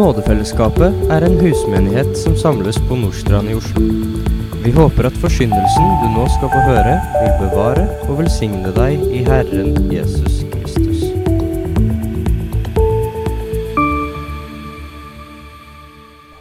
Nådefellesskapet 0.00 0.94
er 1.12 1.24
en 1.26 1.34
husmenighet 1.42 2.14
som 2.16 2.32
samles 2.36 2.78
på 2.88 2.96
Nordstrand 2.96 3.50
i 3.52 3.56
Oslo. 3.58 3.82
Vi 4.64 4.72
håper 4.72 5.10
at 5.10 5.18
forsyndelsen 5.20 5.90
du 6.00 6.06
nå 6.14 6.22
skal 6.38 6.48
få 6.54 6.62
høre, 6.70 6.94
vil 7.18 7.34
bevare 7.42 7.84
og 8.06 8.14
velsigne 8.22 8.72
deg 8.78 9.04
i 9.12 9.20
Herren 9.26 9.76
Jesus 9.92 10.40
Kristus. 10.54 11.04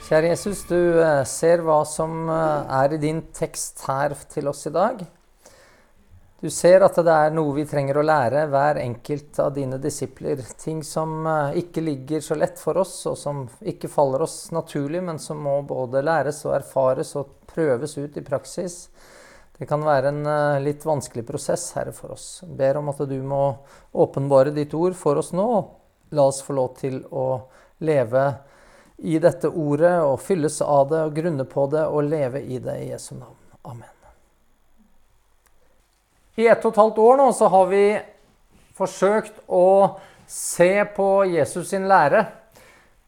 Kjære 0.07 0.31
Jesus, 0.31 0.63
du 0.71 0.79
eh, 1.03 1.25
ser 1.27 1.67
hva 1.67 1.81
som 1.83 2.31
eh, 2.31 2.75
er 2.79 2.95
i 2.95 3.03
din 3.03 3.25
tekst 3.35 3.83
her 3.91 4.15
til 4.31 4.47
oss 4.53 4.69
i 4.71 4.77
dag. 4.79 5.03
Du 6.39 6.47
ser 6.49 6.79
at 6.85 6.95
det 6.95 7.11
er 7.11 7.33
noe 7.35 7.51
vi 7.57 7.65
trenger 7.67 7.97
å 7.99 8.03
lære, 8.05 8.45
hver 8.47 8.77
enkelt 8.79 9.39
av 9.43 9.51
dine 9.57 9.75
disipler. 9.81 10.39
Ting 10.61 10.79
som 10.87 11.27
eh, 11.27 11.57
ikke 11.59 11.83
ligger 11.83 12.23
så 12.23 12.37
lett 12.39 12.61
for 12.61 12.79
oss, 12.79 12.93
og 13.11 13.17
som 13.19 13.41
ikke 13.59 13.91
faller 13.91 14.23
oss 14.23 14.37
naturlig, 14.55 15.01
men 15.03 15.19
som 15.19 15.41
må 15.43 15.57
både 15.67 16.03
læres 16.05 16.39
og 16.47 16.55
erfares 16.61 17.11
og 17.19 17.33
prøves 17.49 17.97
ut 17.99 18.15
i 18.15 18.23
praksis. 18.23 18.85
Det 19.59 19.67
kan 19.67 19.83
være 19.83 20.13
en 20.13 20.23
eh, 20.31 20.61
litt 20.63 20.87
vanskelig 20.87 21.25
prosess, 21.27 21.73
Herre, 21.75 21.91
for 21.91 22.15
oss. 22.15 22.29
Jeg 22.45 22.55
ber 22.63 22.79
om 22.79 22.93
at 22.93 23.03
du 23.11 23.17
må 23.19 23.43
åpenbare 23.91 24.55
ditt 24.55 24.77
ord 24.79 24.95
for 24.95 25.19
oss 25.19 25.33
nå. 25.35 25.49
La 26.15 26.29
oss 26.31 26.39
få 26.45 26.55
lov 26.55 26.71
til 26.79 27.01
å 27.11 27.27
leve 27.83 28.25
i 29.03 29.19
dette 29.19 29.51
ordet 29.51 29.97
og 30.07 30.21
fylles 30.23 30.63
av 30.63 30.87
det 30.87 31.03
og 31.03 31.15
grunne 31.19 31.51
på 31.51 31.67
det 31.75 31.83
og 31.83 32.07
leve 32.07 32.47
i 32.47 32.63
det 32.63 32.79
i 32.79 32.91
Jesu 32.93 33.17
navn. 33.17 33.35
Amen. 33.67 33.98
I 36.39 36.47
ett 36.47 36.63
og 36.63 36.71
et 36.71 36.79
halvt 36.79 36.99
år 37.03 37.17
nå 37.19 37.31
så 37.35 37.49
har 37.51 37.65
vi 37.67 37.83
forsøkt 38.77 39.41
å 39.51 39.99
se 40.29 40.71
på 40.95 41.07
Jesus 41.27 41.73
sin 41.73 41.87
lære. 41.89 42.21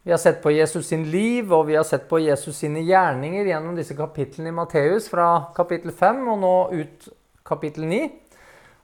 Vi 0.03 0.11
har 0.11 0.19
sett 0.19 0.41
på 0.43 0.51
Jesus 0.51 0.89
sin 0.89 1.05
liv, 1.13 1.51
og 1.53 1.67
vi 1.69 1.77
har 1.77 1.85
sett 1.87 2.09
på 2.09 2.19
Jesus 2.19 2.57
sine 2.59 2.81
gjerninger 2.83 3.47
gjennom 3.47 3.77
disse 3.77 3.95
kapitlene 3.95 4.51
i 4.51 4.55
Matteus 4.57 5.07
fra 5.11 5.27
kapittel 5.55 5.93
5 5.95 6.25
og 6.33 6.41
nå 6.41 6.55
ut 6.73 7.07
kapittel 7.47 7.85
9. 7.87 8.01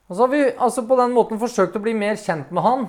Og 0.07 0.15
så 0.15 0.21
har 0.23 0.31
vi 0.31 0.43
altså 0.53 0.85
på 0.87 0.99
den 1.01 1.17
måten 1.17 1.41
forsøkt 1.41 1.75
å 1.75 1.83
bli 1.83 1.95
mer 1.97 2.15
kjent 2.21 2.53
med 2.53 2.63
han, 2.63 2.87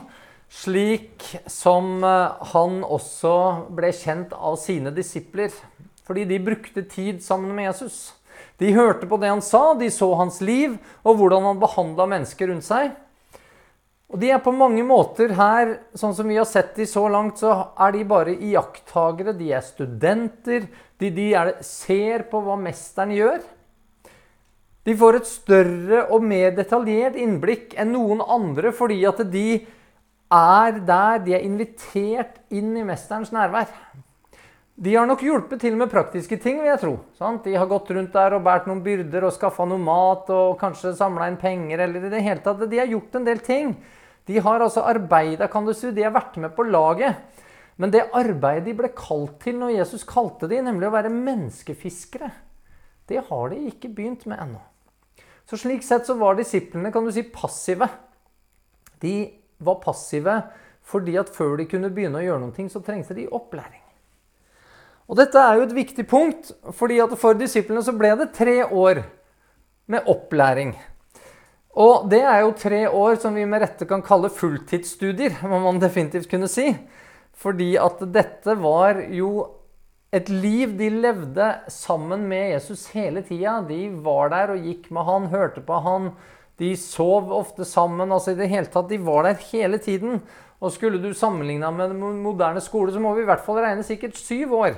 slik 0.53 1.25
som 1.51 2.05
eh, 2.07 2.45
han 2.53 2.85
også 2.87 3.35
ble 3.75 3.91
kjent 3.97 4.37
av 4.37 4.61
sine 4.63 4.95
disipler. 4.95 5.51
Fordi 6.07 6.29
de 6.29 6.39
brukte 6.39 6.87
tid 6.87 7.19
sammen 7.25 7.51
med 7.57 7.73
Jesus. 7.73 8.13
De 8.59 8.73
hørte 8.75 9.07
på 9.07 9.19
det 9.23 9.31
han 9.31 9.43
sa, 9.45 9.75
de 9.79 9.91
så 9.95 10.09
hans 10.19 10.41
liv 10.43 10.75
og 11.07 11.21
hvordan 11.21 11.47
han 11.47 11.61
behandla 11.63 12.09
mennesker 12.11 12.51
rundt 12.51 12.67
seg. 12.67 12.91
Og 14.09 14.17
de 14.23 14.31
er 14.33 14.41
på 14.41 14.55
mange 14.57 14.83
måter 14.89 15.35
her, 15.37 15.75
sånn 15.99 16.15
som 16.17 16.31
vi 16.31 16.39
har 16.39 16.49
sett 16.49 16.73
de 16.79 16.87
så 16.89 17.05
langt, 17.13 17.43
så 17.43 17.53
er 17.77 17.93
de 17.93 18.07
bare 18.09 18.33
iakttagere. 18.33 19.37
De 19.37 19.51
er 19.53 19.65
studenter. 19.67 20.65
De, 20.97 21.11
de 21.13 21.27
er, 21.37 21.53
ser 21.67 22.25
på 22.31 22.41
hva 22.43 22.57
mesteren 22.59 23.13
gjør. 23.13 23.43
De 24.89 24.95
får 24.97 25.19
et 25.19 25.29
større 25.29 26.07
og 26.17 26.25
mer 26.25 26.55
detaljert 26.57 27.19
innblikk 27.21 27.75
enn 27.77 27.93
noen 27.93 28.23
andre 28.25 28.73
fordi 28.73 29.03
at 29.05 29.21
de 29.29 29.49
er 30.33 30.79
der, 30.89 31.21
de 31.25 31.35
er 31.37 31.45
invitert 31.45 32.41
inn 32.49 32.73
i 32.77 32.85
mesterens 32.89 33.33
nærvær. 33.35 33.69
De 34.79 34.93
har 34.95 35.09
nok 35.11 35.25
hjulpet 35.27 35.59
til 35.59 35.75
med 35.75 35.91
praktiske 35.91 36.37
ting, 36.39 36.61
vil 36.63 36.71
jeg 36.71 36.79
tro. 36.79 36.93
Sant? 37.19 37.43
De 37.43 37.57
har 37.59 37.67
gått 37.67 37.89
rundt 37.91 38.13
der 38.15 38.37
og 38.37 38.45
båret 38.47 38.69
noen 38.71 38.85
byrder 38.85 39.25
og 39.27 39.33
skaffa 39.35 39.65
noe 39.67 39.83
mat 39.83 40.29
og 40.31 40.53
kanskje 40.61 40.93
samla 40.95 41.27
inn 41.27 41.39
penger. 41.41 41.81
eller 41.83 42.07
i 42.07 42.11
det 42.13 42.21
hele 42.23 42.45
tatt. 42.45 42.63
De 42.63 42.79
har 42.79 42.87
gjort 42.87 43.17
en 43.19 43.27
del 43.27 43.41
ting. 43.43 43.73
De 44.31 44.39
har 44.39 44.63
altså 44.63 44.85
arbeida, 44.87 45.49
kan 45.51 45.67
du 45.67 45.73
si. 45.75 45.91
De 45.91 46.05
har 46.07 46.15
vært 46.15 46.37
med 46.39 46.55
på 46.55 46.63
laget. 46.63 47.19
Men 47.75 47.91
det 47.91 48.05
arbeidet 48.15 48.69
de 48.69 48.77
ble 48.79 48.93
kalt 48.95 49.41
til 49.43 49.59
når 49.59 49.75
Jesus 49.81 50.07
kalte 50.07 50.47
de, 50.47 50.63
nemlig 50.63 50.87
å 50.87 50.95
være 50.95 51.11
menneskefiskere, 51.11 52.31
det 53.11 53.25
har 53.31 53.51
de 53.51 53.61
ikke 53.73 53.91
begynt 53.91 54.27
med 54.31 54.39
ennå. 54.39 54.63
Så 55.49 55.59
slik 55.59 55.83
sett 55.83 56.07
så 56.07 56.15
var 56.21 56.39
disiplene 56.39 56.93
kan 56.95 57.07
du 57.07 57.11
si, 57.15 57.23
passive. 57.23 57.89
De 59.03 59.17
var 59.59 59.83
passive 59.83 60.39
fordi 60.89 61.19
at 61.19 61.35
før 61.35 61.59
de 61.59 61.67
kunne 61.71 61.91
begynne 61.91 62.23
å 62.23 62.27
gjøre 62.27 62.47
noe, 62.47 62.71
så 62.71 62.83
trengte 62.85 63.17
de 63.17 63.27
opplæring. 63.27 63.88
Og 65.09 65.17
dette 65.17 65.41
er 65.41 65.57
jo 65.57 65.65
et 65.65 65.77
viktig 65.77 66.05
punkt, 66.09 66.51
fordi 66.77 66.99
at 67.01 67.15
for 67.21 67.37
disiplene 67.39 67.81
så 67.85 67.95
ble 67.97 68.13
det 68.21 68.33
tre 68.37 68.61
år 68.67 69.03
med 69.89 70.09
opplæring. 70.11 70.75
Og 71.79 72.09
det 72.13 72.21
er 72.27 72.43
jo 72.43 72.57
tre 72.59 72.81
år 72.91 73.21
som 73.23 73.37
vi 73.39 73.47
med 73.49 73.63
rette 73.63 73.87
kan 73.89 74.03
kalle 74.05 74.33
fulltidsstudier, 74.33 75.39
må 75.51 75.63
man 75.65 75.81
definitivt 75.81 76.29
kunne 76.31 76.51
si. 76.51 76.73
Fordi 77.39 77.77
at 77.81 78.03
dette 78.13 78.57
var 78.61 79.01
jo 79.15 79.31
et 80.13 80.29
liv 80.33 80.73
de 80.77 80.89
levde 80.91 81.47
sammen 81.71 82.25
med 82.29 82.55
Jesus 82.57 82.89
hele 82.93 83.23
tida. 83.25 83.61
De 83.69 83.87
var 84.05 84.33
der 84.33 84.53
og 84.57 84.67
gikk 84.67 84.91
med 84.93 85.07
han, 85.09 85.31
hørte 85.33 85.63
på 85.65 85.81
han. 85.85 86.11
De 86.59 86.73
sov 86.81 87.31
ofte 87.33 87.65
sammen. 87.69 88.11
altså 88.13 88.35
i 88.35 88.41
det 88.41 88.49
hele 88.51 88.67
tatt, 88.67 88.89
De 88.91 88.99
var 88.99 89.29
der 89.29 89.41
hele 89.53 89.79
tiden. 89.79 90.21
Og 90.61 90.73
skulle 90.75 90.99
du 90.99 91.15
sammenligne 91.15 91.71
med 91.71 91.95
moderne 91.95 92.61
skole, 92.61 92.93
så 92.93 93.01
må 93.01 93.15
vi 93.15 93.23
i 93.23 93.29
hvert 93.29 93.45
fall 93.47 93.61
regne 93.63 93.87
sikkert 93.87 94.19
syv 94.19 94.57
år 94.59 94.75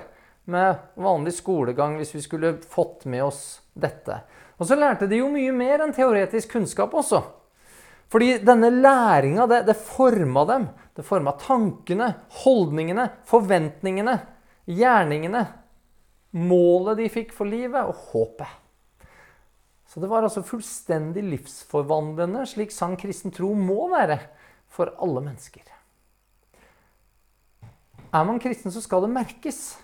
med 0.51 1.01
vanlig 1.01 1.35
skolegang 1.39 1.97
hvis 2.01 2.15
vi 2.17 2.23
skulle 2.25 2.57
fått 2.67 3.07
med 3.11 3.25
oss 3.29 3.61
dette. 3.73 4.21
Og 4.61 4.69
så 4.69 4.77
lærte 4.77 5.09
de 5.09 5.23
jo 5.23 5.31
mye 5.33 5.53
mer 5.57 5.85
enn 5.85 5.95
teoretisk 5.97 6.53
kunnskap 6.57 6.95
også. 6.97 7.23
Fordi 8.11 8.41
denne 8.43 8.73
læringa, 8.75 9.47
det, 9.47 9.63
det 9.71 9.79
forma 9.79 10.45
dem. 10.49 10.67
Det 10.97 11.07
forma 11.07 11.33
tankene, 11.39 12.11
holdningene, 12.43 13.07
forventningene, 13.31 14.17
gjerningene. 14.67 15.45
Målet 16.37 16.99
de 16.99 17.07
fikk 17.11 17.33
for 17.35 17.49
livet, 17.49 17.87
og 17.87 18.11
håpet. 18.11 18.59
Så 19.91 20.03
det 20.03 20.11
var 20.11 20.23
altså 20.23 20.45
fullstendig 20.47 21.23
livsforvandlende, 21.27 22.45
slik 22.47 22.71
sann 22.75 22.95
kristen 22.99 23.33
tro 23.35 23.55
må 23.59 23.89
være 23.91 24.21
for 24.71 24.93
alle 25.03 25.23
mennesker. 25.25 25.65
Er 28.11 28.27
man 28.27 28.39
kristen, 28.43 28.75
så 28.75 28.83
skal 28.83 29.07
det 29.07 29.15
merkes. 29.15 29.79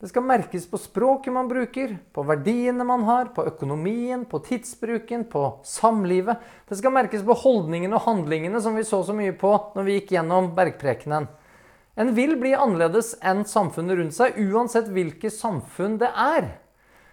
Det 0.00 0.08
skal 0.08 0.24
merkes 0.24 0.64
på 0.64 0.78
språket 0.80 1.32
man 1.32 1.48
bruker, 1.48 1.98
på 2.16 2.22
verdiene 2.24 2.86
man 2.88 3.02
har, 3.04 3.34
på 3.36 3.44
økonomien, 3.44 4.22
på 4.24 4.38
tidsbruken, 4.46 5.26
på 5.28 5.42
samlivet. 5.68 6.40
Det 6.68 6.78
skal 6.80 6.94
merkes 6.96 7.20
på 7.26 7.36
holdningene 7.36 7.98
og 7.98 8.06
handlingene 8.06 8.62
som 8.64 8.78
vi 8.80 8.86
så 8.88 9.02
så 9.04 9.12
mye 9.12 9.34
på 9.36 9.52
når 9.74 9.84
vi 9.84 9.98
gikk 9.98 10.14
gjennom 10.16 10.54
bergprekenen. 10.56 11.28
En 12.00 12.14
vil 12.16 12.32
bli 12.40 12.54
annerledes 12.56 13.12
enn 13.20 13.44
samfunnet 13.44 14.00
rundt 14.00 14.16
seg, 14.16 14.40
uansett 14.40 14.88
hvilket 14.88 15.36
samfunn 15.36 16.00
det 16.00 16.08
er. 16.16 16.48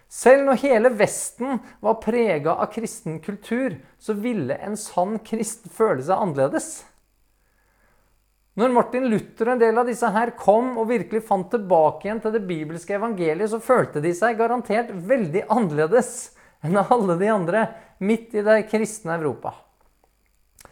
Selv 0.08 0.48
når 0.48 0.64
hele 0.64 0.96
Vesten 0.96 1.60
var 1.84 2.00
prega 2.00 2.56
av 2.56 2.72
kristen 2.72 3.20
kultur, 3.20 3.82
så 4.00 4.16
ville 4.16 4.56
en 4.64 4.80
sann 4.80 5.20
kristen 5.28 5.76
føle 5.76 6.08
seg 6.08 6.16
annerledes. 6.16 6.86
Når 8.58 8.72
Martin 8.74 9.04
Luther 9.06 9.52
og 9.52 9.54
en 9.54 9.60
del 9.62 9.78
av 9.78 9.86
disse 9.86 10.10
her 10.10 10.32
kom 10.38 10.80
og 10.82 10.88
virkelig 10.90 11.22
fant 11.28 11.46
tilbake 11.54 12.08
igjen 12.08 12.22
til 12.24 12.34
det 12.34 12.42
bibelske 12.50 12.96
evangeliet, 12.98 13.52
så 13.52 13.60
følte 13.62 14.02
de 14.02 14.16
seg 14.18 14.40
garantert 14.40 14.90
veldig 14.90 15.44
annerledes 15.54 16.32
enn 16.66 16.80
alle 16.82 17.20
de 17.22 17.30
andre 17.30 17.68
midt 18.02 18.34
i 18.34 18.42
det 18.42 18.64
kristne 18.72 19.20
Europa. 19.20 19.54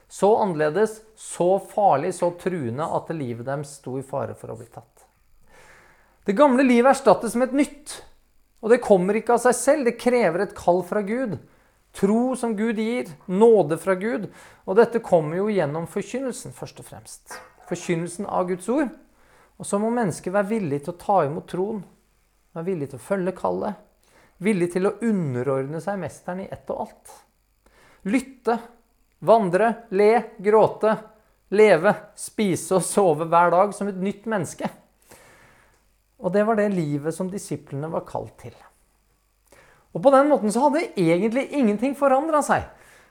Så 0.09 0.31
annerledes, 0.41 0.97
så 1.13 1.59
farlig, 1.59 2.15
så 2.17 2.31
truende 2.41 2.89
at 2.89 3.13
livet 3.13 3.45
deres 3.45 3.77
sto 3.77 3.99
i 4.01 4.05
fare 4.05 4.33
for 4.33 4.49
å 4.49 4.57
bli 4.57 4.65
tatt. 4.65 5.05
Det 6.25 6.33
gamle 6.33 6.65
livet 6.65 6.95
erstattes 6.95 7.37
med 7.37 7.51
et 7.51 7.59
nytt. 7.61 7.97
Og 8.65 8.71
det 8.73 8.81
kommer 8.81 9.13
ikke 9.13 9.37
av 9.37 9.45
seg 9.45 9.59
selv, 9.61 9.85
det 9.85 9.99
krever 10.01 10.41
et 10.41 10.57
kall 10.57 10.81
fra 10.87 11.05
Gud. 11.05 11.37
Tro 11.93 12.31
som 12.33 12.57
Gud 12.57 12.81
gir, 12.81 13.13
nåde 13.29 13.77
fra 13.77 13.93
Gud. 13.93 14.31
Og 14.65 14.79
dette 14.81 15.05
kommer 15.05 15.37
jo 15.37 15.51
gjennom 15.53 15.85
forkynnelsen, 15.85 16.55
først 16.55 16.81
og 16.81 16.89
fremst 16.89 17.43
forkynnelsen 17.69 18.27
av 18.27 18.47
Guds 18.49 18.69
ord. 18.69 18.91
Og 19.55 19.67
så 19.67 19.79
må 19.79 19.91
mennesket 19.93 20.33
være 20.35 20.51
villig 20.51 20.81
til 20.83 20.93
å 20.93 20.99
ta 20.99 21.17
imot 21.25 21.47
troen, 21.51 21.81
være 22.55 22.67
villig 22.69 22.91
til 22.91 22.99
å 22.99 23.05
følge 23.05 23.35
kallet, 23.37 23.81
villig 24.43 24.71
til 24.73 24.89
å 24.89 24.95
underordne 25.07 25.79
seg 25.83 25.99
mesteren 26.01 26.43
i 26.43 26.49
ett 26.51 26.71
og 26.73 26.85
alt. 26.85 27.13
Lytte, 28.11 28.57
vandre, 29.25 29.71
le, 29.95 30.11
gråte, 30.43 30.95
leve, 31.55 31.93
spise 32.19 32.77
og 32.77 32.85
sove 32.85 33.27
hver 33.31 33.53
dag 33.53 33.73
som 33.75 33.89
et 33.89 33.99
nytt 34.01 34.27
menneske. 34.29 34.69
Og 36.19 36.31
det 36.33 36.45
var 36.47 36.59
det 36.59 36.71
livet 36.73 37.15
som 37.15 37.29
disiplene 37.31 37.89
var 37.91 38.05
kalt 38.07 38.35
til. 38.43 38.55
Og 39.95 40.03
på 40.03 40.11
den 40.11 40.27
måten 40.27 40.51
så 40.51 40.65
hadde 40.65 40.89
egentlig 40.99 41.47
ingenting 41.55 41.95
forandra 41.95 42.41
seg. 42.43 42.65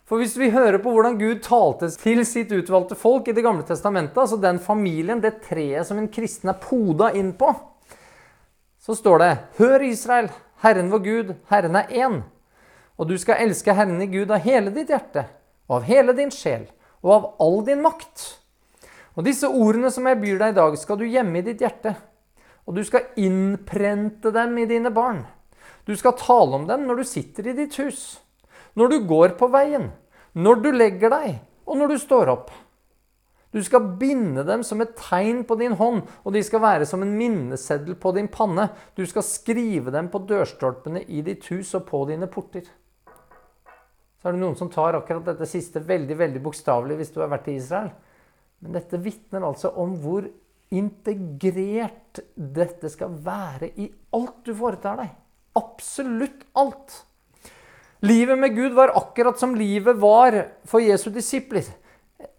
For 0.05 0.21
hvis 0.21 0.35
vi 0.37 0.51
hører 0.53 0.83
på 0.85 0.93
hvordan 0.93 1.17
Gud 1.17 1.39
talte 1.45 1.89
til 1.97 2.21
sitt 2.29 2.53
utvalgte 2.53 2.97
folk 2.99 3.29
i 3.29 3.35
Det 3.37 3.45
gamle 3.45 3.65
testamentet, 3.65 4.19
altså 4.21 4.37
den 4.41 4.61
familien, 4.61 5.23
det 5.23 5.41
treet 5.47 5.89
som 5.89 6.01
en 6.01 6.11
kristen 6.13 6.53
er 6.53 6.61
poda 6.61 7.09
inn 7.17 7.33
på, 7.39 7.49
så 8.85 8.93
står 8.93 9.23
det 9.23 9.31
Hør, 9.57 9.85
Israel, 9.89 10.29
Herren 10.61 10.91
vår 10.93 11.05
Gud, 11.05 11.35
Herren 11.49 11.79
er 11.81 11.89
én. 11.89 12.19
Og 13.01 13.09
du 13.09 13.17
skal 13.19 13.41
elske 13.47 13.73
Herren 13.73 14.03
i 14.05 14.11
Gud 14.13 14.31
av 14.31 14.45
hele 14.45 14.73
ditt 14.75 14.93
hjerte, 14.93 15.25
og 15.71 15.81
av 15.81 15.87
hele 15.89 16.13
din 16.17 16.33
sjel, 16.33 16.67
og 17.01 17.15
av 17.15 17.31
all 17.47 17.63
din 17.65 17.81
makt. 17.85 18.27
Og 19.17 19.25
disse 19.25 19.49
ordene 19.49 19.89
som 19.95 20.05
jeg 20.09 20.21
byr 20.21 20.43
deg 20.43 20.53
i 20.53 20.59
dag, 20.59 20.77
skal 20.79 21.01
du 21.01 21.07
gjemme 21.09 21.41
i 21.41 21.47
ditt 21.47 21.65
hjerte. 21.65 21.95
Og 22.69 22.77
du 22.77 22.83
skal 22.85 23.09
innprente 23.21 24.33
dem 24.35 24.53
i 24.61 24.69
dine 24.69 24.93
barn. 24.93 25.25
Du 25.89 25.97
skal 25.97 26.17
tale 26.21 26.61
om 26.61 26.69
dem 26.69 26.85
når 26.89 27.01
du 27.01 27.09
sitter 27.09 27.49
i 27.49 27.57
ditt 27.57 27.77
hus, 27.81 28.05
når 28.79 28.91
du 28.91 28.99
går 29.09 29.35
på 29.39 29.49
veien, 29.53 29.91
når 30.35 30.63
du 30.63 30.71
legger 30.75 31.13
deg, 31.15 31.41
og 31.65 31.79
når 31.79 31.95
du 31.95 31.99
står 32.03 32.33
opp. 32.33 32.53
Du 33.55 33.61
skal 33.63 33.87
binde 34.01 34.43
dem 34.43 34.65
som 34.67 34.81
et 34.83 34.97
tegn 34.99 35.45
på 35.47 35.55
din 35.61 35.77
hånd, 35.79 36.01
og 36.27 36.35
de 36.35 36.41
skal 36.43 36.63
være 36.65 36.87
som 36.91 37.05
en 37.07 37.13
minneseddel 37.15 37.95
på 38.03 38.11
din 38.17 38.27
panne. 38.27 38.67
Du 38.99 39.05
skal 39.07 39.23
skrive 39.23 39.95
dem 39.95 40.09
på 40.11 40.25
dørstolpene 40.27 41.05
i 41.07 41.23
ditt 41.23 41.47
hus 41.53 41.71
og 41.79 41.85
på 41.87 42.03
dine 42.11 42.27
porter. 42.27 42.67
Så 44.19 44.27
er 44.27 44.35
det 44.35 44.43
noen 44.43 44.59
som 44.59 44.73
tar 44.73 44.99
akkurat 44.99 45.29
dette 45.29 45.47
siste 45.47 45.85
veldig 45.87 46.17
veldig 46.19 46.43
bokstavelig 46.43 46.99
hvis 46.99 47.15
du 47.15 47.21
har 47.23 47.31
vært 47.31 47.53
i 47.53 47.59
Israel. 47.61 47.93
Men 48.65 48.75
dette 48.81 48.99
vitner 49.05 49.47
altså 49.47 49.71
om 49.79 49.95
hvor 50.03 50.27
integrert 50.75 52.25
dette 52.35 52.91
skal 52.91 53.15
være 53.23 53.71
i 53.79 53.87
alt 54.17 54.41
du 54.49 54.55
foretar 54.59 54.99
deg. 54.99 55.15
Absolutt 55.61 56.43
alt. 56.59 57.05
Livet 58.05 58.39
med 58.39 58.53
Gud 58.57 58.73
var 58.77 58.93
akkurat 58.99 59.39
som 59.39 59.55
livet 59.57 59.97
var 59.97 60.35
for 60.69 60.83
Jesu 60.85 61.09
disipler. 61.11 61.65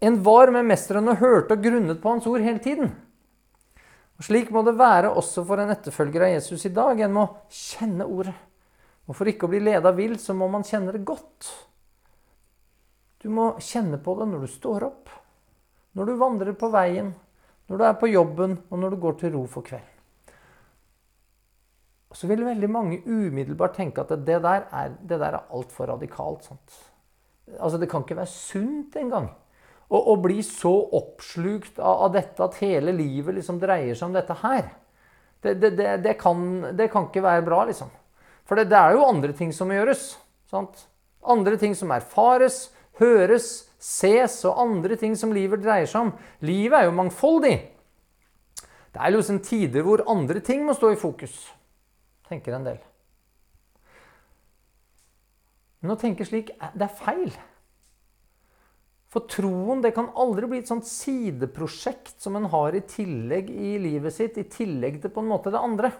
En 0.00 0.22
var 0.22 0.52
med 0.54 0.68
mesteren 0.68 1.08
og 1.10 1.18
hørte 1.18 1.56
og 1.56 1.64
grunnet 1.64 1.98
på 2.02 2.12
hans 2.12 2.26
ord 2.30 2.44
hele 2.44 2.62
tiden. 2.62 2.92
Og 4.16 4.28
Slik 4.28 4.52
må 4.54 4.62
det 4.62 4.76
være 4.78 5.10
også 5.10 5.42
for 5.48 5.58
en 5.58 5.72
etterfølger 5.74 6.22
av 6.22 6.36
Jesus 6.36 6.68
i 6.68 6.72
dag. 6.76 7.00
En 7.02 7.16
må 7.16 7.24
kjenne 7.50 8.06
ordet. 8.06 8.36
Og 9.06 9.18
For 9.18 9.26
ikke 9.26 9.48
å 9.48 9.50
bli 9.50 9.64
leda 9.66 9.90
vill, 9.96 10.14
så 10.22 10.34
må 10.38 10.46
man 10.50 10.66
kjenne 10.66 10.94
det 10.94 11.02
godt. 11.06 11.50
Du 13.22 13.28
må 13.34 13.52
kjenne 13.58 13.98
på 13.98 14.14
det 14.20 14.30
når 14.30 14.46
du 14.46 14.52
står 14.52 14.86
opp, 14.86 15.10
når 15.98 16.06
du 16.06 16.16
vandrer 16.20 16.54
på 16.54 16.70
veien, 16.70 17.10
når 17.66 17.82
du 17.82 17.84
er 17.90 17.98
på 17.98 18.12
jobben, 18.12 18.58
og 18.70 18.78
når 18.78 18.94
du 18.94 19.02
går 19.02 19.18
til 19.18 19.34
ro 19.34 19.46
for 19.50 19.66
kvelden. 19.66 19.95
Så 22.16 22.28
vil 22.30 22.46
veldig 22.46 22.68
mange 22.72 23.02
umiddelbart 23.04 23.74
tenke 23.76 24.00
at 24.00 24.14
det 24.24 24.38
der 24.44 24.68
er, 24.72 24.94
det 25.00 25.18
der 25.20 25.34
er 25.36 25.50
altfor 25.52 25.90
radikalt. 25.92 26.46
Sant? 26.48 26.78
Altså, 27.58 27.78
Det 27.78 27.90
kan 27.90 28.06
ikke 28.06 28.16
være 28.16 28.32
sunt 28.32 28.96
engang. 28.96 29.28
Å, 29.86 30.16
bli 30.18 30.40
så 30.42 30.72
oppslukt 30.98 31.76
av, 31.78 32.06
av, 32.06 32.14
dette 32.16 32.42
at 32.42 32.56
hele 32.58 32.90
livet 32.96 33.36
liksom 33.36 33.60
dreier 33.62 33.94
seg 33.94 34.08
om 34.08 34.16
dette 34.16 34.34
her. 34.40 34.72
Det, 35.44 35.52
det, 35.62 35.90
det 36.02 36.16
kan, 36.18 36.40
kan, 36.74 37.06
ikke 37.06 37.22
være 37.22 37.44
bra, 37.46 37.60
liksom. 37.68 37.92
For 38.48 38.58
det, 38.58 38.72
er 38.74 38.96
jo 38.96 39.06
andre 39.06 39.30
ting 39.36 39.52
som 39.54 39.70
må 39.70 39.76
gjøres. 39.76 40.08
Sant? 40.50 40.88
Andre 41.22 41.54
ting 41.60 41.76
som 41.78 41.92
erfares, 41.94 42.72
høres, 42.98 43.68
ses, 43.78 44.40
og 44.48 44.58
andre 44.64 44.98
ting 44.98 45.14
som 45.18 45.34
livet 45.34 45.62
dreier 45.62 45.86
seg 45.90 46.08
om. 46.08 46.12
Livet 46.46 46.80
er 46.80 46.88
jo 46.88 46.96
mangfoldig. 46.98 47.54
Det 48.90 49.04
er 49.04 49.12
liksom 49.12 49.38
tider 49.44 49.86
hvor 49.86 50.02
andre 50.10 50.40
ting 50.42 50.64
må 50.66 50.74
stå 50.74 50.94
i 50.94 50.98
fokus, 50.98 51.34
tenker 52.28 52.56
en 52.56 52.66
del. 52.66 52.80
Men 55.82 55.94
å 55.94 56.00
tenke 56.00 56.26
slik, 56.26 56.50
det 56.74 56.86
er 56.86 56.98
feil. 56.98 57.30
For 59.12 59.28
troen 59.30 59.80
det 59.84 59.94
kan 59.96 60.10
aldri 60.18 60.48
bli 60.50 60.58
et 60.60 60.70
sånt 60.70 60.88
sideprosjekt 60.88 62.18
som 62.20 62.36
en 62.38 62.48
har 62.52 62.74
i 62.74 62.82
tillegg 62.90 63.52
i 63.52 63.76
livet 63.80 64.16
sitt, 64.16 64.36
i 64.36 64.48
tillegg 64.50 64.98
til 65.02 65.12
på 65.14 65.22
en 65.22 65.30
måte 65.30 65.52
det 65.54 65.62
andre. 65.62 65.92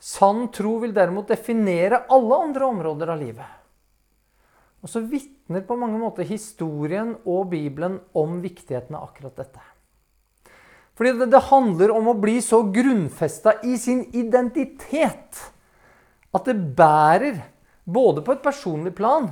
Sann 0.00 0.46
tro 0.54 0.76
vil 0.80 0.94
derimot 0.96 1.32
definere 1.32 2.04
alle 2.12 2.42
andre 2.44 2.68
områder 2.72 3.14
av 3.14 3.20
livet. 3.20 3.56
Og 4.80 4.88
så 4.88 5.02
vitner 5.04 5.64
på 5.66 5.76
mange 5.76 5.98
måter 6.00 6.28
historien 6.28 7.12
og 7.28 7.50
Bibelen 7.52 7.98
om 8.16 8.38
viktigheten 8.40 8.96
av 8.96 9.10
akkurat 9.10 9.42
dette. 9.42 9.69
Fordi 11.00 11.14
det, 11.16 11.30
det 11.32 11.46
handler 11.48 11.94
om 11.96 12.10
å 12.12 12.18
bli 12.20 12.36
så 12.44 12.60
grunnfesta 12.68 13.56
i 13.64 13.78
sin 13.80 14.04
identitet 14.12 15.46
at 16.30 16.44
det 16.46 16.58
bærer 16.76 17.40
både 17.88 18.20
på 18.22 18.36
et 18.36 18.44
personlig 18.44 18.92
plan 18.98 19.30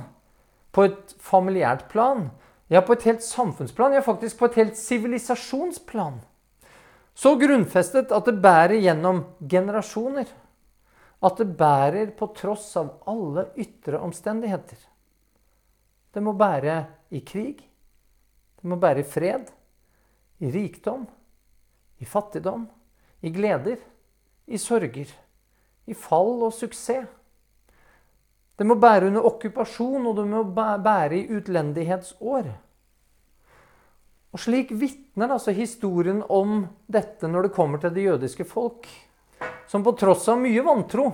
på 0.75 0.85
et 0.85 1.15
familiært 1.23 1.87
plan, 1.91 2.29
ja, 2.69 2.81
på 2.85 2.93
et 2.93 3.05
helt 3.09 3.25
samfunnsplan, 3.25 3.95
ja, 3.97 4.03
faktisk 4.05 4.39
på 4.39 4.49
et 4.49 4.59
helt 4.61 4.77
sivilisasjonsplan. 4.77 6.19
Så 7.17 7.33
grunnfestet 7.41 8.13
at 8.15 8.29
det 8.29 8.37
bærer 8.39 8.77
gjennom 8.79 9.23
generasjoner. 9.41 10.29
At 11.19 11.41
det 11.41 11.49
bærer 11.59 12.13
på 12.15 12.29
tross 12.37 12.69
av 12.79 12.93
alle 13.11 13.49
ytre 13.59 13.99
omstendigheter. 13.99 14.77
Det 16.15 16.21
må 16.23 16.31
bære 16.37 16.77
i 17.11 17.19
krig. 17.27 17.59
Det 17.59 18.69
må 18.71 18.77
bære 18.79 19.03
i 19.03 19.09
fred. 19.09 19.49
I 20.39 20.53
rikdom. 20.53 21.03
I 21.99 22.05
fattigdom. 22.05 22.67
I 23.21 23.29
gleder. 23.29 23.77
I 24.45 24.57
sorger. 24.57 25.11
I 25.85 25.93
fall 25.93 26.43
og 26.47 26.53
suksess. 26.53 27.07
Det 28.59 28.67
må 28.67 28.75
bære 28.75 29.07
under 29.07 29.23
okkupasjon, 29.23 30.07
og 30.09 30.17
det 30.17 30.25
må 30.27 30.41
bære 30.51 31.15
i 31.15 31.27
utlendighetsår. 31.31 32.49
Og 34.29 34.41
Slik 34.43 34.73
vitner 34.75 35.31
altså 35.31 35.53
historien 35.55 36.19
om 36.27 36.65
dette 36.91 37.27
når 37.27 37.47
det 37.47 37.53
kommer 37.55 37.79
til 37.81 37.93
det 37.95 38.03
jødiske 38.03 38.45
folk, 38.45 38.83
som 39.67 39.85
på 39.85 39.95
tross 39.97 40.27
av 40.29 40.41
mye 40.43 40.65
vantro, 40.65 41.07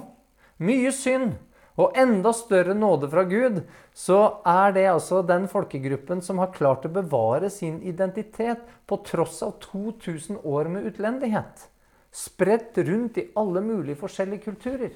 mye 0.65 0.91
synd 0.95 1.35
og 1.75 1.97
enda 1.99 2.31
større 2.33 2.73
nåde 2.77 3.09
fra 3.11 3.25
Gud, 3.27 3.61
så 3.93 4.19
er 4.47 4.75
det 4.75 4.85
altså 4.87 5.21
den 5.27 5.49
folkegruppen 5.51 6.21
som 6.23 6.39
har 6.39 6.53
klart 6.55 6.87
å 6.87 6.93
bevare 6.95 7.49
sin 7.51 7.81
identitet 7.83 8.63
på 8.87 9.01
tross 9.07 9.41
av 9.43 9.57
2000 9.63 10.39
år 10.43 10.71
med 10.71 10.87
utlendighet. 10.91 11.67
Spredt 12.15 12.77
rundt 12.87 13.19
i 13.19 13.27
alle 13.35 13.63
mulige 13.63 13.99
forskjellige 13.99 14.47
kulturer. 14.47 14.93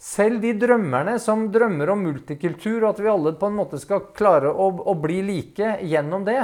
Selv 0.00 0.40
de 0.42 0.54
drømmerne 0.56 1.18
som 1.20 1.44
drømmer 1.52 1.92
om 1.92 2.02
multikultur, 2.08 2.80
og 2.80 2.94
at 2.94 3.02
vi 3.04 3.10
alle 3.12 3.34
på 3.38 3.50
en 3.50 3.58
måte 3.60 3.78
skal 3.78 4.08
klare 4.16 4.50
å, 4.50 4.70
å 4.90 4.94
bli 4.98 5.20
like 5.22 5.76
gjennom 5.86 6.24
det, 6.26 6.40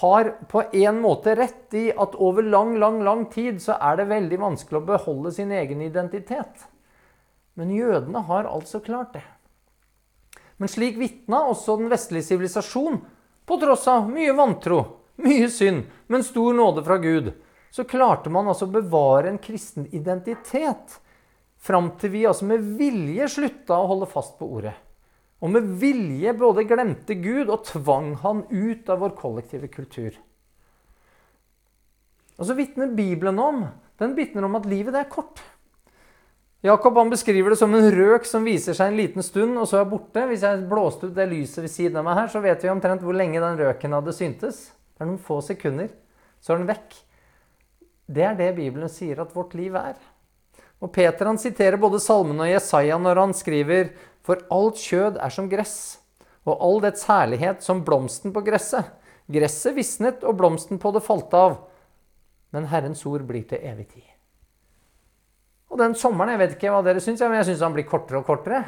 har 0.00 0.30
på 0.50 0.62
en 0.74 1.02
måte 1.04 1.36
rett 1.38 1.76
i 1.76 1.90
at 1.92 2.16
over 2.18 2.42
lang, 2.42 2.74
lang, 2.80 3.02
lang 3.04 3.28
tid 3.30 3.60
så 3.62 3.76
er 3.78 4.00
det 4.00 4.10
veldig 4.10 4.40
vanskelig 4.42 4.80
å 4.80 4.88
beholde 4.90 5.32
sin 5.36 5.52
egen 5.54 5.84
identitet. 5.84 6.66
Men 7.56 7.72
jødene 7.72 8.22
har 8.28 8.48
altså 8.50 8.80
klart 8.84 9.16
det. 9.16 9.24
Men 10.56 10.70
slik 10.72 10.98
vitna 11.00 11.42
også 11.50 11.78
den 11.80 11.90
vestlige 11.92 12.28
sivilisasjon, 12.30 13.00
på 13.46 13.58
tross 13.62 13.86
av 13.88 14.08
mye 14.10 14.32
vantro, 14.36 14.78
mye 15.22 15.48
synd, 15.52 15.84
men 16.12 16.24
stor 16.26 16.56
nåde 16.56 16.84
fra 16.84 16.96
Gud, 17.00 17.32
så 17.70 17.84
klarte 17.88 18.32
man 18.32 18.48
altså 18.48 18.68
å 18.68 18.74
bevare 18.76 19.30
en 19.30 19.42
kristen 19.42 19.88
identitet 19.94 21.00
Fram 21.66 21.88
til 21.98 22.12
vi 22.12 22.26
altså 22.28 22.46
med 22.46 22.62
vilje 22.78 23.26
slutta 23.32 23.78
å 23.80 23.88
holde 23.90 24.06
fast 24.06 24.36
på 24.38 24.46
ordet. 24.58 24.74
Og 25.42 25.50
med 25.50 25.66
vilje 25.80 26.30
både 26.38 26.66
glemte 26.68 27.16
Gud 27.18 27.50
og 27.50 27.64
tvang 27.66 28.12
han 28.22 28.44
ut 28.52 28.88
av 28.92 29.02
vår 29.02 29.16
kollektive 29.18 29.68
kultur. 29.72 30.14
Og 32.36 32.46
så 32.46 32.54
vitner 32.54 32.92
Bibelen 32.94 33.40
om 33.40 33.64
den 33.98 34.44
om 34.44 34.58
at 34.58 34.68
livet 34.68 34.94
er 34.94 35.10
kort. 35.10 35.40
Jakob 36.64 36.96
han 36.96 37.10
beskriver 37.12 37.52
det 37.52 37.58
som 37.60 37.74
en 37.74 37.90
røk 37.92 38.24
som 38.26 38.46
viser 38.46 38.74
seg 38.74 38.90
en 38.90 38.98
liten 38.98 39.22
stund, 39.22 39.58
og 39.60 39.68
så 39.68 39.82
er 39.82 39.90
borte. 39.90 40.24
Hvis 40.30 40.44
jeg 40.46 40.64
blåste 40.70 41.10
ut 41.10 41.14
det 41.16 41.28
lyset 41.30 41.62
ved 41.66 41.72
siden 41.72 42.00
av 42.00 42.06
meg 42.08 42.16
her, 42.22 42.30
så 42.32 42.40
vet 42.42 42.64
vi 42.64 42.72
omtrent 42.72 43.04
hvor 43.04 43.16
lenge 43.16 43.42
den 43.42 43.60
røken 43.60 43.94
hadde 43.94 44.14
syntes. 44.16 44.62
Det 44.96 45.04
er 45.04 45.10
noen 45.10 45.22
få 45.22 45.42
sekunder, 45.44 45.92
så 46.40 46.54
er 46.54 46.62
den 46.62 46.70
vekk. 46.70 46.96
Det 48.06 48.24
er 48.24 48.38
det 48.38 48.54
Bibelen 48.56 48.90
sier 48.90 49.20
at 49.20 49.34
vårt 49.36 49.54
liv 49.58 49.76
er. 49.76 49.98
Og 50.80 50.92
Peter 50.92 51.28
han 51.28 51.40
siterer 51.40 51.80
både 51.80 52.00
Salmen 52.02 52.40
og 52.42 52.50
Jesaja 52.50 52.98
når 53.00 53.22
han 53.22 53.36
skriver 53.36 53.92
For 54.26 54.42
alt 54.52 54.80
kjød 54.80 55.20
er 55.22 55.32
som 55.32 55.50
gress, 55.52 55.76
og 56.46 56.56
all 56.62 56.82
dets 56.84 57.06
herlighet 57.10 57.64
som 57.64 57.84
blomsten 57.84 58.34
på 58.34 58.42
gresset. 58.46 58.88
Gresset 59.32 59.74
visnet, 59.76 60.22
og 60.22 60.38
blomsten 60.38 60.78
på 60.82 60.92
det 60.94 61.02
falt 61.02 61.34
av. 61.34 61.58
Men 62.54 62.68
Herrens 62.70 63.02
ord 63.06 63.26
blir 63.26 63.46
til 63.50 63.62
evig 63.62 63.88
tid. 63.90 64.15
Og 65.72 65.80
den 65.80 65.96
sommeren, 65.98 66.34
jeg 66.34 66.42
vet 66.42 66.56
ikke 66.56 66.72
hva 66.72 66.82
dere 66.86 67.02
syns, 67.02 67.22
men 67.26 67.40
jeg 67.40 67.50
syns 67.50 67.64
han 67.66 67.74
blir 67.74 67.88
kortere 67.88 68.20
og 68.20 68.28
kortere. 68.28 68.62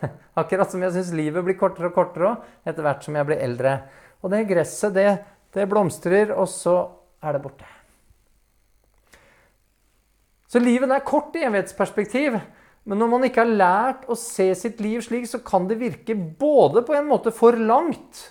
Akkurat 0.40 0.70
som 0.72 0.82
jeg 0.82 0.94
syns 0.96 1.12
livet 1.16 1.44
blir 1.46 1.58
kortere 1.58 1.90
og 1.90 1.96
kortere 1.96 2.32
også, 2.32 2.54
etter 2.66 2.86
hvert 2.86 3.04
som 3.06 3.18
jeg 3.18 3.28
blir 3.28 3.44
eldre. 3.44 3.76
Og 4.20 4.32
det 4.32 4.46
gresset, 4.50 4.96
det, 4.96 5.10
det 5.54 5.68
blomstrer, 5.70 6.34
og 6.34 6.48
så 6.50 6.76
er 7.22 7.36
det 7.36 7.44
borte. 7.44 7.68
Så 10.50 10.58
livet 10.58 10.90
er 10.90 11.06
kort 11.06 11.36
i 11.38 11.44
evighetsperspektiv. 11.46 12.40
Men 12.88 12.98
når 12.98 13.10
man 13.12 13.24
ikke 13.26 13.44
har 13.44 13.58
lært 13.60 14.06
å 14.10 14.16
se 14.18 14.48
sitt 14.58 14.80
liv 14.82 15.02
slik, 15.04 15.28
så 15.30 15.38
kan 15.44 15.68
det 15.70 15.78
virke 15.78 16.16
både 16.16 16.82
på 16.86 16.96
en 16.96 17.06
måte 17.10 17.32
for 17.34 17.54
langt 17.54 18.24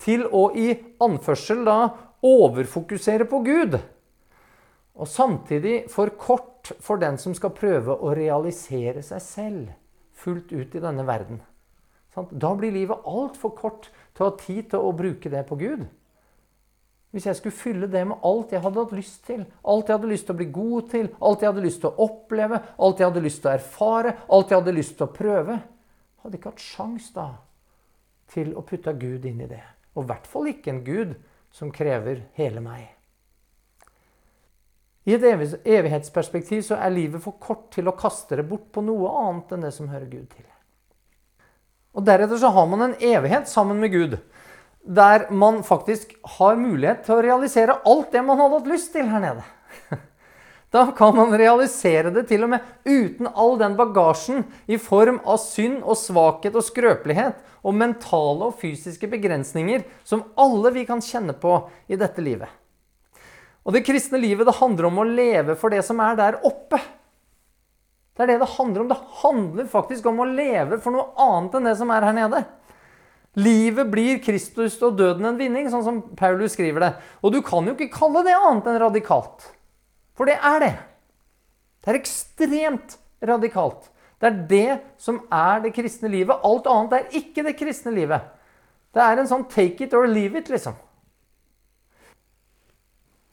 til 0.00 0.24
å 0.26 0.48
i 0.56 0.72
anførsel 1.04 1.62
da 1.68 1.78
overfokusere 2.26 3.28
på 3.30 3.42
Gud. 3.44 3.76
Og 5.00 5.08
samtidig 5.08 5.84
for 5.92 6.10
kort 6.18 6.49
for 6.78 7.00
den 7.00 7.18
som 7.18 7.34
skal 7.36 7.54
prøve 7.56 7.94
å 7.94 8.14
realisere 8.16 9.02
seg 9.02 9.22
selv 9.24 9.70
fullt 10.20 10.52
ut 10.52 10.74
i 10.74 10.82
denne 10.82 11.06
verden. 11.08 11.40
Da 12.14 12.52
blir 12.58 12.74
livet 12.74 13.06
altfor 13.06 13.54
kort 13.56 13.88
til 14.14 14.26
å 14.26 14.30
ha 14.30 14.36
tid 14.38 14.70
til 14.72 14.84
å 14.84 14.94
bruke 14.96 15.30
det 15.32 15.44
på 15.48 15.58
Gud. 15.60 15.86
Hvis 17.10 17.26
jeg 17.26 17.38
skulle 17.38 17.58
fylle 17.58 17.88
det 17.90 18.04
med 18.06 18.22
alt 18.26 18.52
jeg 18.54 18.62
hadde 18.62 18.84
hatt 18.84 18.94
lyst 18.94 19.24
til, 19.26 19.42
alt 19.66 19.88
jeg 19.88 19.98
hadde 19.98 20.10
lyst 20.12 20.28
til 20.28 20.36
å 20.36 20.38
bli 20.38 20.48
god 20.54 20.90
til, 20.92 21.08
alt 21.18 21.42
jeg 21.42 21.50
hadde 21.50 21.64
lyst 21.64 21.80
til 21.82 21.90
å 21.90 22.06
oppleve, 22.06 22.60
alt 22.78 23.00
jeg 23.00 23.10
hadde 23.10 23.24
lyst 23.24 23.42
til 23.42 23.50
å 23.50 23.54
erfare, 23.56 24.12
alt 24.30 24.52
jeg 24.52 24.60
hadde 24.60 24.76
lyst 24.76 24.96
til 24.98 25.08
å 25.08 25.14
prøve 25.14 25.60
Hadde 26.20 26.36
ikke 26.36 26.50
hatt 26.50 26.60
sjans 26.60 27.06
da 27.14 27.30
til 28.28 28.50
å 28.52 28.60
putte 28.68 28.92
Gud 29.00 29.24
inn 29.24 29.40
i 29.40 29.48
det. 29.48 29.62
Og 29.96 30.04
i 30.04 30.10
hvert 30.10 30.26
fall 30.28 30.50
ikke 30.50 30.74
en 30.74 30.82
Gud 30.84 31.14
som 31.48 31.72
krever 31.72 32.26
hele 32.36 32.60
meg. 32.60 32.90
I 35.08 35.16
et 35.16 35.24
evighetsperspektiv 35.24 36.62
så 36.66 36.76
er 36.76 36.92
livet 36.92 37.22
for 37.24 37.40
kort 37.40 37.70
til 37.74 37.88
å 37.88 37.96
kaste 37.96 38.36
det 38.36 38.44
bort 38.48 38.68
på 38.74 38.84
noe 38.84 39.12
annet 39.22 39.54
enn 39.54 39.64
det 39.64 39.72
som 39.76 39.88
hører 39.88 40.10
Gud 40.10 40.28
til. 40.34 40.44
Og 41.96 42.04
Deretter 42.06 42.38
så 42.38 42.52
har 42.54 42.68
man 42.70 42.84
en 42.84 42.98
evighet 43.00 43.48
sammen 43.50 43.80
med 43.80 43.94
Gud 43.94 44.20
der 44.80 45.26
man 45.30 45.58
faktisk 45.64 46.14
har 46.38 46.56
mulighet 46.56 47.02
til 47.04 47.18
å 47.18 47.24
realisere 47.24 47.80
alt 47.84 48.14
det 48.14 48.22
man 48.24 48.38
hadde 48.40 48.60
hatt 48.60 48.70
lyst 48.70 48.94
til 48.94 49.08
her 49.10 49.24
nede. 49.24 49.44
Da 50.70 50.84
kan 50.94 51.16
man 51.16 51.32
realisere 51.34 52.12
det 52.14 52.28
til 52.30 52.44
og 52.46 52.52
med 52.52 52.66
uten 52.86 53.26
all 53.26 53.56
den 53.58 53.74
bagasjen 53.74 54.44
i 54.70 54.78
form 54.78 55.18
av 55.26 55.40
synd 55.42 55.80
og 55.82 55.98
svakhet 55.98 56.54
og 56.54 56.62
skrøpelighet 56.62 57.40
og 57.66 57.74
mentale 57.74 58.52
og 58.52 58.60
fysiske 58.60 59.10
begrensninger 59.10 59.82
som 60.06 60.22
alle 60.38 60.70
vi 60.78 60.86
kan 60.86 61.02
kjenne 61.02 61.34
på 61.34 61.56
i 61.90 61.98
dette 61.98 62.22
livet. 62.22 62.46
Og 63.66 63.76
det 63.76 63.84
kristne 63.84 64.20
livet 64.20 64.48
det 64.48 64.56
handler 64.56 64.88
om 64.88 65.02
å 65.02 65.08
leve 65.08 65.56
for 65.58 65.72
det 65.72 65.82
som 65.86 66.00
er 66.02 66.16
der 66.18 66.38
oppe. 66.46 66.80
Det 68.16 68.24
er 68.24 68.32
det 68.32 68.40
det 68.42 68.54
handler 68.56 68.82
om. 68.82 68.88
Det 68.90 69.00
handler 69.22 69.68
faktisk 69.70 70.08
om 70.10 70.22
å 70.22 70.28
leve 70.28 70.80
for 70.82 70.96
noe 70.96 71.12
annet 71.20 71.54
enn 71.56 71.68
det 71.70 71.76
som 71.78 71.92
er 71.92 72.08
her 72.08 72.16
nede. 72.16 72.42
Livet 73.38 73.86
blir 73.92 74.18
Kristus 74.24 74.74
og 74.82 74.96
døden 74.98 75.28
en 75.28 75.38
vinning, 75.38 75.68
sånn 75.70 75.86
som 75.86 76.00
Paulus 76.18 76.56
skriver 76.56 76.82
det. 76.82 76.90
Og 77.22 77.36
du 77.36 77.38
kan 77.46 77.68
jo 77.68 77.76
ikke 77.76 77.92
kalle 77.94 78.24
det 78.26 78.34
annet 78.34 78.66
enn 78.66 78.80
radikalt. 78.82 79.46
For 80.18 80.28
det 80.28 80.36
er 80.36 80.58
det. 80.64 80.74
Det 81.80 81.92
er 81.92 82.00
ekstremt 82.00 82.98
radikalt. 83.24 83.86
Det 84.20 84.28
er 84.28 84.40
det 84.50 84.78
som 85.00 85.22
er 85.32 85.62
det 85.64 85.72
kristne 85.76 86.10
livet. 86.12 86.42
Alt 86.44 86.68
annet 86.68 86.96
er 86.98 87.18
ikke 87.22 87.44
det 87.46 87.56
kristne 87.56 87.94
livet. 87.94 88.26
Det 88.92 89.00
er 89.04 89.20
en 89.20 89.30
sånn 89.30 89.46
take 89.48 89.86
it 89.86 89.94
or 89.96 90.08
leave 90.10 90.36
it, 90.36 90.50
liksom. 90.52 90.74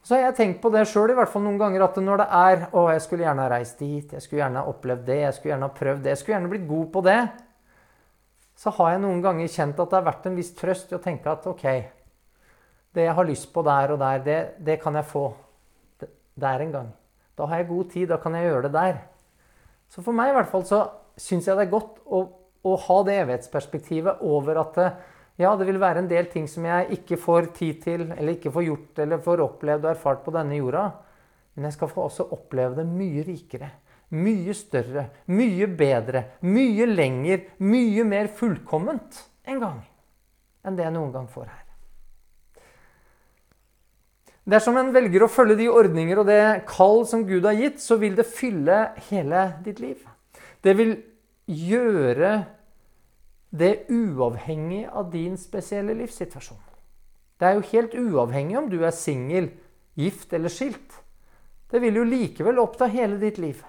Så 0.07 0.15
har 0.15 0.29
jeg 0.29 0.37
tenkt 0.37 0.61
på 0.63 0.71
det 0.71 0.85
sjøl 0.87 1.11
noen 1.11 1.57
ganger 1.59 1.83
at 1.83 1.97
når 1.99 2.21
det 2.21 2.27
er 2.31 2.61
Å, 2.71 2.85
jeg 2.95 3.01
skulle 3.03 3.25
gjerne 3.25 3.43
ha 3.43 3.51
reist 3.51 3.81
dit, 3.81 4.13
jeg 4.13 4.23
skulle 4.23 4.39
gjerne 4.39 4.63
ha 4.63 4.71
opplevd 4.71 5.03
det, 5.09 5.19
jeg 5.25 5.35
skulle 5.35 5.51
gjerne 5.51 5.67
ha 5.67 5.75
prøvd 5.81 6.05
det, 6.05 6.13
jeg 6.13 6.21
skulle 6.21 6.37
gjerne 6.37 6.51
blitt 6.53 6.69
god 6.69 6.87
på 6.93 7.03
det 7.09 7.19
så 8.57 8.73
har 8.79 8.95
jeg 8.95 9.03
noen 9.03 9.21
ganger 9.21 9.51
kjent 9.53 9.77
at 9.77 9.91
det 9.91 9.99
har 9.99 10.07
vært 10.07 10.25
en 10.25 10.37
viss 10.37 10.55
trøst 10.57 10.89
i 10.91 10.97
å 10.97 11.01
tenke 11.01 11.29
at 11.29 11.45
ok, 11.49 11.65
det 12.97 13.03
jeg 13.05 13.17
har 13.19 13.27
lyst 13.27 13.51
på 13.53 13.61
der 13.65 13.93
og 13.93 13.99
der, 14.01 14.23
det, 14.25 14.37
det 14.65 14.79
kan 14.81 14.97
jeg 14.97 15.05
få 15.11 15.27
der 16.37 16.63
en 16.65 16.73
gang. 16.73 16.87
Da 17.37 17.45
har 17.49 17.61
jeg 17.61 17.69
god 17.69 17.91
tid, 17.93 18.07
da 18.09 18.17
kan 18.21 18.33
jeg 18.33 18.47
gjøre 18.47 18.63
det 18.65 18.73
der. 18.73 18.97
Så 19.93 20.01
for 20.01 20.17
meg 20.17 20.31
i 20.31 20.37
hvert 20.39 20.49
fall 20.49 20.65
så 20.65 20.81
syns 21.21 21.45
jeg 21.45 21.57
det 21.57 21.67
er 21.67 21.75
godt 21.75 22.01
å, 22.05 22.23
å, 22.65 22.73
ha 22.87 22.97
det 23.05 23.19
evighetsperspektivet 23.21 24.25
over 24.25 24.61
at 24.63 24.81
ja, 25.37 25.55
det 25.55 25.67
vil 25.69 25.81
være 25.81 26.01
en 26.01 26.09
del 26.09 26.29
ting 26.31 26.47
som 26.49 26.65
jeg 26.65 26.97
ikke 26.97 27.19
får 27.21 27.51
tid 27.57 27.81
til, 27.83 28.07
eller 28.11 28.33
ikke 28.33 28.53
får 28.53 28.65
gjort 28.65 29.03
eller 29.03 29.21
får 29.25 29.43
opplevd 29.45 29.85
og 29.85 29.91
erfart 29.91 30.23
på 30.25 30.33
denne 30.33 30.57
jorda. 30.57 30.87
Men 31.55 31.69
jeg 31.69 31.77
skal 31.77 31.91
få 31.91 32.07
også 32.07 32.29
oppleve 32.33 32.79
det 32.79 32.87
mye 32.89 33.25
rikere 33.25 33.69
mye 34.15 34.53
større, 34.55 35.09
mye 35.35 35.67
bedre, 35.67 36.23
mye 36.47 36.87
lenger, 36.87 37.43
mye 37.59 38.03
mer 38.07 38.29
fullkomment 38.31 39.23
en 39.47 39.61
gang 39.63 39.79
enn 40.67 40.75
det 40.75 40.83
jeg 40.83 40.95
noen 40.95 41.13
gang 41.13 41.27
får 41.31 41.47
her. 41.47 41.63
Dersom 44.47 44.77
en 44.79 44.93
velger 44.95 45.23
å 45.23 45.31
følge 45.31 45.57
de 45.59 45.67
ordninger 45.71 46.19
og 46.19 46.27
det 46.27 46.41
kall 46.67 47.01
som 47.07 47.25
Gud 47.27 47.45
har 47.47 47.55
gitt, 47.55 47.81
så 47.83 47.97
vil 47.99 48.15
det 48.15 48.27
fylle 48.27 48.93
hele 49.09 49.43
ditt 49.63 49.81
liv. 49.83 49.99
Det 50.63 50.73
vil 50.75 50.93
gjøre 51.51 52.31
det 53.49 53.67
er 53.69 53.91
uavhengig 53.93 54.85
av 54.91 55.11
din 55.11 55.37
spesielle 55.39 55.95
livssituasjon. 55.95 56.59
Det 57.39 57.47
er 57.47 57.55
jo 57.55 57.67
helt 57.71 57.93
uavhengig 57.95 58.57
om 58.59 58.69
du 58.69 58.81
er 58.83 58.95
singel, 58.95 59.51
gift 59.95 60.33
eller 60.33 60.51
skilt. 60.51 60.99
Det 61.71 61.81
vil 61.83 61.99
jo 61.99 62.07
likevel 62.07 62.59
oppta 62.59 62.87
hele 62.91 63.19
ditt 63.21 63.37
liv. 63.37 63.61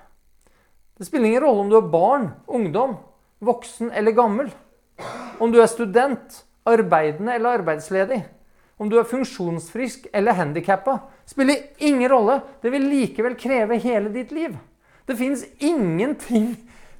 Det 0.99 1.07
spiller 1.07 1.31
ingen 1.31 1.45
rolle 1.45 1.63
om 1.63 1.71
du 1.71 1.77
er 1.79 1.93
barn, 1.93 2.31
ungdom, 2.47 2.97
voksen 3.45 3.93
eller 3.95 4.17
gammel. 4.17 4.51
Om 5.39 5.53
du 5.55 5.61
er 5.63 5.71
student, 5.71 6.43
arbeidende 6.67 7.37
eller 7.37 7.61
arbeidsledig. 7.61 8.23
Om 8.79 8.91
du 8.91 8.99
er 8.99 9.07
funksjonsfrisk 9.07 10.09
eller 10.13 10.35
handikappa. 10.39 10.99
Spiller 11.27 11.69
ingen 11.79 12.11
rolle. 12.11 12.41
Det 12.63 12.73
vil 12.75 12.89
likevel 12.91 13.37
kreve 13.39 13.79
hele 13.83 14.11
ditt 14.15 14.35
liv. 14.35 14.57
Det 15.07 15.17
fins 15.19 15.45
ingenting 15.59 16.53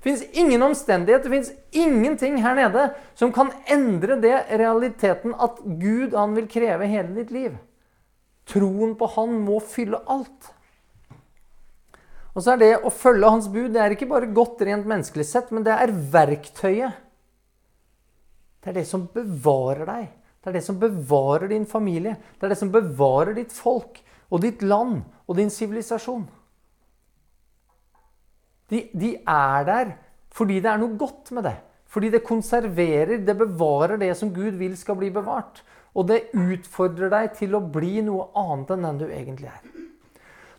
fins 0.09 0.25
ingen 0.33 0.63
omstendighet, 0.65 1.25
det 1.25 1.33
fins 1.33 1.51
ingenting 1.77 2.39
her 2.43 2.57
nede 2.59 2.89
som 3.19 3.33
kan 3.35 3.51
endre 3.71 4.19
det 4.23 4.37
realiteten 4.51 5.35
at 5.37 5.61
Gud 5.81 6.17
han 6.17 6.37
vil 6.37 6.49
kreve 6.51 6.89
hele 6.91 7.15
ditt 7.21 7.33
liv. 7.35 7.59
Troen 8.49 8.95
på 8.97 9.09
Han 9.19 9.35
må 9.45 9.59
fylle 9.61 10.01
alt. 10.09 10.55
Og 12.33 12.45
så 12.45 12.55
er 12.55 12.61
det 12.61 12.71
å 12.87 12.93
følge 12.95 13.33
hans 13.33 13.49
bud 13.51 13.73
det 13.75 13.83
er 13.83 13.93
ikke 13.97 14.09
bare 14.09 14.31
godt 14.31 14.63
rent 14.65 14.87
menneskelig 14.89 15.27
sett, 15.27 15.51
men 15.51 15.65
det 15.67 15.75
er 15.75 15.91
verktøyet. 15.91 17.05
Det 18.63 18.71
er 18.71 18.77
det 18.81 18.87
som 18.89 19.09
bevarer 19.11 19.87
deg. 19.89 20.09
Det 20.39 20.51
er 20.51 20.59
det 20.59 20.65
som 20.67 20.79
bevarer 20.79 21.51
din 21.51 21.67
familie. 21.67 22.15
Det 22.39 22.47
er 22.47 22.55
det 22.55 22.61
som 22.61 22.71
bevarer 22.73 23.35
ditt 23.37 23.55
folk 23.55 23.99
og 24.31 24.43
ditt 24.45 24.63
land 24.63 25.01
og 25.27 25.39
din 25.39 25.51
sivilisasjon. 25.51 26.27
De, 28.69 28.85
de, 28.93 29.15
er 29.25 29.65
der 29.69 29.97
fordi 30.35 30.61
det 30.63 30.71
er 30.71 30.81
noe 30.81 30.97
godt 31.01 31.33
med 31.35 31.49
det. 31.49 31.57
Fordi 31.89 32.11
det 32.13 32.27
konserverer, 32.27 33.17
det 33.25 33.37
bevarer 33.39 33.97
det 34.01 34.13
som 34.19 34.31
Gud 34.35 34.59
vil 34.61 34.77
skal 34.77 34.99
bli 35.01 35.09
bevart. 35.11 35.63
Og 35.97 36.07
det 36.11 36.29
utfordrer 36.37 37.11
deg 37.11 37.33
til 37.39 37.57
å 37.57 37.65
bli 37.65 38.03
noe 38.07 38.29
annet 38.39 38.75
enn 38.75 38.85
den 38.87 39.01
du 39.01 39.07
egentlig 39.09 39.49
er. 39.51 39.63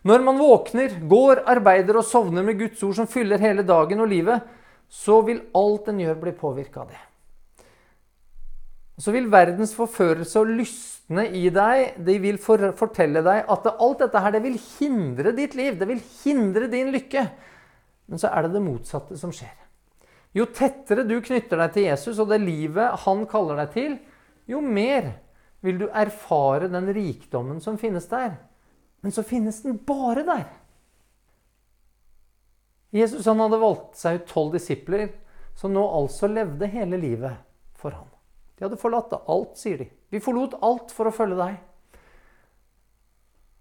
Når 0.09 0.23
man 0.23 0.39
våkner, 0.39 0.95
går, 1.11 1.43
arbeider 1.51 1.99
og 1.99 2.07
sovner 2.07 2.45
med 2.45 2.57
Guds 2.59 2.81
ord 2.87 2.97
som 2.97 3.07
fyller 3.09 3.41
hele 3.43 3.65
dagen 3.67 4.01
og 4.01 4.09
livet, 4.09 4.47
så 4.89 5.19
vil 5.27 5.43
alt 5.55 5.91
en 5.91 5.99
gjør, 6.01 6.17
bli 6.23 6.33
påvirka 6.39 6.81
av 6.81 6.93
det. 6.93 7.01
Så 8.99 9.13
vil 9.15 9.29
verdens 9.31 9.71
forførelse 9.77 10.41
og 10.41 10.49
lystne 10.57 11.27
i 11.35 11.45
deg 11.53 11.99
de 12.03 12.17
vil 12.19 12.39
for, 12.41 12.71
fortelle 12.75 13.21
deg 13.23 13.45
at 13.47 13.69
alt 13.71 14.01
dette 14.01 14.23
her, 14.23 14.33
det 14.35 14.41
vil 14.43 14.57
hindre 14.79 15.35
ditt 15.35 15.55
liv. 15.55 15.77
Det 15.79 15.87
vil 15.87 16.01
hindre 16.23 16.67
din 16.71 16.91
lykke. 16.95 17.27
Men 18.09 18.21
så 18.21 18.31
er 18.33 18.45
det 18.45 18.55
det 18.57 18.65
motsatte 18.65 19.17
som 19.19 19.33
skjer. 19.33 19.55
Jo 20.33 20.45
tettere 20.53 21.05
du 21.07 21.15
knytter 21.21 21.61
deg 21.61 21.73
til 21.73 21.87
Jesus 21.87 22.19
og 22.21 22.29
det 22.29 22.41
livet 22.43 23.03
han 23.05 23.25
kaller 23.29 23.63
deg 23.63 23.73
til, 23.73 23.97
jo 24.49 24.61
mer 24.61 25.11
vil 25.65 25.79
du 25.81 25.87
erfare 25.89 26.69
den 26.71 26.89
rikdommen 26.93 27.59
som 27.61 27.77
finnes 27.81 28.07
der. 28.09 28.37
Men 29.01 29.13
så 29.15 29.23
finnes 29.25 29.61
den 29.63 29.77
bare 29.85 30.25
der. 30.27 30.47
Jesus 32.95 33.27
han 33.29 33.41
hadde 33.43 33.61
valgt 33.61 33.99
seg 33.99 34.19
ut 34.19 34.29
tolv 34.29 34.55
disipler 34.57 35.11
som 35.57 35.73
nå 35.75 35.83
altså 35.83 36.29
levde 36.31 36.69
hele 36.71 36.97
livet 36.97 37.41
for 37.77 37.93
ham. 37.93 38.07
De 38.57 38.65
hadde 38.65 38.79
forlatt 38.79 39.13
alt, 39.19 39.57
sier 39.59 39.83
de. 39.83 39.89
Vi 40.09 40.21
forlot 40.23 40.57
alt 40.65 40.91
for 40.91 41.07
å 41.07 41.15
følge 41.15 41.37
deg. 41.39 41.57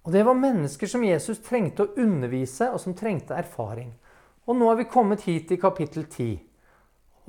Og 0.09 0.13
Det 0.15 0.23
var 0.25 0.39
mennesker 0.41 0.89
som 0.89 1.05
Jesus 1.05 1.43
trengte 1.45 1.85
å 1.85 1.95
undervise, 2.01 2.71
og 2.73 2.81
som 2.81 2.97
trengte 2.97 3.37
erfaring. 3.37 3.93
Og 4.49 4.57
nå 4.57 4.69
er 4.73 4.79
vi 4.81 4.89
kommet 4.89 5.27
hit 5.29 5.53
i 5.53 5.61
kapittel 5.61 6.07
10. 6.09 6.39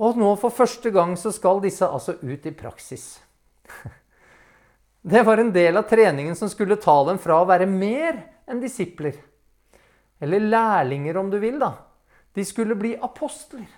Og 0.00 0.16
nå 0.16 0.30
for 0.40 0.54
første 0.56 0.92
gang 0.94 1.12
så 1.20 1.32
skal 1.36 1.60
disse 1.60 1.84
altså 1.84 2.16
ut 2.22 2.46
i 2.48 2.54
praksis. 2.56 3.18
Det 5.00 5.22
var 5.24 5.40
en 5.40 5.52
del 5.52 5.76
av 5.76 5.88
treningen 5.88 6.36
som 6.36 6.48
skulle 6.48 6.76
ta 6.80 6.96
dem 7.08 7.20
fra 7.20 7.38
å 7.40 7.48
være 7.48 7.68
mer 7.68 8.18
enn 8.48 8.60
disipler. 8.60 9.14
Eller 10.20 10.44
lærlinger, 10.44 11.16
om 11.16 11.30
du 11.32 11.38
vil. 11.40 11.58
da. 11.60 11.72
De 12.36 12.44
skulle 12.44 12.76
bli 12.76 12.94
apostler. 13.00 13.68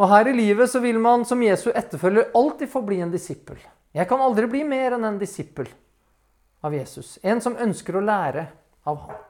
Og 0.00 0.08
her 0.10 0.28
i 0.28 0.36
livet 0.36 0.70
så 0.70 0.80
vil 0.80 0.98
man 0.98 1.24
som 1.28 1.42
Jesu 1.44 1.68
etterfølger 1.70 2.32
alltid 2.34 2.72
få 2.72 2.82
bli 2.82 3.02
en 3.04 3.12
disippel. 3.12 3.60
Jeg 3.94 4.08
kan 4.08 4.24
aldri 4.24 4.48
bli 4.50 4.64
mer 4.66 4.96
enn 4.96 5.04
en 5.06 5.20
disippel 5.20 5.68
av 6.64 6.74
Jesus. 6.74 7.18
En 7.22 7.40
som 7.44 7.56
ønsker 7.60 7.96
å 7.96 8.02
lære 8.02 8.48
av 8.88 9.04
ham. 9.04 9.20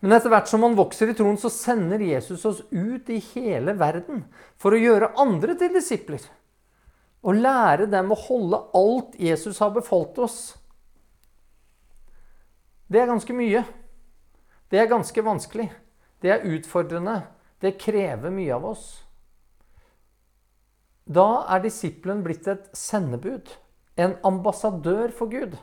Men 0.00 0.14
etter 0.14 0.30
hvert 0.30 0.50
som 0.50 0.62
man 0.62 0.76
vokser 0.78 1.10
i 1.10 1.14
troen, 1.18 1.38
så 1.40 1.50
sender 1.50 2.02
Jesus 2.04 2.44
oss 2.46 2.60
ut 2.70 3.08
i 3.10 3.18
hele 3.32 3.74
verden 3.78 4.22
for 4.60 4.74
å 4.74 4.80
gjøre 4.80 5.14
andre 5.18 5.56
til 5.58 5.74
disipler. 5.74 6.22
Og 7.26 7.40
lære 7.42 7.88
dem 7.90 8.12
å 8.14 8.20
holde 8.28 8.60
alt 8.78 9.18
Jesus 9.18 9.58
har 9.58 9.74
befalt 9.74 10.20
oss. 10.22 10.38
Det 12.86 13.02
er 13.02 13.10
ganske 13.10 13.34
mye. 13.36 13.64
Det 14.70 14.78
er 14.78 14.88
ganske 14.88 15.24
vanskelig. 15.24 15.66
Det 16.22 16.30
er 16.30 16.46
utfordrende. 16.46 17.20
Det 17.58 17.74
krever 17.80 18.30
mye 18.30 18.54
av 18.54 18.70
oss. 18.70 18.86
Da 21.08 21.42
er 21.50 21.64
disippelen 21.64 22.22
blitt 22.22 22.46
et 22.46 22.68
sendebud. 22.76 23.48
en 23.98 24.14
ambassadør 24.22 25.10
for 25.10 25.26
Gud. 25.26 25.56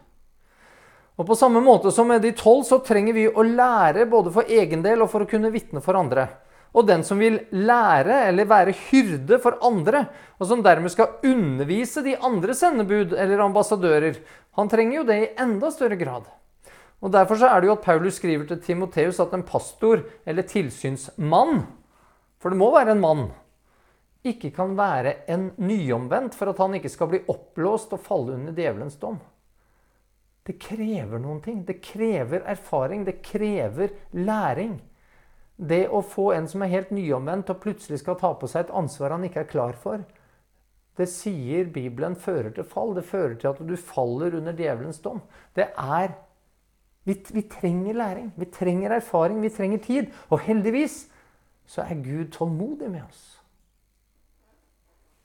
Og 1.15 1.27
På 1.27 1.35
samme 1.35 1.61
måte 1.63 1.91
som 1.95 2.09
med 2.11 2.21
de 2.25 2.33
tolv 2.35 2.65
så 2.67 2.81
trenger 2.83 3.15
vi 3.15 3.29
å 3.29 3.43
lære 3.43 4.07
både 4.11 4.33
for 4.35 4.49
egen 4.51 4.81
del 4.83 5.03
og 5.03 5.11
for 5.13 5.23
å 5.23 5.29
kunne 5.29 5.53
vitne 5.53 5.79
for 5.83 5.95
andre. 5.95 6.27
Og 6.75 6.83
den 6.89 7.05
som 7.07 7.21
vil 7.23 7.37
lære 7.55 8.17
eller 8.27 8.49
være 8.49 8.73
hyrde 8.89 9.37
for 9.39 9.55
andre, 9.63 10.01
og 10.35 10.49
som 10.49 10.63
dermed 10.63 10.91
skal 10.91 11.21
undervise 11.23 12.03
de 12.03 12.17
andre 12.19 12.55
sendebud 12.57 13.13
eller 13.15 13.43
ambassadører, 13.45 14.17
han 14.59 14.71
trenger 14.71 14.97
jo 14.97 15.05
det 15.07 15.17
i 15.21 15.29
enda 15.39 15.71
større 15.71 15.95
grad. 15.95 16.27
Og 16.99 17.13
Derfor 17.13 17.39
så 17.39 17.47
er 17.47 17.61
det 17.61 17.69
jo 17.69 17.77
at 17.77 17.85
Paulus 17.85 18.19
skriver 18.19 18.49
til 18.49 18.59
Timoteus 18.63 19.21
at 19.23 19.31
en 19.35 19.45
pastor 19.47 20.03
eller 20.27 20.47
tilsynsmann, 20.47 21.63
for 22.43 22.51
det 22.51 22.59
må 22.59 22.67
være 22.75 22.95
en 22.95 23.03
mann, 23.03 23.25
ikke 24.25 24.51
kan 24.55 24.73
være 24.75 25.21
en 25.31 25.51
nyomvendt 25.61 26.35
for 26.35 26.51
at 26.51 26.59
han 26.59 26.75
ikke 26.75 26.91
skal 26.91 27.11
bli 27.11 27.21
oppblåst 27.31 27.93
og 27.95 28.03
falle 28.03 28.35
under 28.35 28.55
djevelens 28.57 28.97
dom. 28.99 29.19
Det 30.45 30.59
krever 30.61 31.21
noen 31.21 31.41
ting. 31.41 31.63
Det 31.65 31.79
krever 31.83 32.43
erfaring. 32.45 33.05
Det 33.05 33.21
krever 33.25 33.95
læring. 34.13 34.77
Det 35.55 35.85
å 35.87 36.03
få 36.03 36.31
en 36.35 36.47
som 36.51 36.61
er 36.61 36.73
helt 36.73 36.91
nyomvendt 36.93 37.49
og 37.53 37.61
plutselig 37.63 38.01
skal 38.01 38.19
ta 38.19 38.33
på 38.37 38.49
seg 38.51 38.65
et 38.65 38.75
ansvar 38.75 39.15
han 39.15 39.23
ikke 39.25 39.45
er 39.45 39.51
klar 39.51 39.77
for, 39.79 40.03
det 40.95 41.07
sier 41.11 41.67
Bibelen 41.71 42.15
fører 42.15 42.53
til 42.55 42.67
fall. 42.67 42.93
Det 42.95 43.03
fører 43.07 43.35
til 43.39 43.51
at 43.51 43.63
du 43.67 43.75
faller 43.79 44.37
under 44.37 44.55
djevelens 44.55 45.01
dom. 45.03 45.21
Det 45.55 45.67
er 45.71 46.13
vi, 47.05 47.17
vi, 47.33 47.41
trenger 47.41 47.93
læring. 47.93 48.31
Vi 48.37 48.45
trenger 48.45 48.95
erfaring. 48.95 49.41
Vi 49.41 49.49
trenger 49.49 49.77
tid. 49.77 50.13
Og 50.29 50.39
heldigvis 50.39 51.07
så 51.65 51.81
er 51.81 52.01
Gud 52.03 52.31
tålmodig 52.31 52.89
med 52.91 53.03
oss. 53.03 53.41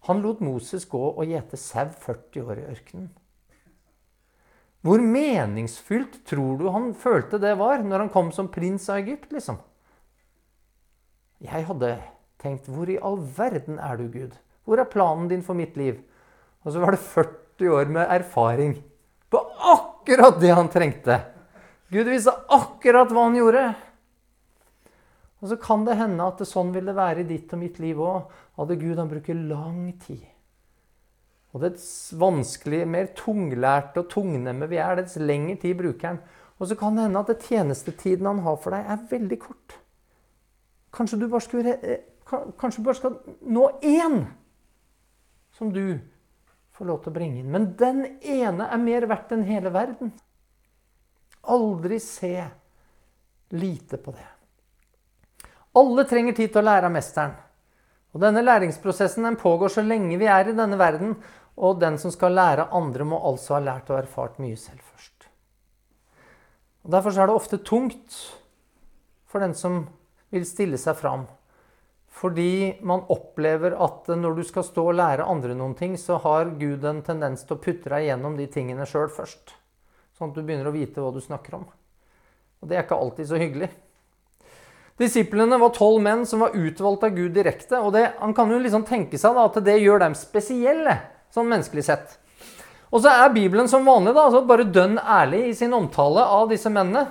Han 0.09 0.21
lot 0.25 0.41
Moses 0.41 0.87
gå 0.89 1.01
og 1.11 1.27
gjete 1.29 1.57
sau 1.57 1.89
40 1.93 2.43
år 2.43 2.61
i 2.61 2.69
ørkenen. 2.73 3.11
Hvor 4.81 5.03
meningsfylt 5.05 6.23
tror 6.29 6.61
du 6.61 6.69
han 6.73 6.93
følte 6.97 7.41
det 7.41 7.53
var 7.61 7.83
når 7.85 8.07
han 8.07 8.13
kom 8.13 8.31
som 8.33 8.49
prins 8.53 8.89
av 8.89 9.03
Egypt? 9.03 9.29
liksom? 9.33 9.59
Jeg 11.41 11.67
hadde 11.69 11.99
tenkt 12.41 12.69
Hvor 12.69 12.89
i 12.89 12.97
all 12.97 13.19
verden 13.37 13.77
er 13.81 14.01
du, 14.01 14.07
Gud? 14.09 14.33
Hvor 14.65 14.81
er 14.81 14.89
planen 14.89 15.29
din 15.29 15.45
for 15.45 15.57
mitt 15.57 15.77
liv? 15.77 16.01
Og 16.65 16.73
så 16.73 16.81
var 16.81 16.97
det 16.97 17.05
40 17.05 17.77
år 17.77 17.93
med 17.93 18.09
erfaring 18.09 18.79
på 19.31 19.41
akkurat 19.73 20.41
det 20.41 20.51
han 20.57 20.69
trengte. 20.73 21.21
Gud 21.93 22.09
visste 22.09 22.33
akkurat 22.49 23.13
hva 23.13 23.29
han 23.29 23.39
gjorde. 23.39 23.65
Og 25.41 25.53
så 25.53 25.57
kan 25.61 25.85
det 25.87 25.97
hende 26.01 26.27
at 26.27 26.41
det 26.41 26.49
sånn 26.49 26.73
vil 26.75 26.89
det 26.89 26.97
være 26.97 27.23
i 27.23 27.29
ditt 27.29 27.53
og 27.57 27.61
mitt 27.63 27.81
liv 27.83 28.01
òg. 28.01 28.29
Hadde 28.61 28.81
Gud 28.81 29.01
han 29.01 29.11
bruker 29.11 29.37
lang 29.37 29.93
tid. 30.03 30.25
Og 31.51 31.65
dets 31.65 31.87
vanskelige, 32.19 32.87
mer 32.87 33.11
tunglærte 33.19 34.05
og 34.05 34.11
tungnemme 34.13 34.69
vi 34.71 34.79
er, 34.79 35.01
dets 35.01 35.19
lengre 35.19 35.57
tid 35.59 35.79
bruker 35.81 36.13
han. 36.13 36.21
Og 36.61 36.69
så 36.69 36.77
kan 36.79 36.97
det 36.97 37.09
hende 37.09 37.23
at 37.23 37.33
det 37.33 37.41
tjenestetiden 37.49 38.29
han 38.29 38.43
har 38.45 38.59
for 38.61 38.77
deg, 38.77 38.87
er 38.87 39.07
veldig 39.11 39.39
kort. 39.41 39.77
Kanskje 40.95 41.19
du 41.19 41.27
bare, 41.29 41.47
skulle, 41.47 41.77
eh, 41.83 42.07
kanskje 42.61 42.83
du 42.83 42.87
bare 42.87 43.01
skal 43.01 43.19
nå 43.41 43.67
én 43.83 44.25
som 45.57 45.73
du 45.73 45.99
får 46.77 46.87
lov 46.87 47.03
til 47.03 47.13
å 47.13 47.15
bringe 47.15 47.41
inn. 47.41 47.51
Men 47.51 47.73
den 47.77 48.05
ene 48.21 48.69
er 48.71 48.81
mer 48.81 49.07
verdt 49.11 49.33
enn 49.35 49.47
hele 49.49 49.73
verden. 49.75 50.13
Aldri 51.51 51.99
se 52.01 52.35
lite 53.51 53.99
på 53.99 54.15
det. 54.15 54.29
Alle 55.77 56.05
trenger 56.05 56.37
tid 56.37 56.53
til 56.53 56.63
å 56.63 56.67
lære 56.67 56.89
av 56.89 56.95
mesteren. 56.95 57.37
Og 58.11 58.23
Denne 58.25 58.43
læringsprosessen 58.43 59.25
den 59.25 59.39
pågår 59.39 59.71
så 59.71 59.85
lenge 59.87 60.19
vi 60.19 60.27
er 60.27 60.49
i 60.51 60.57
denne 60.57 60.79
verden. 60.79 61.15
Og 61.61 61.81
den 61.81 61.99
som 62.01 62.13
skal 62.13 62.37
lære 62.37 62.71
andre, 62.73 63.05
må 63.05 63.21
altså 63.21 63.59
ha 63.59 63.65
lært 63.65 63.91
og 63.93 64.01
erfart 64.01 64.39
mye 64.41 64.57
selv 64.57 64.81
først. 64.81 65.29
Og 66.85 66.95
Derfor 66.95 67.13
er 67.13 67.29
det 67.29 67.37
ofte 67.37 67.61
tungt 67.61 68.17
for 69.29 69.45
den 69.45 69.53
som 69.55 69.85
vil 70.33 70.47
stille 70.49 70.81
seg 70.81 70.97
fram. 70.97 71.27
Fordi 72.21 72.81
man 72.83 73.05
opplever 73.13 73.77
at 73.79 74.09
når 74.19 74.41
du 74.41 74.43
skal 74.45 74.65
stå 74.67 74.87
og 74.91 74.97
lære 74.99 75.29
andre 75.31 75.55
noen 75.55 75.77
ting, 75.79 75.95
så 76.01 76.19
har 76.25 76.57
Gud 76.59 76.85
en 76.85 77.05
tendens 77.07 77.45
til 77.47 77.57
å 77.57 77.63
putte 77.63 77.93
deg 77.93 78.09
gjennom 78.09 78.35
de 78.41 78.49
tingene 78.51 78.89
sjøl 78.89 79.13
først. 79.13 79.55
Sånn 80.19 80.33
at 80.33 80.37
du 80.37 80.43
begynner 80.43 80.69
å 80.69 80.75
vite 80.75 81.01
hva 81.01 81.13
du 81.15 81.21
snakker 81.23 81.61
om. 81.61 81.69
Og 82.61 82.69
det 82.69 82.77
er 82.77 82.85
ikke 82.85 82.99
alltid 82.99 83.31
så 83.31 83.39
hyggelig. 83.41 83.71
Disiplene 85.01 85.57
var 85.57 85.73
tolv 85.73 86.03
menn 86.05 86.27
som 86.29 86.43
var 86.45 86.57
utvalgt 86.59 87.07
av 87.07 87.15
Gud 87.17 87.33
direkte. 87.33 87.79
Og 87.81 87.95
det, 87.95 88.03
han 88.19 88.35
kan 88.37 88.51
jo 88.53 88.59
liksom 88.61 88.85
tenke 88.89 89.21
seg 89.21 89.39
at 89.41 89.57
det 89.65 89.79
gjør 89.81 90.03
dem 90.03 90.17
spesielle, 90.19 90.99
sånn 91.35 91.49
menneskelig 91.51 91.87
sett. 91.87 92.17
Og 92.91 93.05
så 93.05 93.13
er 93.13 93.35
Bibelen 93.35 93.69
som 93.71 93.87
vanlig 93.87 94.15
da, 94.17 94.27
altså 94.27 94.43
bare 94.47 94.67
dønn 94.67 94.99
ærlig 94.99 95.45
i 95.49 95.57
sin 95.57 95.75
omtale 95.77 96.25
av 96.27 96.49
disse 96.51 96.71
mennene. 96.73 97.07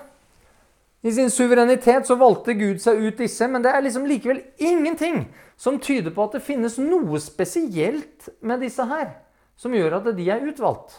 I 1.02 1.14
sin 1.16 1.30
suverenitet 1.32 2.08
så 2.08 2.18
valgte 2.20 2.58
Gud 2.60 2.82
seg 2.84 3.00
ut 3.00 3.22
disse, 3.22 3.48
men 3.48 3.64
det 3.64 3.72
er 3.72 3.86
liksom 3.86 4.08
likevel 4.08 4.42
ingenting 4.60 5.30
som 5.60 5.80
tyder 5.80 6.12
på 6.12 6.26
at 6.26 6.36
det 6.36 6.44
finnes 6.44 6.76
noe 6.84 7.22
spesielt 7.24 8.28
med 8.44 8.60
disse 8.66 8.84
her, 8.90 9.14
som 9.56 9.76
gjør 9.76 10.02
at 10.02 10.10
de 10.18 10.28
er 10.28 10.44
utvalgt. 10.52 10.98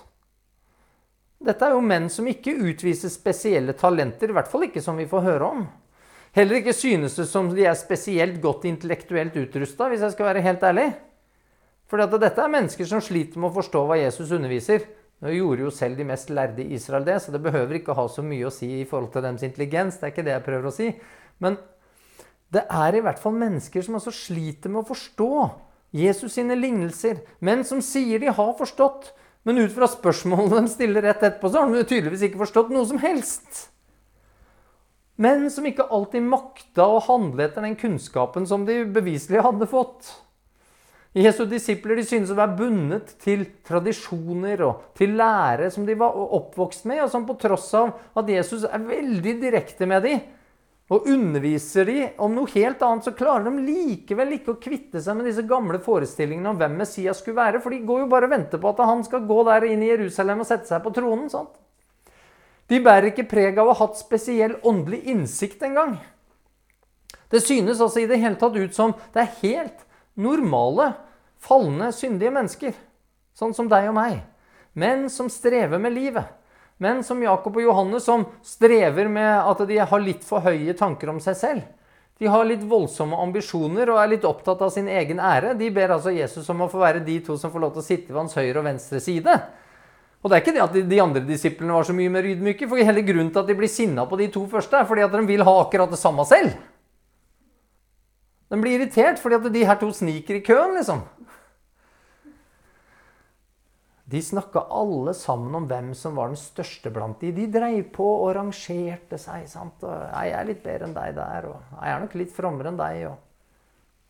Dette 1.40 1.64
er 1.64 1.76
jo 1.76 1.84
menn 1.84 2.08
som 2.12 2.26
ikke 2.28 2.56
utviser 2.68 3.12
spesielle 3.12 3.76
talenter, 3.76 4.28
i 4.28 4.36
hvert 4.36 4.48
fall 4.48 4.66
ikke 4.66 4.82
som 4.84 4.96
vi 5.00 5.08
får 5.08 5.24
høre 5.24 5.52
om. 5.52 5.62
Heller 6.36 6.60
ikke 6.60 6.76
synes 6.76 7.16
det 7.16 7.26
som 7.28 7.48
de 7.52 7.64
er 7.66 7.76
spesielt 7.76 8.40
godt 8.40 8.66
intellektuelt 8.68 9.36
utrusta, 9.36 9.88
hvis 9.90 10.04
jeg 10.04 10.14
skal 10.14 10.30
være 10.30 10.44
helt 10.44 10.64
ærlig. 10.64 10.90
For 11.90 11.98
dette 11.98 12.38
er 12.38 12.52
mennesker 12.52 12.86
som 12.86 13.02
sliter 13.02 13.40
med 13.42 13.50
å 13.50 13.56
forstå 13.56 13.82
hva 13.88 13.98
Jesus 13.98 14.30
underviser. 14.36 14.84
Nå 15.20 15.32
gjorde 15.34 15.66
jo 15.66 15.72
selv 15.74 15.98
de 15.98 16.06
mest 16.06 16.30
lærde 16.32 16.62
i 16.62 16.76
Israel 16.78 17.04
det, 17.04 17.18
så 17.20 17.34
det 17.34 17.42
behøver 17.44 17.80
ikke 17.80 17.96
ha 17.98 18.06
så 18.08 18.22
mye 18.24 18.46
å 18.48 18.54
si 18.54 18.68
i 18.78 18.86
forhold 18.88 19.10
til 19.12 19.24
deres 19.26 19.42
intelligens. 19.44 19.98
Det 19.98 20.06
er 20.06 20.14
ikke 20.14 20.24
det 20.28 20.36
jeg 20.36 20.46
prøver 20.46 20.70
å 20.70 20.74
si. 20.76 20.86
Men 21.42 21.58
det 22.54 22.62
er 22.70 22.96
i 22.96 23.02
hvert 23.04 23.20
fall 23.20 23.36
mennesker 23.38 23.84
som 23.84 23.98
også 23.98 24.14
sliter 24.14 24.72
med 24.72 24.84
å 24.84 24.88
forstå 24.88 25.32
Jesus 25.98 26.38
sine 26.38 26.56
lignelser. 26.56 27.20
Men 27.42 27.66
som 27.66 27.82
sier 27.84 28.22
de 28.22 28.30
har 28.32 28.54
forstått. 28.58 29.10
Men 29.42 29.60
ut 29.60 29.74
fra 29.74 29.88
spørsmålene 29.90 30.62
de 30.66 30.72
stiller 30.72 31.04
rett 31.04 31.22
etterpå, 31.24 31.50
så 31.50 31.64
har 31.64 31.74
de 31.74 31.84
tydeligvis 31.84 32.26
ikke 32.28 32.42
forstått 32.42 32.72
noe 32.74 32.86
som 32.88 33.00
helst. 33.02 33.66
Men 35.20 35.46
som 35.52 35.66
ikke 35.68 35.88
alltid 35.92 36.24
makta 36.24 36.86
å 36.88 37.00
handle 37.04 37.44
etter 37.44 37.64
den 37.64 37.76
kunnskapen 37.80 38.46
som 38.48 38.64
de 38.68 38.82
beviselig 38.88 39.42
hadde 39.44 39.68
fått. 39.68 40.14
Jesu 41.10 41.42
disipler 41.50 41.98
de 41.98 42.04
synes 42.06 42.30
å 42.30 42.36
være 42.38 42.54
bundet 42.60 43.16
til 43.22 43.42
tradisjoner 43.66 44.60
og 44.62 44.92
til 44.98 45.16
lære 45.18 45.70
som 45.74 45.86
de 45.86 45.96
var 45.98 46.14
oppvokst 46.14 46.86
med, 46.86 47.02
og 47.02 47.10
som 47.10 47.24
på 47.26 47.34
tross 47.40 47.66
av 47.74 47.96
at 48.20 48.30
Jesus 48.30 48.62
er 48.68 48.84
veldig 48.84 49.34
direkte 49.42 49.88
med 49.90 50.06
dem 50.06 50.20
og 50.90 51.06
underviser 51.06 51.86
dem 51.86 52.22
om 52.22 52.32
noe 52.34 52.50
helt 52.50 52.80
annet, 52.82 53.06
så 53.06 53.14
klarer 53.14 53.46
de 53.46 53.62
likevel 53.62 54.34
ikke 54.34 54.56
å 54.56 54.62
kvitte 54.62 55.02
seg 55.02 55.18
med 55.18 55.28
disse 55.30 55.44
gamle 55.46 55.78
forestillingene 55.82 56.50
om 56.50 56.58
hvem 56.58 56.80
Messias 56.80 57.20
skulle 57.22 57.38
være. 57.38 57.60
For 57.62 57.70
de 57.70 57.84
går 57.86 58.02
jo 58.02 58.08
bare 58.10 58.26
og 58.26 58.32
venter 58.34 58.62
på 58.62 58.72
at 58.72 58.82
han 58.90 59.04
skal 59.06 59.22
gå 59.28 59.36
der 59.46 59.68
inn 59.70 59.84
i 59.86 59.90
Jerusalem 59.92 60.42
og 60.42 60.48
sette 60.50 60.66
seg 60.66 60.82
på 60.82 60.90
tronen. 60.96 61.28
sant? 61.30 61.52
De 62.70 62.82
bærer 62.82 63.12
ikke 63.12 63.28
preg 63.30 63.58
av 63.58 63.70
å 63.70 63.74
ha 63.74 63.84
hatt 63.84 64.02
spesiell 64.02 64.56
åndelig 64.66 65.04
innsikt 65.10 65.62
engang. 65.66 65.94
Det 67.30 67.38
synes 67.42 67.78
altså 67.78 68.02
i 68.02 68.10
det 68.10 68.18
hele 68.18 68.38
tatt 68.38 68.58
ut 68.58 68.74
som 68.74 68.96
det 69.14 69.22
er 69.22 69.38
helt 69.44 69.86
normale, 70.20 70.92
falne, 71.40 71.90
syndige 71.96 72.32
mennesker. 72.34 72.76
Sånn 73.36 73.54
som 73.56 73.68
deg 73.70 73.88
og 73.90 73.96
meg. 73.96 74.20
Menn 74.78 75.08
som 75.10 75.30
strever 75.32 75.80
med 75.82 75.96
livet. 75.96 76.36
Menn 76.80 77.02
som 77.04 77.20
Jakob 77.20 77.58
og 77.58 77.64
Johannes, 77.64 78.06
som 78.06 78.24
strever 78.46 79.08
med 79.12 79.28
at 79.28 79.60
de 79.68 79.80
har 79.84 80.00
litt 80.00 80.24
for 80.24 80.44
høye 80.44 80.72
tanker 80.76 81.12
om 81.12 81.20
seg 81.20 81.36
selv. 81.36 81.68
De 82.20 82.28
har 82.28 82.44
litt 82.44 82.64
voldsomme 82.68 83.16
ambisjoner 83.16 83.88
og 83.88 83.98
er 84.00 84.10
litt 84.12 84.24
opptatt 84.28 84.60
av 84.64 84.72
sin 84.72 84.88
egen 84.92 85.20
ære. 85.24 85.54
De 85.56 85.70
ber 85.72 85.94
altså 85.94 86.12
Jesus 86.12 86.48
om 86.52 86.66
å 86.66 86.68
få 86.68 86.82
være 86.82 87.00
de 87.04 87.16
to 87.24 87.36
som 87.40 87.52
får 87.52 87.62
lov 87.64 87.72
til 87.74 87.80
å 87.80 87.84
sitte 87.86 88.12
ved 88.12 88.20
hans 88.20 88.36
høyre 88.36 88.60
og 88.60 88.66
venstre 88.66 89.00
side. 89.00 89.36
Og 90.20 90.28
det 90.28 90.36
er 90.36 90.42
ikke 90.44 90.52
det 90.52 90.64
at 90.66 90.76
de 90.90 90.98
andre 91.00 91.22
disiplene 91.24 91.78
var 91.78 91.86
så 91.88 91.96
mye 91.96 92.12
mer 92.12 92.28
ydmyke. 92.28 92.68
for 92.68 92.76
hele 92.76 93.04
grunnen 93.06 93.30
til 93.32 93.40
at 93.40 93.48
de 93.48 93.56
blir 93.56 93.72
sinna 93.72 94.04
på 94.04 94.18
de 94.20 94.28
to 94.28 94.44
første, 94.46 94.76
er 94.76 94.84
fordi 94.84 95.06
at 95.06 95.12
de 95.12 95.22
vil 95.24 95.44
ha 95.48 95.54
akkurat 95.62 95.88
det 95.88 95.98
samme 96.00 96.24
selv. 96.28 96.52
Den 98.50 98.62
blir 98.62 98.80
irritert 98.80 99.20
fordi 99.22 99.38
at 99.38 99.52
de 99.54 99.64
her 99.66 99.78
to 99.78 99.92
sniker 99.94 100.40
i 100.40 100.44
køen, 100.44 100.74
liksom. 100.78 101.04
De 104.10 104.18
snakka 104.26 104.64
alle 104.74 105.12
sammen 105.14 105.54
om 105.54 105.66
hvem 105.70 105.92
som 105.94 106.16
var 106.18 106.32
den 106.32 106.38
største 106.38 106.90
blant 106.90 107.20
de. 107.22 107.30
De 107.30 107.46
dreiv 107.46 107.92
på 107.94 108.06
og 108.24 108.32
rangerte 108.34 109.18
seg. 109.22 109.46
sant? 109.48 109.84
Og, 109.86 109.94
'Jeg 109.94 110.32
er 110.34 110.44
litt 110.44 110.64
bedre 110.64 110.88
enn 110.88 110.94
deg 110.94 111.14
der', 111.14 111.46
og 111.46 111.60
'jeg 111.78 111.94
er 111.94 112.00
nok 112.00 112.14
litt 112.14 112.32
frommere 112.34 112.68
enn 112.68 112.80
deg', 112.80 113.10
og 113.10 113.18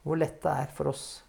hvor 0.02 0.16
lett 0.16 0.40
det 0.42 0.52
er 0.52 0.68
for 0.72 0.88
oss. 0.88 1.22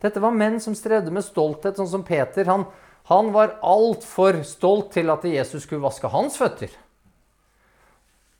Dette 0.00 0.20
var 0.20 0.30
menn 0.30 0.58
som 0.60 0.74
strevde 0.74 1.10
med 1.10 1.24
stolthet, 1.24 1.76
sånn 1.76 1.90
som 1.90 2.02
Peter. 2.02 2.44
Han, 2.44 2.64
han 3.04 3.32
var 3.32 3.58
altfor 3.62 4.42
stolt 4.42 4.92
til 4.92 5.10
at 5.10 5.24
Jesus 5.24 5.66
skulle 5.66 5.84
vaske 5.84 6.08
hans 6.08 6.38
føtter. 6.38 6.70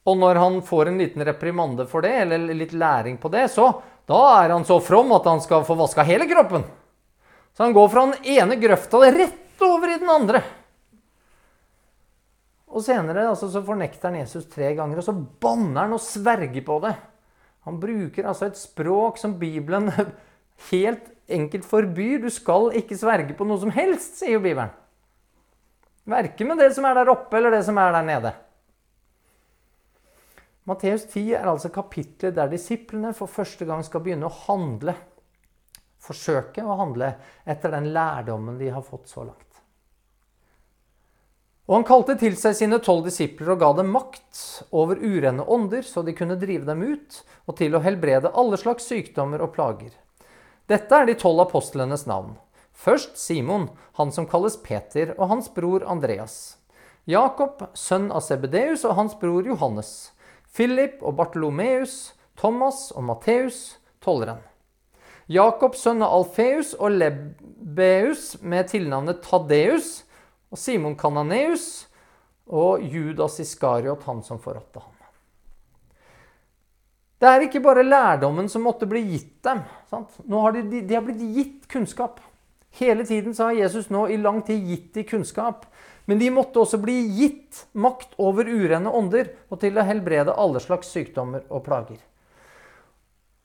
Og 0.09 0.16
når 0.16 0.35
han 0.40 0.62
får 0.62 0.88
en 0.88 0.99
liten 0.99 1.25
reprimande 1.25 1.85
for 1.87 2.01
det, 2.01 2.14
eller 2.23 2.55
litt 2.55 2.73
læring 2.73 3.18
på 3.18 3.29
det, 3.29 3.51
så 3.51 3.83
da 4.09 4.21
er 4.42 4.55
han 4.55 4.64
så 4.64 4.79
from 4.81 5.12
at 5.12 5.27
han 5.29 5.42
skal 5.44 5.66
få 5.68 5.77
vaska 5.77 6.05
hele 6.09 6.29
kroppen. 6.31 6.64
Så 7.53 7.66
han 7.66 7.75
går 7.77 7.90
fra 7.92 8.07
den 8.07 8.31
ene 8.38 8.57
grøfta 8.57 9.03
rett 9.05 9.64
over 9.66 9.92
i 9.92 9.99
den 10.01 10.09
andre. 10.09 10.40
Og 12.68 12.85
senere 12.85 13.27
altså, 13.29 13.51
så 13.53 13.61
fornekter 13.64 14.11
han 14.11 14.21
Jesus 14.21 14.49
tre 14.53 14.73
ganger, 14.77 15.01
og 15.01 15.05
så 15.05 15.12
banner 15.12 15.87
han 15.87 15.97
og 15.97 16.05
sverger 16.05 16.64
på 16.64 16.81
det. 16.85 16.94
Han 17.68 17.81
bruker 17.83 18.29
altså 18.31 18.49
et 18.49 18.61
språk 18.61 19.21
som 19.21 19.37
Bibelen 19.40 19.90
helt 20.71 21.12
enkelt 21.29 21.68
forbyr. 21.68 22.23
Du 22.25 22.31
skal 22.33 22.73
ikke 22.81 22.97
sverge 22.97 23.37
på 23.37 23.44
noe 23.49 23.61
som 23.61 23.73
helst, 23.75 24.21
sier 24.21 24.38
jo 24.38 24.44
Bibelen. 24.44 24.73
Verken 26.09 26.49
med 26.49 26.62
det 26.62 26.71
som 26.73 26.87
er 26.88 26.97
der 26.97 27.12
oppe, 27.12 27.37
eller 27.37 27.53
det 27.53 27.66
som 27.66 27.77
er 27.77 27.92
der 27.92 28.07
nede. 28.07 28.33
Matteus 30.68 31.07
10 31.09 31.22
er 31.38 31.48
altså 31.48 31.70
kapitlet 31.72 32.37
der 32.37 32.50
disiplene 32.52 33.14
for 33.16 33.31
første 33.31 33.64
gang 33.68 33.81
skal 33.87 34.02
begynne 34.04 34.28
å 34.28 34.38
handle. 34.44 34.92
Forsøke 36.04 36.61
å 36.61 36.76
handle 36.83 37.14
etter 37.48 37.72
den 37.72 37.88
lærdommen 37.94 38.59
de 38.61 38.68
har 38.74 38.85
fått 38.85 39.09
så 39.09 39.24
langt. 39.24 39.44
Og 41.68 41.74
han 41.74 41.87
kalte 41.88 42.16
til 42.20 42.37
seg 42.40 42.54
sine 42.57 42.78
tolv 42.85 43.04
disipler 43.04 43.52
og 43.52 43.61
ga 43.61 43.70
dem 43.76 43.90
makt 43.92 44.42
over 44.72 45.00
urene 45.00 45.44
ånder, 45.44 45.85
så 45.85 46.00
de 46.04 46.14
kunne 46.16 46.38
drive 46.40 46.64
dem 46.64 46.85
ut, 46.85 47.18
og 47.44 47.59
til 47.61 47.76
å 47.76 47.83
helbrede 47.85 48.33
alle 48.33 48.57
slags 48.61 48.88
sykdommer 48.88 49.44
og 49.44 49.52
plager. 49.57 49.92
Dette 50.68 50.96
er 50.96 51.09
de 51.09 51.16
tolv 51.20 51.44
apostlenes 51.44 52.07
navn. 52.09 52.38
Først 52.72 53.16
Simon, 53.20 53.68
han 54.00 54.12
som 54.12 54.28
kalles 54.28 54.57
Peter, 54.64 55.12
og 55.18 55.28
hans 55.33 55.48
bror 55.52 55.85
Andreas. 55.85 56.57
Jakob, 57.09 57.64
sønn 57.76 58.09
av 58.12 58.24
Sebedeus, 58.24 58.85
og 58.88 58.96
hans 58.96 59.16
bror 59.20 59.44
Johannes. 59.48 60.11
Philip 60.55 61.03
og 61.03 61.17
Bartolomeus, 61.17 62.15
Thomas 62.39 62.91
og 62.95 63.05
Matteus, 63.05 63.79
tolleren. 64.05 64.43
Jakob, 65.29 65.75
sønn 65.77 66.03
Alfeus 66.03 66.73
og 66.79 66.95
Lebeus 66.97 68.39
med 68.41 68.71
tilnavnet 68.71 69.21
Tadeus, 69.27 70.05
og 70.49 70.57
Simon 70.57 70.97
Kananeus 70.97 71.89
og 72.49 72.81
Judas 72.81 73.37
Iskariot, 73.43 74.07
han 74.09 74.23
som 74.25 74.41
forrådte 74.41 74.81
ham. 74.81 74.95
Det 77.19 77.27
er 77.29 77.45
ikke 77.45 77.61
bare 77.61 77.83
lærdommen 77.83 78.49
som 78.49 78.63
måtte 78.63 78.87
bli 78.87 79.03
gitt 79.11 79.43
dem. 79.45 79.65
Sant? 79.91 80.15
Nå 80.25 80.41
har 80.45 80.55
de, 80.55 80.63
de, 80.81 80.95
har 80.95 81.03
blitt 81.03 81.23
gitt 81.35 81.69
kunnskap. 81.71 82.21
Hele 82.79 83.05
tiden 83.05 83.35
så 83.35 83.49
har 83.49 83.59
Jesus 83.59 83.89
nå 83.91 84.07
i 84.07 84.21
lang 84.21 84.39
tid 84.47 84.63
gitt 84.69 84.93
dem 84.95 85.07
kunnskap. 85.09 85.67
Men 86.09 86.21
de 86.21 86.31
måtte 86.33 86.62
også 86.62 86.81
bli 86.81 86.97
gitt 87.18 87.66
makt 87.77 88.14
over 88.16 88.49
urene 88.49 88.92
ånder 88.97 89.29
og 89.53 89.61
til 89.61 89.77
å 89.77 89.85
helbrede 89.85 90.33
alle 90.40 90.62
slags 90.64 90.88
sykdommer 90.94 91.44
og 91.53 91.66
plager. 91.66 92.01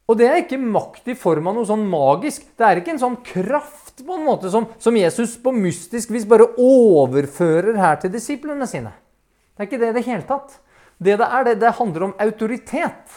Og 0.08 0.19
det 0.19 0.28
er 0.28 0.41
ikke 0.41 0.60
makt 0.60 1.10
i 1.12 1.15
form 1.15 1.47
av 1.49 1.58
noe 1.58 1.67
sånn 1.67 1.84
magisk. 1.88 2.45
Det 2.60 2.65
er 2.67 2.80
ikke 2.80 2.95
en 2.95 3.02
sånn 3.02 3.19
kraft 3.23 4.04
på 4.04 4.15
en 4.15 4.26
måte 4.28 4.52
som, 4.52 4.67
som 4.80 4.95
Jesus 4.95 5.36
på 5.43 5.54
mystisk 5.56 6.12
vis 6.12 6.28
bare 6.28 6.49
overfører 6.60 7.80
her 7.80 7.99
til 8.02 8.12
disiplene 8.15 8.67
sine. 8.67 8.91
Det 9.54 9.63
er 9.63 9.69
ikke 9.69 9.80
det 9.82 9.91
i 9.91 9.97
det 9.99 10.08
hele 10.08 10.28
tatt. 10.28 10.58
Det 11.04 11.15
det 11.19 11.28
er, 11.28 11.47
det, 11.47 11.56
det 11.63 11.76
handler 11.80 12.08
om 12.08 12.17
autoritet. 12.23 13.15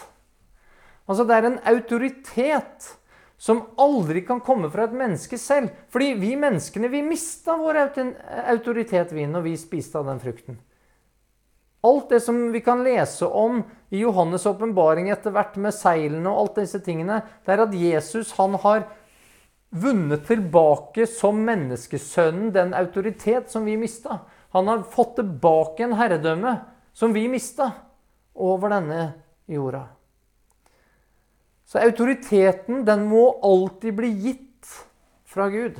Altså 1.07 1.23
det 1.27 1.35
er 1.35 1.47
en 1.47 1.59
autoritet 1.71 2.93
som 3.37 3.61
aldri 3.77 4.23
kan 4.25 4.41
komme 4.41 4.69
fra 4.73 4.87
et 4.87 4.95
menneske 4.97 5.37
selv. 5.37 5.69
Fordi 5.93 6.13
vi 6.17 6.33
menneskene 6.39 6.89
vi 6.89 7.03
mista 7.05 7.57
vår 7.59 7.83
autoritet 8.49 9.13
vi 9.13 9.27
når 9.29 9.45
vi 9.45 9.57
spiste 9.61 9.99
av 9.99 10.09
den 10.09 10.21
frukten. 10.21 10.57
Alt 11.85 12.09
det 12.09 12.19
som 12.25 12.39
vi 12.51 12.59
kan 12.65 12.81
lese 12.83 13.27
om 13.29 13.61
i 13.93 14.01
Johannes' 14.01 14.47
åpenbaring 14.49 15.11
etter 15.13 15.31
hvert 15.31 15.55
med 15.61 15.75
seilene 15.75 16.31
og 16.31 16.41
alt 16.41 16.63
disse 16.63 16.81
tingene, 16.83 17.21
det 17.45 17.53
er 17.53 17.63
at 17.63 17.75
Jesus 17.77 18.33
han 18.39 18.57
har 18.63 18.87
vunnet 19.69 20.25
tilbake 20.27 21.05
som 21.07 21.37
menneskesønnen 21.45 22.49
den 22.55 22.73
autoritet 22.75 23.51
som 23.53 23.67
vi 23.67 23.77
mista. 23.77 24.23
Han 24.55 24.67
har 24.71 24.87
fått 24.89 25.19
tilbake 25.19 25.85
en 25.85 25.95
herredømme 25.99 26.57
som 26.97 27.13
vi 27.13 27.27
mista, 27.29 27.71
over 28.37 28.69
denne 28.69 29.01
jorda. 29.49 29.96
Så 31.67 31.81
autoriteten, 31.83 32.85
den 32.87 33.05
må 33.09 33.25
alltid 33.43 33.95
bli 33.97 34.11
gitt 34.23 34.73
fra 35.27 35.49
Gud. 35.51 35.79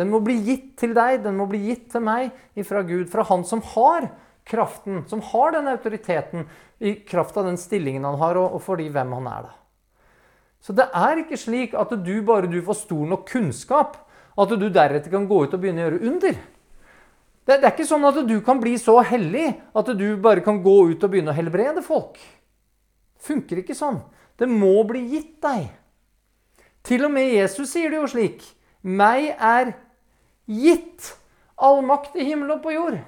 Den 0.00 0.10
må 0.10 0.18
bli 0.24 0.38
gitt 0.42 0.70
til 0.80 0.94
deg, 0.96 1.20
den 1.22 1.36
må 1.38 1.46
bli 1.50 1.60
gitt 1.68 1.90
til 1.92 2.02
meg 2.02 2.32
fra 2.66 2.82
Gud, 2.86 3.06
fra 3.12 3.26
Han 3.28 3.44
som 3.46 3.60
har 3.74 4.08
kraften, 4.48 5.04
som 5.08 5.20
har 5.32 5.52
den 5.54 5.68
autoriteten 5.70 6.48
i 6.80 6.94
kraft 7.06 7.36
av 7.36 7.46
den 7.48 7.60
stillingen 7.60 8.04
han 8.04 8.18
har, 8.20 8.40
og 8.40 8.58
fordi 8.64 8.88
hvem 8.92 9.12
han 9.18 9.28
er. 9.30 9.46
da. 9.50 9.54
Så 10.64 10.72
det 10.72 10.88
er 10.96 11.20
ikke 11.20 11.36
slik 11.36 11.76
at 11.76 11.92
du 12.04 12.14
bare 12.24 12.48
du 12.48 12.60
får 12.64 12.80
stor 12.86 13.04
nok 13.08 13.28
kunnskap, 13.28 13.98
at 14.34 14.56
du 14.56 14.66
deretter 14.72 15.12
kan 15.12 15.28
gå 15.28 15.44
ut 15.44 15.54
og 15.54 15.60
begynne 15.60 15.84
å 15.84 15.86
gjøre 15.86 16.10
under. 16.10 16.38
Det, 17.44 17.58
er 17.58 17.70
ikke 17.70 17.86
sånn 17.86 18.06
at 18.08 18.22
du 18.24 18.38
kan 18.44 18.60
bli 18.60 18.72
så 18.80 18.96
hellig 19.04 19.50
at 19.76 19.90
du 19.92 20.06
bare 20.16 20.40
kan 20.44 20.62
gå 20.64 20.76
ut 20.90 21.04
og 21.04 21.12
begynne 21.12 21.34
å 21.34 21.36
helbrede 21.36 21.84
folk. 21.84 22.16
Det 22.16 23.28
funker 23.28 23.60
ikke 23.60 23.76
sånn. 23.76 24.00
Det 24.38 24.48
må 24.50 24.82
bli 24.88 25.04
gitt 25.12 25.36
deg. 25.44 25.68
Til 26.84 27.06
og 27.06 27.14
med 27.14 27.32
Jesus 27.32 27.70
sier 27.72 27.92
det 27.92 28.00
jo 28.00 28.10
slik. 28.10 28.42
Meg 28.84 29.30
er 29.38 29.74
gitt 30.50 31.14
all 31.56 31.80
makt 31.86 32.16
i 32.18 32.26
himmel 32.28 32.56
og 32.56 32.64
på 32.64 32.74
jord. 32.74 32.98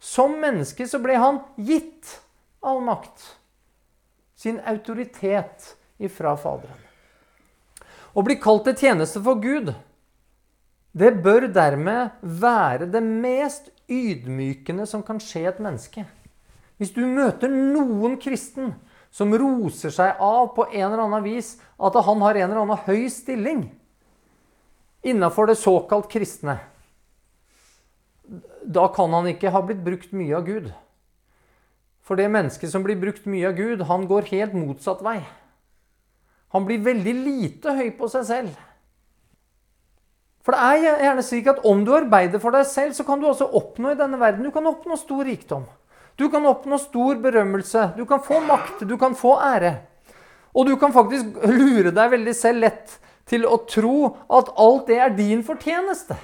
Som 0.00 0.38
menneske 0.40 0.86
så 0.88 1.00
ble 1.02 1.18
han 1.20 1.40
gitt 1.58 2.20
all 2.64 2.80
makt. 2.84 3.24
Sin 4.36 4.60
autoritet 4.64 5.74
ifra 6.00 6.36
Faderen. 6.40 6.78
Å 8.10 8.24
bli 8.26 8.38
kalt 8.42 8.64
til 8.66 8.78
tjeneste 8.78 9.20
for 9.22 9.38
Gud, 9.42 9.70
det 10.90 11.10
bør 11.22 11.46
dermed 11.52 12.16
være 12.22 12.88
det 12.90 13.02
mest 13.04 13.68
ydmykende 13.90 14.86
som 14.88 15.04
kan 15.06 15.20
skje 15.22 15.44
et 15.50 15.60
menneske. 15.62 16.06
Hvis 16.80 16.94
du 16.96 17.04
møter 17.04 17.52
noen 17.52 18.16
kristen 18.22 18.72
som 19.10 19.34
roser 19.34 19.92
seg 19.94 20.20
av 20.22 20.52
på 20.54 20.68
en 20.70 20.86
eller 20.86 21.04
annen 21.04 21.24
vis 21.24 21.56
at 21.78 21.98
han 22.06 22.22
har 22.22 22.38
en 22.38 22.48
eller 22.50 22.62
annen 22.62 22.84
høy 22.86 23.08
stilling 23.10 23.64
innafor 25.02 25.48
det 25.48 25.56
såkalt 25.56 26.10
kristne, 26.12 26.58
da 28.62 28.86
kan 28.92 29.12
han 29.16 29.30
ikke 29.30 29.50
ha 29.50 29.62
blitt 29.64 29.82
brukt 29.82 30.12
mye 30.14 30.36
av 30.36 30.44
Gud. 30.46 30.70
For 32.04 32.18
det 32.20 32.28
mennesket 32.30 32.72
som 32.72 32.84
blir 32.84 32.98
brukt 33.00 33.26
mye 33.30 33.48
av 33.48 33.56
Gud, 33.58 33.84
han 33.88 34.06
går 34.10 34.28
helt 34.30 34.54
motsatt 34.54 35.02
vei. 35.02 35.20
Han 36.54 36.66
blir 36.66 36.82
veldig 36.82 37.14
lite 37.24 37.74
høy 37.78 37.88
på 37.96 38.10
seg 38.12 38.26
selv. 38.28 38.58
For 40.44 40.56
det 40.56 40.60
er 40.66 41.04
gjerne 41.04 41.24
slik 41.24 41.50
at 41.52 41.60
om 41.68 41.84
du 41.84 41.92
arbeider 41.94 42.42
for 42.42 42.54
deg 42.54 42.66
selv, 42.68 42.94
så 42.96 43.04
kan 43.06 43.20
du 43.20 43.28
også 43.28 43.50
oppnå 43.56 43.92
i 43.92 43.98
denne 43.98 44.18
verden. 44.20 44.46
Du 44.46 44.52
kan 44.54 44.66
oppnå 44.66 44.96
stor 44.98 45.24
rikdom. 45.28 45.66
Du 46.20 46.26
kan 46.28 46.44
oppnå 46.44 46.76
stor 46.78 47.16
berømmelse. 47.22 47.90
Du 47.96 48.04
kan 48.06 48.20
få 48.20 48.42
makt. 48.44 48.82
Du 48.84 48.98
kan 49.00 49.14
få 49.16 49.38
ære. 49.40 49.78
Og 50.52 50.66
du 50.68 50.74
kan 50.76 50.92
faktisk 50.92 51.38
lure 51.48 51.92
deg 51.94 52.10
veldig 52.12 52.34
selv 52.36 52.66
lett 52.66 52.98
til 53.30 53.46
å 53.46 53.62
tro 53.70 54.10
at 54.28 54.50
alt 54.60 54.90
det 54.90 54.98
er 55.00 55.14
din 55.16 55.44
fortjeneste. 55.46 56.18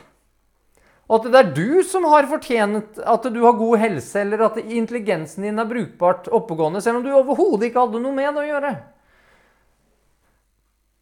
At 1.07 1.29
det 1.31 1.39
er 1.39 1.53
du 1.55 1.83
som 1.87 2.05
har 2.11 2.27
fortjent 2.27 2.99
at 2.99 3.29
du 3.31 3.39
har 3.45 3.55
god 3.57 3.79
helse, 3.79 4.19
eller 4.21 4.43
at 4.49 4.59
intelligensen 4.59 5.47
din 5.47 5.63
er 5.63 5.69
brukbart 5.71 6.27
oppegående, 6.35 6.83
selv 6.83 6.99
om 6.99 7.05
du 7.07 7.13
overhodet 7.15 7.69
ikke 7.69 7.85
hadde 7.85 8.03
noe 8.03 8.17
med 8.17 8.33
det 8.35 8.43
å 8.43 8.49
gjøre. 8.49 8.73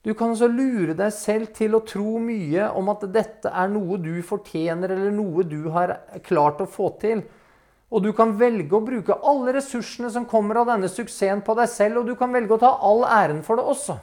Du 0.04 0.10
kan 0.12 0.34
altså 0.34 0.50
lure 0.52 0.92
deg 0.98 1.14
selv 1.16 1.54
til 1.56 1.74
å 1.74 1.86
tro 1.88 2.18
mye 2.20 2.68
om 2.76 2.92
at 2.92 3.06
dette 3.14 3.48
er 3.48 3.72
noe 3.72 3.96
du 3.96 4.18
fortjener, 4.28 4.92
eller 4.92 5.16
noe 5.16 5.46
du 5.48 5.70
har 5.72 5.96
klart 6.28 6.60
å 6.60 6.68
få 6.68 6.92
til. 7.00 7.24
Og 7.94 8.02
du 8.02 8.10
kan 8.16 8.32
velge 8.34 8.74
å 8.74 8.82
bruke 8.82 9.14
alle 9.22 9.52
ressursene 9.54 10.08
som 10.10 10.26
kommer 10.26 10.58
av 10.58 10.72
denne 10.72 10.90
suksessen 10.90 11.44
på 11.46 11.54
deg 11.54 11.70
selv, 11.70 12.00
og 12.00 12.08
du 12.10 12.16
kan 12.18 12.32
velge 12.34 12.56
å 12.56 12.62
ta 12.62 12.72
all 12.82 13.04
æren 13.06 13.44
for 13.46 13.60
det 13.60 13.66
også. 13.70 13.94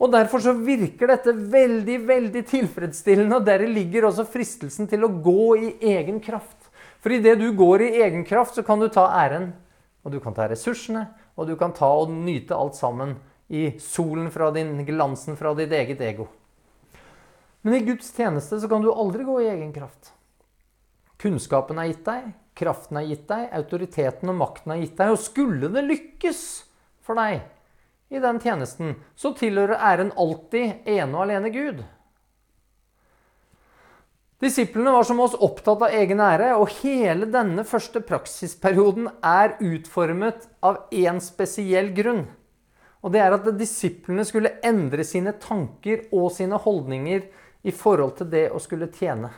Og 0.00 0.12
Derfor 0.12 0.40
så 0.44 0.52
virker 0.56 1.12
dette 1.12 1.32
veldig 1.32 1.98
veldig 2.08 2.42
tilfredsstillende, 2.48 3.36
og 3.36 3.44
der 3.44 3.66
ligger 3.68 4.08
også 4.08 4.24
fristelsen 4.28 4.88
til 4.88 5.04
å 5.04 5.12
gå 5.24 5.44
i 5.56 5.70
egen 5.92 6.22
kraft. 6.24 6.70
For 7.04 7.12
idet 7.12 7.36
du 7.40 7.50
går 7.56 7.84
i 7.84 7.92
egen 8.06 8.24
kraft, 8.24 8.56
så 8.56 8.64
kan 8.64 8.80
du 8.80 8.88
ta 8.92 9.06
æren, 9.20 9.52
og 10.04 10.12
du 10.12 10.18
kan 10.20 10.36
ta 10.36 10.48
ressursene, 10.48 11.06
og 11.36 11.48
du 11.48 11.56
kan 11.60 11.76
ta 11.76 11.88
og 12.00 12.12
nyte 12.12 12.56
alt 12.56 12.76
sammen 12.80 13.16
i 13.52 13.74
solen 13.80 14.30
fra 14.32 14.50
din, 14.56 14.72
glansen 14.88 15.36
fra 15.36 15.52
ditt 15.56 15.72
eget 15.72 16.00
ego. 16.00 16.30
Men 17.60 17.76
i 17.76 17.84
Guds 17.84 18.08
tjeneste 18.16 18.60
så 18.60 18.68
kan 18.70 18.84
du 18.84 18.92
aldri 18.92 19.24
gå 19.26 19.40
i 19.42 19.52
egen 19.52 19.72
kraft. 19.74 20.12
Kunnskapen 21.20 21.80
er 21.80 21.90
gitt 21.90 22.04
deg, 22.06 22.32
kraften 22.56 23.00
har 23.00 23.08
gitt 23.10 23.26
deg, 23.28 23.50
autoriteten 23.58 24.32
og 24.32 24.40
makten 24.40 24.72
har 24.74 24.80
gitt 24.80 24.96
deg. 24.98 25.12
Og 25.12 25.20
skulle 25.22 25.70
det 25.72 25.84
lykkes 25.86 26.40
for 27.04 27.20
deg 27.20 27.44
i 28.08 28.22
den 28.22 28.38
tjenesten, 28.42 28.94
så 29.18 29.34
tilhører 29.34 29.82
æren 29.82 30.12
alltid 30.18 30.86
ene 30.86 31.12
og 31.12 31.26
alene 31.26 31.50
Gud. 31.54 31.82
Disiplene 34.42 34.92
var 34.92 35.06
som 35.08 35.20
oss 35.24 35.34
opptatt 35.40 35.80
av 35.86 35.94
egen 35.96 36.20
ære, 36.20 36.50
og 36.60 36.74
hele 36.82 37.26
denne 37.32 37.64
første 37.64 38.02
praksisperioden 38.04 39.08
er 39.24 39.56
utformet 39.64 40.44
av 40.60 40.84
én 40.92 41.22
spesiell 41.24 41.88
grunn. 41.96 42.26
Og 43.00 43.14
det 43.14 43.22
er 43.24 43.32
at 43.32 43.48
disiplene 43.56 44.26
skulle 44.28 44.58
endre 44.66 45.06
sine 45.08 45.32
tanker 45.40 46.04
og 46.12 46.28
sine 46.36 46.60
holdninger 46.60 47.24
i 47.66 47.72
forhold 47.74 48.18
til 48.20 48.30
det 48.30 48.46
å 48.52 48.60
skulle 48.62 48.90
tjene. 48.92 49.32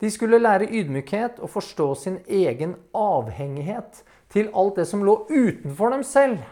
De 0.00 0.10
skulle 0.12 0.40
lære 0.42 0.68
ydmykhet 0.68 1.40
og 1.40 1.50
forstå 1.50 1.88
sin 1.94 2.18
egen 2.28 2.74
avhengighet 2.94 4.02
til 4.32 4.50
alt 4.52 4.76
det 4.76 4.84
som 4.90 5.04
lå 5.06 5.22
utenfor 5.30 5.94
dem 5.94 6.04
selv. 6.04 6.42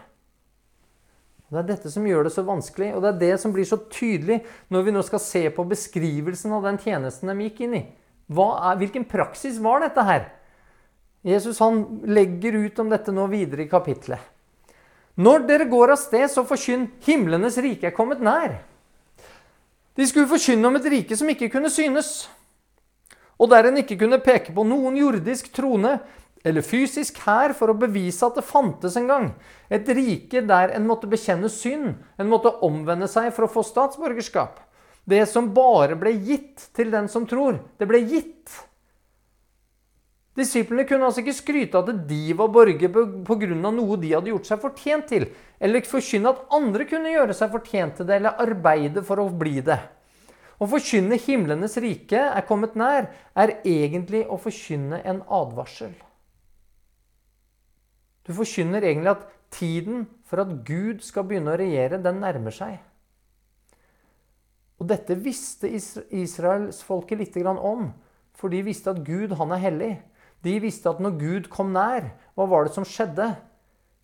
Det 1.45 1.61
er 1.61 1.67
dette 1.69 1.91
som 1.93 2.05
gjør 2.09 2.25
det 2.25 2.33
så 2.33 2.41
vanskelig, 2.45 2.89
og 2.95 3.03
det 3.03 3.11
er 3.11 3.19
det 3.21 3.35
som 3.39 3.53
blir 3.53 3.67
så 3.69 3.77
tydelig 3.93 4.39
når 4.73 4.87
vi 4.87 4.93
nå 4.95 5.03
skal 5.05 5.21
se 5.21 5.43
på 5.53 5.67
beskrivelsen 5.69 6.55
av 6.57 6.65
den 6.65 6.79
tjenesten 6.81 7.29
de 7.29 7.45
gikk 7.45 7.61
inn 7.67 7.77
i. 7.77 7.83
Er, 8.33 8.79
hvilken 8.81 9.05
praksis 9.05 9.59
var 9.61 9.85
dette 9.85 10.03
her? 10.07 10.25
Jesus 11.25 11.61
han 11.61 11.83
legger 12.09 12.57
ut 12.65 12.79
om 12.81 12.89
dette 12.89 13.13
nå 13.13 13.27
videre 13.29 13.65
i 13.65 13.69
kapitlet. 13.69 14.21
Når 15.15 15.45
dere 15.47 15.67
går 15.69 15.93
av 15.93 16.01
sted, 16.01 16.25
så 16.29 16.43
forkynn 16.47 16.89
himlenes 17.05 17.59
rike 17.61 17.87
er 17.87 17.95
kommet 17.95 18.23
nær. 18.25 18.57
De 19.95 20.07
skulle 20.09 20.27
forkynne 20.27 20.67
om 20.67 20.75
et 20.75 20.89
rike 20.91 21.15
som 21.15 21.29
ikke 21.31 21.47
kunne 21.53 21.71
synes, 21.71 22.25
og 23.35 23.49
der 23.51 23.69
en 23.69 23.81
ikke 23.81 23.97
kunne 23.99 24.21
peke 24.23 24.53
på 24.55 24.63
noen 24.67 24.97
jordisk 24.99 25.51
trone 25.55 25.97
eller 26.45 26.61
fysisk 26.61 27.17
hær 27.25 27.55
for 27.57 27.73
å 27.73 27.79
bevise 27.79 28.25
at 28.27 28.37
det 28.37 28.45
fantes 28.45 28.95
en 28.99 29.09
gang. 29.09 29.31
Et 29.73 29.87
rike 29.97 30.43
der 30.45 30.75
en 30.77 30.85
måtte 30.85 31.09
bekjenne 31.09 31.49
synd, 31.49 31.95
en 32.21 32.29
måtte 32.29 32.53
omvende 32.65 33.09
seg 33.11 33.31
for 33.33 33.47
å 33.47 33.51
få 33.51 33.65
statsborgerskap. 33.65 34.61
Det 35.05 35.23
som 35.29 35.51
bare 35.53 35.97
ble 35.97 36.13
gitt 36.25 36.69
til 36.77 36.93
den 36.93 37.09
som 37.09 37.25
tror. 37.29 37.59
Det 37.77 37.89
ble 37.89 38.01
gitt. 38.05 38.53
Disiplene 40.35 40.83
kunne 40.87 41.07
altså 41.07 41.23
ikke 41.23 41.37
skryte 41.37 41.79
av 41.79 41.89
at 41.89 42.05
de 42.09 42.33
var 42.35 42.49
borgere 42.51 42.89
pga. 43.25 43.55
noe 43.55 43.97
de 44.01 44.13
hadde 44.13 44.33
gjort 44.33 44.49
seg 44.49 44.61
fortjent 44.61 45.07
til, 45.07 45.29
eller 45.59 45.85
forkynne 45.87 46.33
at 46.33 46.41
andre 46.51 46.85
kunne 46.89 47.13
gjøre 47.13 47.33
seg 47.33 47.53
fortjent 47.53 47.97
til 47.97 48.09
det, 48.09 48.17
eller 48.19 48.41
arbeide 48.43 49.03
for 49.05 49.21
å 49.23 49.29
bli 49.31 49.61
det. 49.63 49.79
Å 50.55 50.67
forkynne 50.71 51.19
himlenes 51.19 51.75
rike 51.83 52.19
er 52.19 52.45
kommet 52.47 52.77
nær, 52.79 53.09
er 53.35 53.57
egentlig 53.67 54.23
å 54.31 54.37
forkynne 54.39 55.01
en 55.03 55.21
advarsel. 55.27 55.93
Du 58.25 58.31
forkynner 58.33 58.85
egentlig 58.85 59.11
at 59.11 59.25
tiden 59.53 60.05
for 60.25 60.41
at 60.41 60.53
Gud 60.67 61.03
skal 61.05 61.27
begynne 61.27 61.53
å 61.53 61.59
regjere, 61.59 62.01
den 62.01 62.23
nærmer 62.23 62.55
seg. 62.55 62.79
Og 64.79 64.89
dette 64.89 65.15
visste 65.19 65.69
israelsfolket 65.69 67.19
litt 67.19 67.37
om, 67.45 67.91
for 68.35 68.51
de 68.51 68.63
visste 68.65 68.91
at 68.91 69.03
Gud, 69.05 69.35
han 69.39 69.53
er 69.55 69.63
hellig. 69.63 69.93
De 70.43 70.57
visste 70.59 70.89
at 70.91 70.99
når 70.99 71.19
Gud 71.19 71.47
kom 71.49 71.71
nær, 71.73 72.11
hva 72.35 72.47
var 72.49 72.65
det 72.65 72.75
som 72.75 72.85
skjedde? 72.87 73.31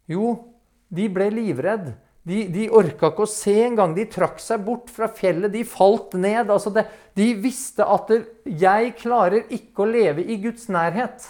Jo, 0.07 0.53
de 0.89 1.07
ble 1.11 1.27
livredd. 1.33 1.91
De, 2.27 2.43
de 2.53 2.67
orka 2.69 3.09
ikke 3.09 3.25
å 3.25 3.29
se 3.29 3.55
engang. 3.65 3.95
De 3.97 4.05
trakk 4.09 4.41
seg 4.41 4.61
bort 4.65 4.91
fra 4.93 5.09
fjellet. 5.09 5.51
De 5.53 5.63
falt 5.65 6.13
ned. 6.13 6.51
Altså 6.53 6.73
det, 6.73 6.85
de 7.17 7.31
visste 7.41 7.85
at 7.85 8.11
det, 8.11 8.23
'jeg 8.45 8.95
klarer 9.01 9.49
ikke 9.49 9.83
å 9.83 9.89
leve 9.89 10.25
i 10.25 10.37
Guds 10.41 10.67
nærhet'. 10.69 11.29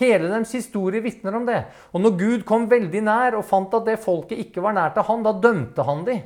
Hele 0.00 0.30
deres 0.30 0.52
historie 0.54 1.02
vitner 1.02 1.34
om 1.36 1.46
det. 1.48 1.64
Og 1.92 2.00
når 2.00 2.16
Gud 2.18 2.44
kom 2.48 2.68
veldig 2.70 3.02
nær 3.04 3.36
og 3.36 3.44
fant 3.44 3.74
at 3.74 3.84
det 3.88 4.00
folket 4.00 4.38
ikke 4.38 4.62
var 4.64 4.76
nær 4.76 4.94
til 4.94 5.04
han, 5.08 5.24
da 5.26 5.32
dømte 5.32 5.84
han 5.84 6.04
de. 6.06 6.16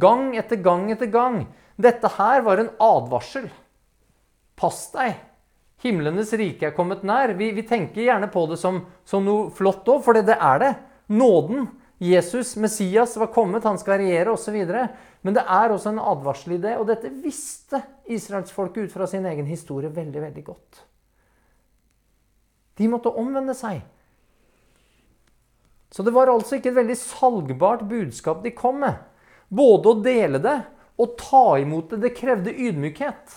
Gang 0.00 0.36
etter 0.36 0.60
gang 0.60 0.90
etter 0.92 1.08
gang. 1.10 1.46
Dette 1.80 2.10
her 2.18 2.44
var 2.44 2.60
en 2.60 2.72
advarsel. 2.76 3.48
Pass 4.56 4.90
deg. 4.92 5.16
Himlenes 5.80 6.32
rike 6.36 6.68
er 6.68 6.76
kommet 6.76 7.04
nær. 7.08 7.32
Vi, 7.38 7.52
vi 7.56 7.64
tenker 7.64 8.04
gjerne 8.04 8.28
på 8.32 8.44
det 8.50 8.58
som, 8.60 8.82
som 9.08 9.24
noe 9.24 9.48
flott 9.54 9.88
òg, 9.88 10.02
for 10.04 10.16
det, 10.16 10.26
det 10.28 10.36
er 10.36 10.60
det. 10.60 10.74
Nåden. 11.08 11.70
Jesus, 12.00 12.54
Messias, 12.56 13.16
var 13.20 13.28
kommet, 13.34 13.66
han 13.68 13.78
skal 13.78 14.00
regjere 14.00 14.32
osv. 14.32 14.56
Men 15.20 15.36
det 15.36 15.42
er 15.44 15.72
også 15.74 15.90
en 15.92 16.00
advarsel 16.00 16.54
i 16.56 16.60
det, 16.62 16.78
og 16.80 16.86
dette 16.88 17.10
visste 17.12 17.82
israelsfolket 18.08 18.88
ut 18.88 18.94
fra 18.94 19.08
sin 19.10 19.26
egen 19.28 19.44
historie 19.44 19.92
veldig, 19.92 20.22
veldig 20.22 20.44
godt. 20.46 20.80
De 22.80 22.88
måtte 22.88 23.12
omvende 23.12 23.52
seg. 23.56 23.82
Så 25.92 26.06
det 26.06 26.14
var 26.16 26.32
altså 26.32 26.56
ikke 26.56 26.70
et 26.72 26.78
veldig 26.78 26.96
salgbart 26.96 27.84
budskap 27.90 28.40
de 28.46 28.54
kom 28.56 28.80
med. 28.80 28.96
Både 29.52 29.92
å 29.92 30.00
dele 30.00 30.40
det 30.40 30.56
og 31.00 31.16
ta 31.20 31.58
imot 31.60 31.92
det. 31.92 32.00
Det 32.06 32.16
krevde 32.16 32.54
ydmykhet. 32.54 33.36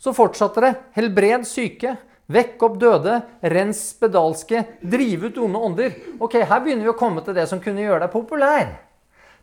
Så 0.00 0.14
fortsatte 0.16 0.62
det. 0.64 0.72
Helbred 0.96 1.44
syke. 1.50 1.98
Vekk 2.28 2.64
opp 2.66 2.80
døde. 2.80 3.20
Rens 3.40 3.80
spedalske. 3.94 4.64
Drive 4.80 5.30
ut 5.30 5.40
onde 5.44 5.62
ånder. 5.68 5.94
Ok, 6.20 6.40
Her 6.42 6.60
begynner 6.64 6.88
vi 6.88 6.92
å 6.92 6.98
komme 6.98 7.24
til 7.24 7.36
det 7.36 7.46
som 7.50 7.62
kunne 7.64 7.84
gjøre 7.84 8.04
deg 8.04 8.12
populær. 8.12 8.74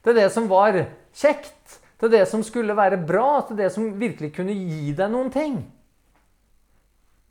Til 0.06 0.18
det 0.18 0.28
som 0.34 0.50
var 0.52 0.78
kjekt. 1.16 1.80
Til 2.00 2.12
det 2.14 2.26
som 2.30 2.44
skulle 2.46 2.78
være 2.78 3.02
bra. 3.02 3.42
Til 3.48 3.58
det 3.58 3.72
som 3.74 3.90
virkelig 4.00 4.36
kunne 4.38 4.54
gi 4.54 4.94
deg 4.94 5.12
noen 5.12 5.34
ting. 5.34 5.58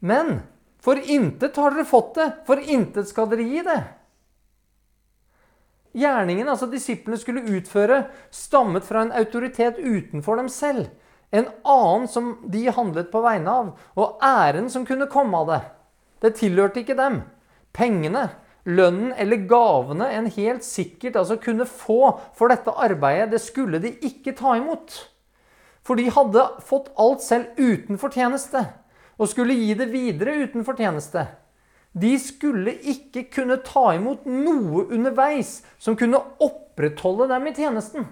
Men 0.04 0.42
for 0.84 1.00
intet 1.00 1.56
har 1.56 1.72
dere 1.72 1.88
fått 1.88 2.18
det, 2.18 2.26
for 2.44 2.60
intet 2.60 3.08
skal 3.08 3.30
dere 3.30 3.46
gi 3.48 3.62
det. 3.64 3.78
Gjerningen 5.94 6.50
altså 6.50 6.66
disiplene 6.68 7.16
skulle 7.16 7.46
utføre, 7.56 8.02
stammet 8.34 8.84
fra 8.84 9.04
en 9.04 9.14
autoritet 9.16 9.78
utenfor 9.78 10.42
dem 10.42 10.50
selv. 10.52 10.90
En 11.34 11.48
annen 11.66 12.06
som 12.08 12.36
de 12.46 12.68
handlet 12.70 13.10
på 13.10 13.22
vegne 13.24 13.50
av, 13.50 13.72
og 13.98 14.22
æren 14.22 14.68
som 14.70 14.86
kunne 14.86 15.10
komme 15.10 15.40
av 15.42 15.50
det. 15.50 15.60
Det 16.22 16.36
tilhørte 16.38 16.84
ikke 16.84 16.96
dem. 16.98 17.22
Pengene, 17.74 18.28
lønnen 18.64 19.10
eller 19.18 19.42
gavene 19.50 20.08
en 20.14 20.30
helt 20.36 20.64
sikkert 20.64 21.18
altså 21.20 21.36
kunne 21.42 21.66
få 21.68 22.14
for 22.38 22.52
dette 22.52 22.70
arbeidet, 22.70 23.32
det 23.34 23.42
skulle 23.42 23.82
de 23.82 23.92
ikke 24.06 24.36
ta 24.38 24.54
imot. 24.60 24.94
For 25.84 26.00
de 26.00 26.08
hadde 26.14 26.46
fått 26.64 26.92
alt 26.96 27.24
selv 27.24 27.58
uten 27.58 28.00
fortjeneste 28.00 28.62
og 29.18 29.30
skulle 29.30 29.56
gi 29.58 29.74
det 29.78 29.90
videre 29.92 30.38
uten 30.46 30.64
fortjeneste. 30.66 31.26
De 31.94 32.16
skulle 32.18 32.72
ikke 32.90 33.28
kunne 33.30 33.60
ta 33.62 33.92
imot 33.94 34.24
noe 34.26 34.88
underveis 34.88 35.60
som 35.78 35.94
kunne 35.98 36.22
opprettholde 36.42 37.28
dem 37.30 37.46
i 37.46 37.54
tjenesten. 37.54 38.08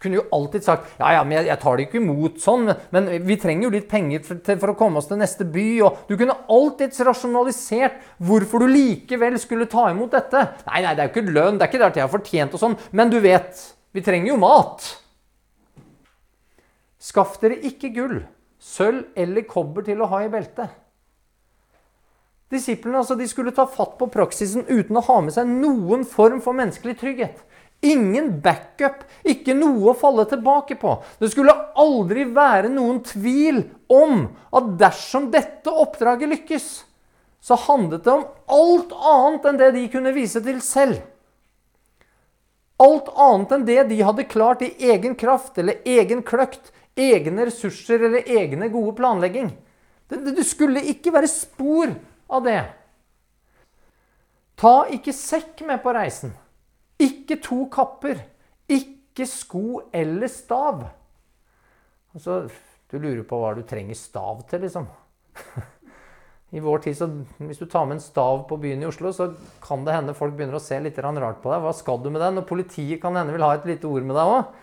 Kunne 0.00 0.16
jo 0.16 0.24
alltid 0.32 0.64
sagt 0.64 0.94
ja, 0.96 1.10
ja, 1.18 1.24
men 1.28 1.44
jeg, 1.44 1.58
tar 1.60 1.76
det 1.76 1.86
ikke 1.86 2.00
imot 2.00 2.38
sånn, 2.40 2.70
men 2.94 3.10
vi 3.26 3.36
trenger 3.40 3.66
jo 3.66 3.72
litt 3.74 3.90
penger 3.90 4.24
for, 4.24 4.40
for 4.48 4.72
å 4.72 4.76
komme 4.78 5.00
oss 5.02 5.10
til 5.10 5.20
neste 5.20 5.44
by. 5.44 5.66
og 5.84 6.06
Du 6.08 6.16
kunne 6.16 6.38
alltids 6.48 7.02
rasjonalisert 7.04 8.00
hvorfor 8.24 8.64
du 8.64 8.72
likevel 8.72 9.36
skulle 9.42 9.68
ta 9.70 9.90
imot 9.92 10.16
dette. 10.16 10.46
Nei, 10.70 10.80
nei, 10.86 10.94
det 10.96 11.04
er 11.04 11.10
jo 11.10 11.14
ikke 11.14 11.36
lønn, 11.36 11.60
det 11.60 11.66
er 11.66 11.72
ikke 11.72 11.82
det 11.84 11.90
at 11.90 12.00
jeg 12.00 12.06
har 12.06 12.14
fortjent 12.16 12.56
og 12.56 12.64
sånn, 12.64 12.78
men 12.96 13.12
du 13.12 13.20
vet, 13.20 13.64
vi 13.92 14.04
trenger 14.06 14.32
jo 14.32 14.40
mat. 14.40 14.88
Skaff 17.00 17.36
dere 17.40 17.60
ikke 17.68 17.92
gull 17.96 18.20
sølv 18.60 19.16
eller 19.18 19.48
kobber 19.48 19.84
til 19.86 20.00
å 20.00 20.08
ha 20.12 20.22
i 20.24 20.30
beltet. 20.32 20.68
Disiplene 22.50 22.98
altså, 22.98 23.14
de 23.14 23.28
skulle 23.30 23.54
ta 23.54 23.64
fatt 23.70 23.94
på 23.98 24.08
praksisen 24.10 24.66
uten 24.68 24.98
å 24.98 25.04
ha 25.06 25.20
med 25.22 25.34
seg 25.36 25.48
noen 25.48 26.02
form 26.08 26.40
for 26.42 26.56
menneskelig 26.58 26.96
trygghet. 26.98 27.44
Ingen 27.80 28.34
backup, 28.44 29.06
ikke 29.24 29.54
noe 29.56 29.92
å 29.92 29.96
falle 29.96 30.26
tilbake 30.28 30.76
på. 30.80 30.98
Det 31.20 31.30
skulle 31.32 31.54
aldri 31.80 32.26
være 32.28 32.68
noen 32.72 33.00
tvil 33.06 33.62
om 33.88 34.26
at 34.52 34.74
dersom 34.80 35.30
dette 35.32 35.72
oppdraget 35.72 36.28
lykkes, 36.34 36.66
så 37.40 37.56
handlet 37.56 38.04
det 38.04 38.12
om 38.12 38.26
alt 38.52 38.92
annet 38.92 39.48
enn 39.48 39.60
det 39.62 39.70
de 39.78 39.86
kunne 39.92 40.12
vise 40.12 40.42
til 40.44 40.60
selv. 40.64 41.00
Alt 42.80 43.08
annet 43.16 43.56
enn 43.56 43.64
det 43.68 43.80
de 43.88 44.02
hadde 44.04 44.28
klart 44.28 44.62
i 44.64 44.74
egen 44.92 45.16
kraft 45.16 45.56
eller 45.60 45.80
egen 45.88 46.20
kløkt, 46.24 46.72
egne 47.00 47.48
ressurser 47.48 48.04
eller 48.08 48.28
egne 48.28 48.68
gode 48.72 48.92
planlegging. 48.96 49.50
Det, 50.08 50.20
det, 50.36 50.44
skulle 50.44 50.84
ikke 50.92 51.12
være 51.14 51.28
spor 51.30 51.92
av 52.28 52.44
det. 52.44 52.60
Ta 54.60 54.74
ikke 54.92 55.16
sekk 55.16 55.62
med 55.68 55.80
på 55.84 55.92
reisen. 55.96 56.32
Ikke 57.00 57.40
to 57.42 57.64
kapper. 57.72 58.22
Ikke 58.70 59.26
sko 59.28 59.82
eller 59.92 60.30
stav. 60.30 60.84
Altså, 62.14 62.42
du 62.90 62.98
lurer 62.98 63.22
på 63.26 63.38
hva 63.40 63.52
du 63.56 63.62
trenger 63.66 63.98
stav 63.98 64.42
til, 64.50 64.64
liksom. 64.66 64.88
I 66.50 66.60
vår 66.62 66.82
tid, 66.82 66.96
så 66.98 67.06
Hvis 67.38 67.60
du 67.60 67.66
tar 67.70 67.86
med 67.86 68.00
en 68.00 68.02
stav 68.02 68.42
på 68.48 68.58
byen 68.58 68.82
i 68.82 68.88
Oslo, 68.88 69.12
så 69.14 69.30
kan 69.62 69.84
det 69.86 69.94
hende 69.94 70.16
folk 70.18 70.34
begynner 70.34 70.58
å 70.58 70.62
se 70.62 70.80
litt 70.82 70.98
rart 70.98 71.42
på 71.42 71.52
deg. 71.52 71.62
Hva 71.62 71.74
skal 71.76 72.02
du 72.02 72.10
med 72.10 72.22
den? 72.24 72.42
Og 72.42 72.48
politiet 72.48 73.00
kan 73.02 73.14
hende 73.16 73.36
vil 73.36 73.46
ha 73.46 73.54
et 73.54 73.68
lite 73.70 73.86
ord 73.86 74.06
med 74.06 74.18
deg 74.18 74.34
òg. 74.34 74.56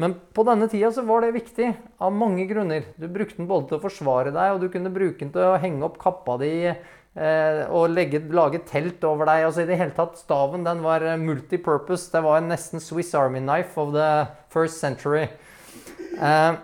Men 0.00 0.14
på 0.32 0.44
denne 0.48 0.68
tida 0.72 0.88
så 0.92 1.04
var 1.04 1.20
det 1.20 1.34
viktig 1.34 1.68
av 2.00 2.12
mange 2.16 2.46
grunner. 2.48 2.86
Du 2.96 3.08
brukte 3.12 3.40
den 3.40 3.48
både 3.48 3.68
til 3.68 3.78
å 3.78 3.82
forsvare 3.82 4.32
deg, 4.32 4.54
og 4.54 4.62
du 4.62 4.70
kunne 4.72 4.92
bruke 4.92 5.20
den 5.20 5.32
til 5.34 5.50
å 5.50 5.58
henge 5.60 5.84
opp 5.84 5.98
kappa 6.00 6.38
di 6.40 6.52
og 7.12 7.90
legge, 7.92 8.22
lage 8.32 8.62
telt 8.64 9.02
over 9.04 9.28
deg. 9.28 9.42
Altså 9.44 9.64
i 9.64 9.68
det 9.68 9.76
hele 9.76 9.92
tatt, 9.92 10.16
Staven 10.16 10.62
den 10.64 10.80
var 10.84 11.04
multipurpose. 11.20 12.08
Det 12.14 12.22
var 12.24 12.40
nesten 12.46 12.80
Swiss 12.80 13.12
Army 13.14 13.42
knife 13.42 13.76
of 13.80 13.92
the 13.92 14.08
first 14.52 14.80
century. 14.80 15.26
Eh, 16.16 16.54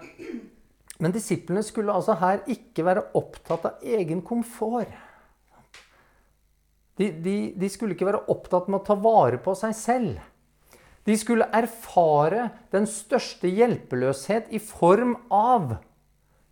men 0.98 1.14
disiplene 1.14 1.62
skulle 1.62 1.94
altså 1.94 2.16
her 2.18 2.42
ikke 2.50 2.86
være 2.86 3.04
opptatt 3.18 3.68
av 3.68 3.84
egen 3.86 4.22
komfort. 4.26 4.90
De, 6.98 7.12
de, 7.22 7.36
de 7.54 7.68
skulle 7.70 7.94
ikke 7.94 8.08
være 8.08 8.24
opptatt 8.32 8.66
med 8.66 8.80
å 8.80 8.86
ta 8.88 8.96
vare 8.98 9.38
på 9.42 9.54
seg 9.58 9.76
selv. 9.78 10.16
De 11.06 11.14
skulle 11.16 11.46
erfare 11.54 12.48
den 12.74 12.88
største 12.90 13.48
hjelpeløshet 13.48 14.50
i 14.52 14.58
form 14.60 15.14
av 15.32 15.78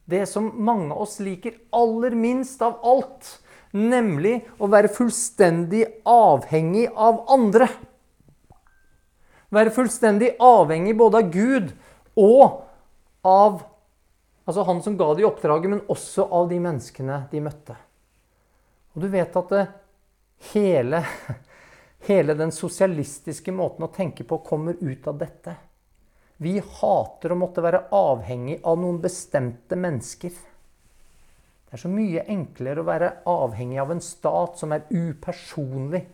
det 0.07 0.23
som 0.31 0.47
mange 0.55 0.95
av 0.95 1.03
oss 1.03 1.19
liker 1.19 1.59
aller 1.75 2.15
minst 2.15 2.63
av 2.63 2.79
alt. 2.87 3.33
Nemlig 3.77 4.39
å 4.63 4.71
være 4.73 4.89
fullstendig 4.93 5.85
avhengig 6.09 6.87
av 6.93 7.25
andre. 7.33 7.69
Være 9.53 9.73
fullstendig 9.75 10.35
avhengig 10.43 10.97
både 10.99 11.21
av 11.21 11.33
Gud 11.35 11.73
og 12.17 12.63
av 13.27 13.61
altså 14.47 14.63
han 14.63 14.81
som 14.83 14.97
ga 14.97 15.11
de 15.15 15.27
oppdraget, 15.27 15.71
men 15.71 15.85
også 15.91 16.29
av 16.31 16.49
de 16.51 16.61
menneskene 16.63 17.25
de 17.33 17.43
møtte. 17.43 17.77
Og 18.95 19.03
du 19.03 19.09
vet 19.13 19.37
at 19.37 19.55
hele, 20.53 21.03
hele 22.09 22.37
den 22.39 22.55
sosialistiske 22.55 23.53
måten 23.53 23.85
å 23.85 23.93
tenke 23.93 24.25
på 24.25 24.41
kommer 24.47 24.79
ut 24.81 25.09
av 25.11 25.19
dette. 25.21 25.57
Vi 26.37 26.59
hater 26.61 27.33
å 27.33 27.39
måtte 27.41 27.65
være 27.65 27.87
avhengig 27.97 28.61
av 28.65 28.79
noen 28.81 29.01
bestemte 29.03 29.77
mennesker. 29.81 30.33
Det 31.67 31.75
er 31.75 31.83
så 31.83 31.91
mye 31.91 32.23
enklere 32.31 32.83
å 32.83 32.87
være 32.87 33.11
avhengig 33.27 33.81
av 33.83 33.91
en 33.91 34.03
stat 34.05 34.61
som 34.61 34.75
er 34.75 34.87
upersonlig. 34.93 36.05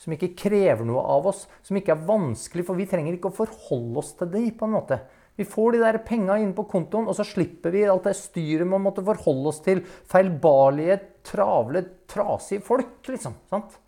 Som 0.00 0.16
ikke 0.16 0.32
krever 0.34 0.82
noe 0.88 1.02
av 1.14 1.28
oss, 1.30 1.44
som 1.62 1.76
ikke 1.78 1.94
er 1.94 2.04
vanskelig, 2.08 2.64
for 2.66 2.78
vi 2.78 2.88
trenger 2.90 3.14
ikke 3.14 3.30
å 3.30 3.36
forholde 3.36 4.00
oss 4.00 4.14
til 4.18 4.30
det 4.32 4.46
på 4.58 4.66
en 4.66 4.74
måte. 4.78 4.98
Vi 5.38 5.46
får 5.48 5.76
de 5.76 5.82
der 5.84 6.00
penga 6.04 6.34
inn 6.40 6.50
på 6.56 6.66
kontoen, 6.68 7.06
og 7.08 7.16
så 7.16 7.24
slipper 7.24 7.72
vi 7.72 7.86
alt 7.88 8.08
det 8.08 8.16
styret 8.18 8.66
med 8.66 8.80
å 8.80 8.84
måtte 8.88 9.04
forholde 9.06 9.52
oss 9.52 9.62
til 9.64 9.84
feilbarlige, 10.10 10.98
travle, 11.30 11.84
trasige 12.10 12.64
folk, 12.66 12.98
liksom. 13.06 13.38
Sant? 13.52 13.78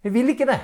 Vi 0.00 0.14
vil 0.14 0.32
ikke 0.32 0.48
det. 0.48 0.58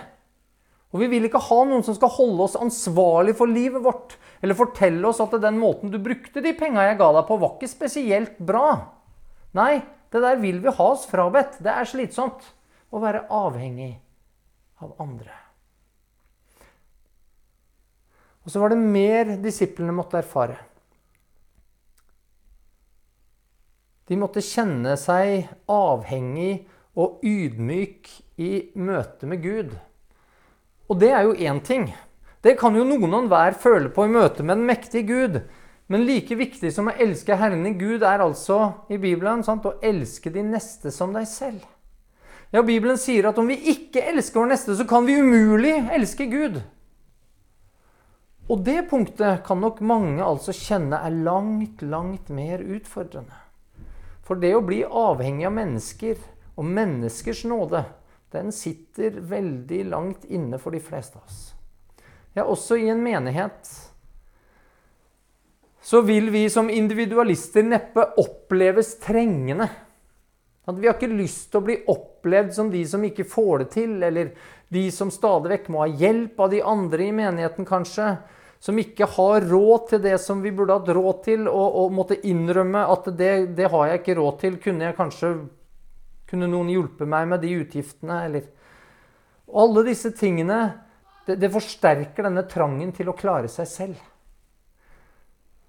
Og 0.94 1.02
vi 1.02 1.10
vil 1.12 1.28
ikke 1.28 1.42
ha 1.50 1.60
noen 1.68 1.84
som 1.84 1.94
skal 1.98 2.14
holde 2.14 2.46
oss 2.46 2.56
ansvarlig 2.56 3.36
for 3.36 3.50
livet 3.50 3.84
vårt. 3.84 4.16
Eller 4.40 4.56
fortelle 4.56 5.04
oss 5.10 5.20
at 5.22 5.34
den 5.42 5.60
måten 5.60 5.92
du 5.92 5.98
brukte 6.02 6.40
de 6.42 6.54
penga 6.56 6.86
jeg 6.86 6.98
ga 7.02 7.10
deg 7.18 7.26
på, 7.28 7.38
var 7.42 7.56
ikke 7.58 7.68
spesielt 7.68 8.38
bra. 8.38 8.95
Nei, 9.56 9.80
det 10.12 10.22
der 10.22 10.38
vil 10.40 10.60
vi 10.64 10.74
ha 10.76 10.86
oss 10.92 11.06
frabedt. 11.08 11.58
Det 11.64 11.72
er 11.72 11.88
slitsomt 11.88 12.44
å 12.92 13.00
være 13.02 13.24
avhengig 13.32 13.94
av 14.84 14.94
andre. 15.02 15.32
Og 18.46 18.52
så 18.52 18.62
var 18.62 18.70
det 18.70 18.78
mer 18.78 19.36
disiplene 19.42 19.94
måtte 19.96 20.20
erfare. 20.20 20.58
De 24.06 24.14
måtte 24.20 24.44
kjenne 24.44 24.94
seg 25.00 25.48
avhengig 25.72 26.60
og 26.96 27.24
ydmyk 27.26 28.12
i 28.38 28.50
møte 28.78 29.26
med 29.26 29.42
Gud. 29.42 29.72
Og 30.86 31.00
det 31.02 31.10
er 31.10 31.26
jo 31.26 31.34
én 31.34 31.58
ting. 31.66 31.88
Det 32.46 32.54
kan 32.60 32.76
jo 32.78 32.84
noen 32.86 33.10
og 33.10 33.24
enhver 33.24 33.56
føle 33.58 33.90
på 33.90 34.06
i 34.06 34.12
møte 34.12 34.46
med 34.46 34.60
den 34.60 34.68
mektige 34.68 35.08
Gud. 35.08 35.40
Men 35.86 36.06
like 36.06 36.34
viktig 36.34 36.72
som 36.74 36.90
å 36.90 36.96
elske 36.98 37.36
Herren 37.38 37.66
i 37.68 37.74
Gud 37.78 38.02
er 38.02 38.24
altså 38.24 38.58
i 38.90 38.98
Bibelen 38.98 39.44
sant, 39.46 39.66
å 39.66 39.78
elske 39.84 40.32
de 40.34 40.42
neste 40.42 40.90
som 40.94 41.12
deg 41.14 41.28
selv. 41.30 41.62
Ja, 42.50 42.62
Bibelen 42.62 42.98
sier 42.98 43.28
at 43.30 43.38
om 43.38 43.46
vi 43.50 43.58
ikke 43.70 44.02
elsker 44.10 44.42
vår 44.42 44.50
neste, 44.54 44.74
så 44.78 44.86
kan 44.88 45.06
vi 45.06 45.18
umulig 45.18 45.76
elske 45.94 46.26
Gud. 46.30 46.60
Og 48.46 48.62
det 48.66 48.84
punktet 48.90 49.42
kan 49.46 49.58
nok 49.62 49.80
mange 49.82 50.22
altså 50.22 50.54
kjenne 50.54 51.00
er 51.02 51.14
langt, 51.26 51.82
langt 51.82 52.30
mer 52.30 52.62
utfordrende. 52.62 53.34
For 54.26 54.38
det 54.38 54.52
å 54.54 54.62
bli 54.66 54.82
avhengig 54.86 55.46
av 55.46 55.54
mennesker 55.54 56.22
og 56.56 56.66
menneskers 56.66 57.44
nåde, 57.46 57.82
den 58.34 58.50
sitter 58.54 59.18
veldig 59.22 59.82
langt 59.90 60.24
inne 60.26 60.58
for 60.62 60.74
de 60.74 60.82
fleste 60.82 61.18
av 61.18 61.26
oss. 61.26 61.42
Ja, 62.34 62.44
også 62.44 62.78
i 62.78 62.88
en 62.92 63.02
menighet 63.02 63.70
så 65.86 66.00
vil 66.02 66.30
vi 66.34 66.48
som 66.50 66.70
individualister 66.70 67.62
neppe 67.62 68.02
oppleves 68.18 68.96
trengende. 68.98 69.68
At 70.66 70.78
vi 70.80 70.88
har 70.88 70.96
ikke 70.96 71.14
lyst 71.14 71.52
til 71.52 71.60
å 71.60 71.66
bli 71.68 71.76
opplevd 71.92 72.56
som 72.56 72.72
de 72.72 72.80
som 72.90 73.04
ikke 73.06 73.26
får 73.30 73.60
det 73.60 73.66
til, 73.76 73.92
eller 74.02 74.32
de 74.74 74.82
som 74.90 75.12
stadig 75.14 75.52
vekk 75.52 75.68
må 75.70 75.84
ha 75.84 75.86
hjelp 75.86 76.42
av 76.42 76.50
de 76.50 76.58
andre 76.72 77.06
i 77.06 77.12
menigheten, 77.14 77.68
kanskje. 77.68 78.16
Som 78.58 78.80
ikke 78.82 79.06
har 79.12 79.46
råd 79.46 79.84
til 79.92 80.02
det 80.08 80.16
som 80.24 80.42
vi 80.42 80.50
burde 80.56 80.74
hatt 80.74 80.90
råd 80.90 81.22
til, 81.28 81.46
og, 81.46 81.78
og 81.84 81.94
måtte 81.94 82.18
innrømme 82.18 82.82
at 82.96 83.06
det, 83.14 83.30
det, 83.54 83.70
har 83.70 83.86
jeg 83.92 84.02
ikke 84.02 84.18
råd 84.18 84.42
til. 84.42 84.58
Kunne 84.66 84.88
jeg 84.88 84.98
kanskje 84.98 85.32
Kunne 86.26 86.50
noen 86.50 86.72
hjelpe 86.72 87.06
meg 87.06 87.28
med 87.30 87.44
de 87.46 87.52
utgiftene, 87.60 88.18
eller 88.26 88.50
Alle 89.54 89.86
disse 89.86 90.10
tingene, 90.18 90.58
det, 91.28 91.38
det 91.38 91.54
forsterker 91.54 92.26
denne 92.26 92.42
trangen 92.50 92.90
til 92.90 93.14
å 93.14 93.14
klare 93.14 93.46
seg 93.46 93.70
selv. 93.70 94.04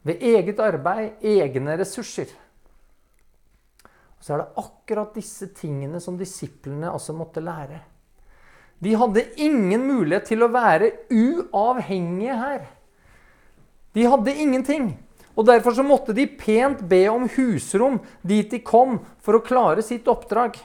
Ved 0.08 0.24
eget 0.24 0.60
arbeid, 0.64 1.20
egne 1.20 1.76
ressurser. 1.80 2.32
Så 4.24 4.34
er 4.34 4.42
det 4.42 4.64
akkurat 4.64 5.16
disse 5.16 5.50
tingene 5.56 6.00
som 6.04 6.18
disiplene 6.20 6.90
altså 6.92 7.16
måtte 7.16 7.44
lære. 7.44 7.82
De 8.80 8.94
hadde 8.96 9.26
ingen 9.42 9.84
mulighet 9.88 10.30
til 10.30 10.46
å 10.46 10.52
være 10.54 10.92
uavhengige 11.10 12.38
her. 12.40 12.66
De 13.98 14.06
hadde 14.06 14.36
ingenting. 14.38 14.90
Og 15.38 15.46
Derfor 15.46 15.76
så 15.78 15.86
måtte 15.86 16.16
de 16.18 16.26
pent 16.30 16.82
be 16.90 17.04
om 17.12 17.28
husrom 17.36 18.00
dit 18.26 18.50
de 18.50 18.62
kom 18.66 18.98
for 19.22 19.38
å 19.38 19.44
klare 19.46 19.84
sitt 19.86 20.08
oppdrag. 20.10 20.58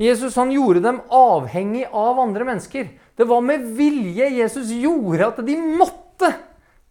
Jesus 0.00 0.36
han 0.40 0.52
gjorde 0.52 0.82
dem 0.84 1.02
avhengig 1.12 1.84
av 1.92 2.18
andre 2.18 2.46
mennesker. 2.48 2.88
Det 3.14 3.26
var 3.28 3.44
med 3.44 3.66
vilje 3.76 4.30
Jesus 4.40 4.72
gjorde 4.72 5.28
at 5.28 5.42
de 5.46 5.58
måtte 5.60 6.32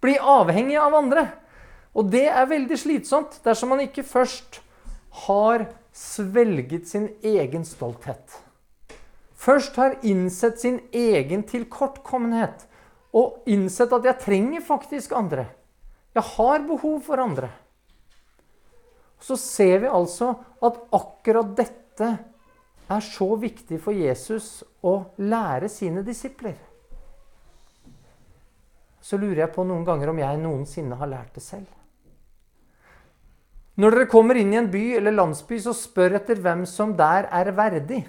bli 0.04 0.16
avhengige 0.20 0.84
av 0.84 0.96
andre. 1.02 1.26
Og 1.94 2.10
det 2.10 2.26
er 2.26 2.50
veldig 2.50 2.78
slitsomt 2.80 3.38
dersom 3.46 3.74
man 3.74 3.84
ikke 3.86 4.06
først 4.06 4.62
har 5.28 5.68
svelget 5.94 6.90
sin 6.90 7.12
egen 7.22 7.66
stolthet. 7.66 8.40
Først 9.38 9.76
har 9.78 10.00
innsett 10.02 10.62
sin 10.62 10.80
egen 10.96 11.44
tilkortkommenhet 11.46 12.66
og 13.14 13.44
innsett 13.46 13.94
at 13.94 14.08
jeg 14.08 14.22
trenger 14.24 14.66
faktisk 14.66 15.14
andre. 15.14 15.46
Jeg 16.16 16.24
har 16.38 16.66
behov 16.66 17.02
for 17.06 17.22
andre. 17.22 17.52
Så 19.22 19.38
ser 19.40 19.84
vi 19.84 19.92
altså 19.92 20.34
at 20.64 20.80
akkurat 20.94 21.54
dette 21.58 22.10
er 22.92 23.06
så 23.06 23.30
viktig 23.40 23.80
for 23.82 23.96
Jesus 23.96 24.64
å 24.84 24.98
lære 25.22 25.70
sine 25.72 26.04
disipler. 26.06 26.58
Så 29.04 29.20
lurer 29.20 29.46
jeg 29.46 29.54
på 29.56 29.66
noen 29.68 29.86
ganger 29.88 30.12
om 30.12 30.20
jeg 30.20 30.42
noensinne 30.42 30.98
har 31.00 31.12
lært 31.12 31.36
det 31.36 31.44
selv. 31.44 31.83
Når 33.80 33.96
dere 33.96 34.10
kommer 34.10 34.38
inn 34.38 34.52
i 34.54 34.60
en 34.60 34.70
by 34.70 34.84
eller 35.00 35.16
landsby, 35.18 35.58
så 35.62 35.74
spør 35.74 36.20
etter 36.20 36.42
hvem 36.42 36.66
som 36.70 36.94
der 36.98 37.26
er 37.34 37.50
verdig. 37.58 38.04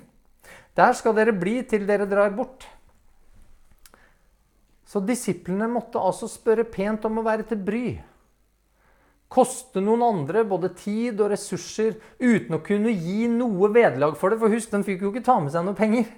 Der 0.77 0.97
skal 0.97 1.15
dere 1.17 1.33
bli 1.37 1.61
til 1.69 1.87
dere 1.89 2.09
drar 2.11 2.35
bort. 2.37 2.67
Så 4.85 5.01
disiplene 5.01 5.71
måtte 5.71 6.03
altså 6.03 6.29
spørre 6.29 6.67
pent 6.69 7.07
om 7.09 7.19
å 7.19 7.25
være 7.27 7.47
til 7.49 7.63
bry. 7.65 7.87
Koste 9.33 9.81
noen 9.83 10.05
andre 10.05 10.45
både 10.47 10.69
tid 10.79 11.23
og 11.25 11.33
ressurser 11.33 11.97
uten 12.21 12.59
å 12.59 12.63
kunne 12.63 12.93
gi 12.93 13.25
noe 13.33 13.73
vederlag 13.73 14.19
for 14.21 14.31
det. 14.31 14.39
For 14.43 14.53
husk, 14.53 14.71
den 14.71 14.85
fikk 14.87 15.03
jo 15.03 15.11
ikke 15.15 15.25
ta 15.27 15.41
med 15.41 15.55
seg 15.55 15.65
noe 15.67 15.79
penger. 15.79 16.13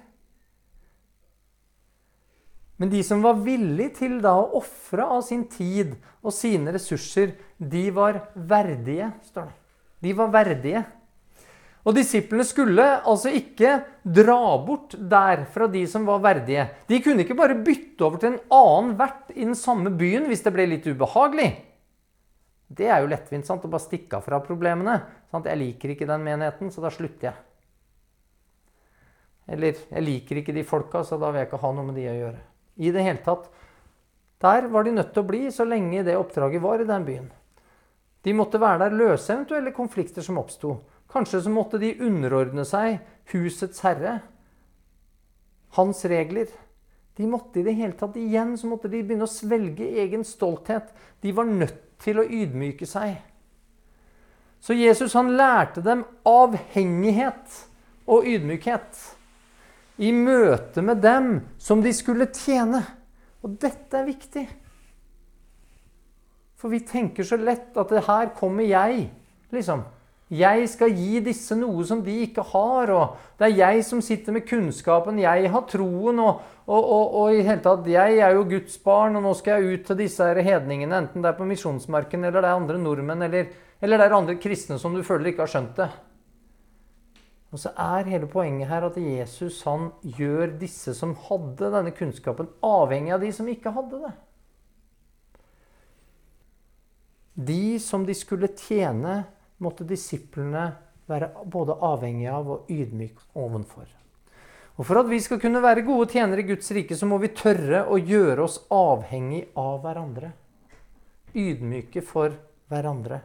Men 2.77 2.89
de 2.89 3.01
som 3.03 3.23
var 3.25 3.39
villige 3.41 3.95
til 4.03 4.19
da 4.21 4.35
å 4.37 4.59
ofre 4.59 5.05
av 5.17 5.23
sin 5.25 5.47
tid 5.49 5.95
og 6.21 6.33
sine 6.33 6.73
ressurser, 6.75 7.33
de 7.57 7.87
var 7.93 8.21
verdige, 8.35 9.09
står 9.25 9.49
det. 9.49 9.57
De 10.05 10.13
var 10.13 10.29
verdige. 10.29 10.83
Og 11.87 11.95
disiplene 11.95 12.43
skulle 12.45 12.83
altså 13.07 13.31
ikke 13.33 13.79
dra 14.03 14.57
bort 14.61 14.93
der 14.99 15.45
fra 15.49 15.69
de 15.71 15.85
som 15.89 16.05
var 16.05 16.19
verdige. 16.21 16.67
De 16.89 16.99
kunne 17.01 17.23
ikke 17.23 17.37
bare 17.37 17.57
bytte 17.57 18.05
over 18.05 18.21
til 18.21 18.33
en 18.33 18.41
annen 18.53 18.91
vert 18.99 19.31
i 19.33 19.45
den 19.45 19.57
samme 19.57 19.93
byen 19.97 20.27
hvis 20.29 20.43
det 20.45 20.53
ble 20.53 20.67
litt 20.69 20.85
ubehagelig. 20.85 21.47
Det 22.67 22.89
er 22.91 22.99
jo 23.01 23.09
lettvint 23.09 23.47
sant, 23.47 23.63
å 23.63 23.71
bare 23.71 23.85
stikke 23.87 24.19
av 24.19 24.27
fra 24.27 24.41
problemene. 24.43 24.99
Sant? 25.31 25.47
Jeg 25.47 25.61
liker 25.61 25.95
ikke 25.95 26.09
den 26.09 26.27
menigheten, 26.27 26.69
så 26.75 26.83
da 26.83 26.91
slutter 26.93 27.29
jeg. 27.31 27.39
Eller 29.55 29.79
jeg 29.79 30.03
liker 30.03 30.43
ikke 30.43 30.53
de 30.53 30.67
folka, 30.67 31.05
så 31.07 31.17
da 31.17 31.31
vil 31.31 31.41
jeg 31.41 31.49
ikke 31.49 31.63
ha 31.63 31.71
noe 31.73 31.87
med 31.87 31.97
de 31.97 32.05
å 32.11 32.19
gjøre 32.19 32.43
i 32.77 32.91
det 32.93 33.03
hele 33.05 33.23
tatt. 33.25 33.49
Der 34.41 34.67
var 34.69 34.85
de 34.85 34.93
nødt 34.93 35.13
til 35.13 35.23
å 35.23 35.29
bli 35.29 35.47
så 35.53 35.65
lenge 35.65 36.05
det 36.05 36.17
oppdraget 36.17 36.61
var 36.61 36.81
i 36.81 36.87
den 36.87 37.05
byen. 37.07 37.27
De 38.25 38.33
måtte 38.35 38.61
være 38.61 38.85
der, 38.85 38.97
løse 38.97 39.33
eventuelle 39.33 39.73
konflikter 39.73 40.25
som 40.25 40.37
oppsto. 40.41 40.75
Kanskje 41.09 41.41
så 41.45 41.51
måtte 41.53 41.79
de 41.81 41.93
underordne 42.03 42.65
seg 42.67 42.99
husets 43.31 43.81
herre, 43.85 44.19
hans 45.77 46.03
regler. 46.09 46.51
De 47.17 47.25
måtte 47.29 47.61
i 47.61 47.65
det 47.65 47.73
hele 47.79 47.97
tatt 47.97 48.17
igjen 48.19 48.53
så 48.59 48.69
måtte 48.69 48.91
de 48.91 49.01
begynne 49.01 49.25
å 49.25 49.31
svelge 49.31 49.87
egen 50.03 50.25
stolthet. 50.27 50.91
De 51.23 51.33
var 51.33 51.49
nødt 51.49 51.79
til 52.03 52.21
å 52.21 52.27
ydmyke 52.27 52.85
seg. 52.85 53.15
Så 54.61 54.75
Jesus 54.77 55.15
han 55.17 55.31
lærte 55.37 55.81
dem 55.85 56.03
avhengighet 56.27 57.61
og 58.09 58.27
ydmykhet 58.27 59.16
i 59.97 60.13
møte 60.13 60.83
med 60.85 61.01
dem 61.01 61.41
som 61.61 61.81
de 61.81 61.93
skulle 61.95 62.29
tjene. 62.33 62.83
Og 63.45 63.57
dette 63.61 63.97
er 63.97 64.07
viktig. 64.07 64.45
For 66.57 66.73
vi 66.73 66.81
tenker 66.85 67.25
så 67.25 67.37
lett 67.37 67.77
at 67.77 67.93
det 67.93 68.05
her 68.07 68.33
kommer 68.37 68.65
jeg 68.65 69.07
liksom. 69.53 69.85
Jeg 70.27 70.65
skal 70.67 70.91
gi 70.91 71.21
disse 71.23 71.55
noe 71.55 71.85
som 71.87 72.01
de 72.03 72.11
ikke 72.25 72.43
har, 72.49 72.89
og 72.91 73.37
det 73.39 73.45
er 73.47 73.59
jeg 73.61 73.83
som 73.87 74.01
sitter 74.03 74.35
med 74.35 74.43
kunnskapen, 74.49 75.21
jeg 75.23 75.51
har 75.53 75.63
troen, 75.71 76.19
og, 76.19 76.41
og, 76.65 76.81
og, 76.81 77.13
og 77.21 77.37
i 77.37 77.45
hele 77.47 77.63
tatt, 77.63 77.87
jeg 77.87 78.17
er 78.19 78.35
jo 78.35 78.43
Guds 78.49 78.75
barn, 78.83 79.15
og 79.15 79.23
nå 79.23 79.31
skal 79.39 79.63
jeg 79.63 79.77
ut 79.77 79.87
til 79.87 79.99
disse 80.01 80.27
her 80.27 80.41
hedningene, 80.43 80.99
enten 80.99 81.23
det 81.23 81.31
er 81.31 81.37
på 81.37 81.47
misjonsmarken, 81.47 82.27
eller 82.27 82.43
det 82.43 82.49
er 82.49 82.59
andre 82.59 82.81
nordmenn, 82.81 83.23
eller, 83.29 83.47
eller 83.79 84.03
det 84.03 84.09
er 84.09 84.17
andre 84.17 84.35
kristne 84.43 84.75
som 84.81 84.97
du 84.97 84.99
føler 85.07 85.31
ikke 85.31 85.45
har 85.45 85.53
skjønt 85.53 85.79
det. 85.79 85.87
Og 87.51 87.61
så 87.61 87.71
er 87.79 88.09
hele 88.11 88.27
poenget 88.27 88.67
her 88.67 88.85
at 88.89 88.97
Jesus 88.99 89.61
han 89.67 89.91
gjør 90.17 90.57
disse 90.59 90.91
som 90.97 91.15
hadde 91.29 91.69
denne 91.71 91.93
kunnskapen, 91.95 92.49
avhengig 92.65 93.13
av 93.15 93.23
de 93.23 93.31
som 93.35 93.47
ikke 93.47 93.71
hadde 93.75 94.01
det. 94.03 94.15
De 97.37 97.77
som 97.79 98.03
de 98.05 98.15
skulle 98.17 98.49
tjene, 98.57 99.21
måtte 99.63 99.87
disiplene 99.87 100.71
være 101.09 101.31
både 101.49 101.77
avhengige 101.87 102.33
av 102.33 102.49
og 102.51 102.67
ydmyke 102.69 103.23
ovenfor. 103.39 103.87
Og 104.77 104.85
For 104.85 104.99
at 104.99 105.07
vi 105.09 105.17
skal 105.23 105.39
kunne 105.41 105.63
være 105.63 105.85
gode 105.87 106.11
tjenere 106.11 106.43
i 106.43 106.49
Guds 106.51 106.69
rike, 106.75 106.97
så 106.97 107.07
må 107.09 107.17
vi 107.21 107.33
tørre 107.33 107.85
å 107.89 107.97
gjøre 107.97 108.43
oss 108.43 108.59
avhengig 108.73 109.47
av 109.57 109.79
hverandre. 109.85 110.29
Ydmyke 111.33 112.03
for 112.05 112.35
hverandre. 112.69 113.21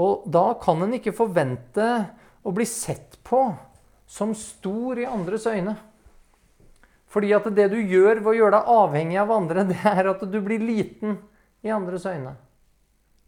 Og 0.00 0.26
da 0.32 0.50
kan 0.60 0.84
en 0.84 0.96
ikke 0.96 1.16
forvente 1.16 1.86
å 2.42 2.52
bli 2.54 2.66
sett 2.66 3.18
på 3.26 3.42
som 4.10 4.34
stor 4.34 4.98
i 4.98 5.06
andres 5.06 5.46
øyne. 5.46 5.76
Fordi 7.10 7.32
at 7.34 7.48
det 7.54 7.68
du 7.72 7.78
gjør 7.78 8.20
ved 8.20 8.30
å 8.32 8.36
gjøre 8.38 8.58
deg 8.58 8.70
avhengig 8.74 9.18
av 9.22 9.32
andre, 9.34 9.64
det 9.70 9.80
er 9.86 10.12
at 10.12 10.22
du 10.26 10.38
blir 10.44 10.62
liten 10.62 11.18
i 11.66 11.72
andres 11.74 12.06
øyne. 12.06 12.36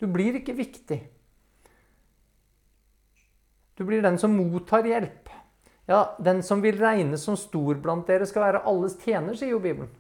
Du 0.03 0.09
blir 0.11 0.39
ikke 0.39 0.57
viktig. 0.59 0.99
Du 3.79 3.85
blir 3.87 4.03
den 4.03 4.19
som 4.19 4.35
mottar 4.37 4.87
hjelp. 4.87 5.31
Ja, 5.87 6.17
Den 6.19 6.43
som 6.47 6.63
vil 6.63 6.79
regnes 6.79 7.25
som 7.27 7.37
stor 7.37 7.75
blant 7.83 8.07
dere, 8.07 8.27
skal 8.27 8.47
være 8.47 8.65
alles 8.71 8.95
tjener, 9.03 9.35
sier 9.35 9.55
jo 9.55 9.63
Bibelen. 9.63 9.91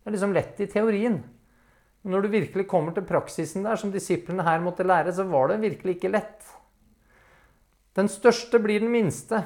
Det 0.00 0.08
er 0.08 0.14
liksom 0.14 0.36
lett 0.36 0.60
i 0.62 0.68
teorien. 0.70 1.18
Men 2.02 2.14
når 2.14 2.24
du 2.24 2.28
virkelig 2.32 2.68
kommer 2.70 2.94
til 2.96 3.04
praksisen 3.04 3.66
der, 3.66 3.76
som 3.76 3.92
disiplene 3.92 4.44
her 4.46 4.62
måtte 4.64 4.86
lære, 4.86 5.12
så 5.12 5.26
var 5.28 5.50
det 5.50 5.60
virkelig 5.64 5.96
ikke 5.96 6.12
lett. 6.14 6.48
Den 7.96 8.10
største 8.12 8.60
blir 8.60 8.82
den 8.82 8.92
minste. 8.92 9.40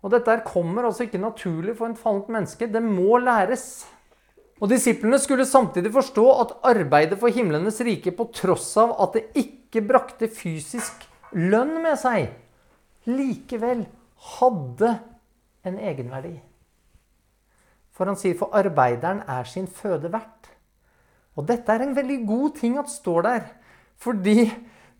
Og 0.00 0.12
dette 0.14 0.38
kommer 0.46 0.86
altså 0.86 1.04
ikke 1.04 1.20
naturlig 1.20 1.74
for 1.76 1.90
en 1.90 1.98
fallent 1.98 2.30
menneske. 2.32 2.68
Det 2.70 2.82
må 2.82 3.18
læres. 3.20 3.84
Og 4.60 4.68
Disiplene 4.70 5.18
skulle 5.20 5.48
samtidig 5.48 5.92
forstå 5.92 6.26
at 6.42 6.54
arbeidet 6.70 7.18
for 7.18 7.32
himlenes 7.32 7.80
rike, 7.84 8.12
på 8.12 8.28
tross 8.36 8.74
av 8.80 8.92
at 9.02 9.16
det 9.16 9.46
ikke 9.46 9.82
brakte 9.88 10.28
fysisk 10.28 11.06
lønn 11.32 11.78
med 11.82 11.96
seg, 12.00 12.28
likevel 13.08 13.86
hadde 14.36 14.92
en 15.64 15.78
egenverdi. 15.80 16.34
For 17.96 18.08
han 18.08 18.18
sier 18.20 18.36
for 18.36 18.52
arbeideren 18.56 19.22
er 19.28 19.48
sin 19.48 19.68
føde 19.68 20.12
verdt. 20.12 20.50
Og 21.36 21.46
dette 21.48 21.72
er 21.72 21.84
en 21.84 21.96
veldig 21.96 22.20
god 22.28 22.54
ting 22.60 22.76
at 22.80 22.92
står 22.92 23.24
der. 23.26 23.42
Fordi 24.00 24.50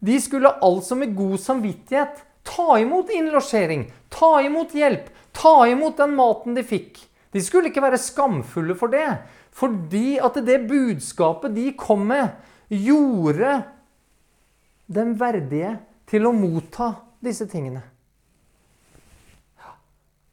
de 0.01 0.17
skulle 0.21 0.53
altså 0.65 0.97
med 0.97 1.15
god 1.17 1.37
samvittighet 1.41 2.25
ta 2.47 2.79
imot 2.81 3.11
innlosjering, 3.15 3.87
ta 4.09 4.41
imot 4.43 4.75
hjelp, 4.75 5.11
ta 5.37 5.67
imot 5.69 5.99
den 6.01 6.17
maten 6.19 6.57
de 6.57 6.65
fikk. 6.67 6.99
De 7.31 7.43
skulle 7.45 7.71
ikke 7.71 7.85
være 7.85 8.01
skamfulle 8.01 8.75
for 8.79 8.93
det. 8.93 9.09
Fordi 9.55 10.19
at 10.23 10.39
det 10.47 10.63
budskapet 10.71 11.55
de 11.55 11.71
kom 11.79 12.07
med, 12.11 12.33
gjorde 12.71 13.61
dem 14.91 15.15
verdige 15.19 15.77
til 16.11 16.27
å 16.27 16.35
motta 16.35 16.93
disse 17.23 17.47
tingene. 17.51 17.83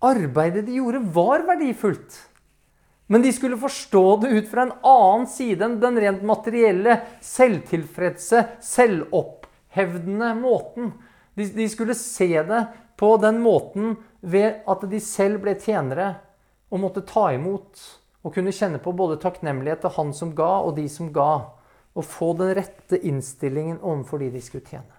Arbeidet 0.08 0.66
de 0.68 0.78
gjorde, 0.78 1.02
var 1.14 1.46
verdifullt. 1.48 2.18
Men 3.08 3.24
de 3.24 3.32
skulle 3.34 3.58
forstå 3.60 4.04
det 4.22 4.34
ut 4.36 4.50
fra 4.52 4.68
en 4.68 4.74
annen 4.86 5.28
side 5.32 5.64
enn 5.64 5.78
den 5.82 5.98
rent 6.04 6.26
materielle, 6.28 7.00
selvtilfredse, 7.24 8.44
selvopphevdende 8.62 10.34
måten. 10.38 10.92
De, 11.38 11.46
de, 11.54 11.70
skulle 11.70 11.96
se 11.98 12.30
det 12.48 12.64
på 12.98 13.14
den 13.22 13.40
måten 13.44 13.96
ved 14.26 14.64
at 14.68 14.86
de 14.90 15.00
selv 15.04 15.44
ble 15.44 15.54
tjenere 15.62 16.16
og 16.74 16.82
måtte 16.82 17.06
ta 17.08 17.30
imot 17.36 17.84
og 18.26 18.34
kunne 18.36 18.52
kjenne 18.56 18.82
på 18.84 18.92
både 18.98 19.20
takknemlighet 19.22 19.86
til 19.86 19.94
han 19.96 20.14
som 20.18 20.34
ga, 20.36 20.58
og 20.66 20.76
de 20.80 20.88
som 20.92 21.14
ga. 21.16 21.54
Og 21.98 22.06
få 22.06 22.34
den 22.38 22.54
rette 22.58 23.00
innstillingen 23.10 23.80
overfor 23.80 24.22
de 24.22 24.32
de 24.34 24.42
skulle 24.44 24.66
tjene. 24.68 24.98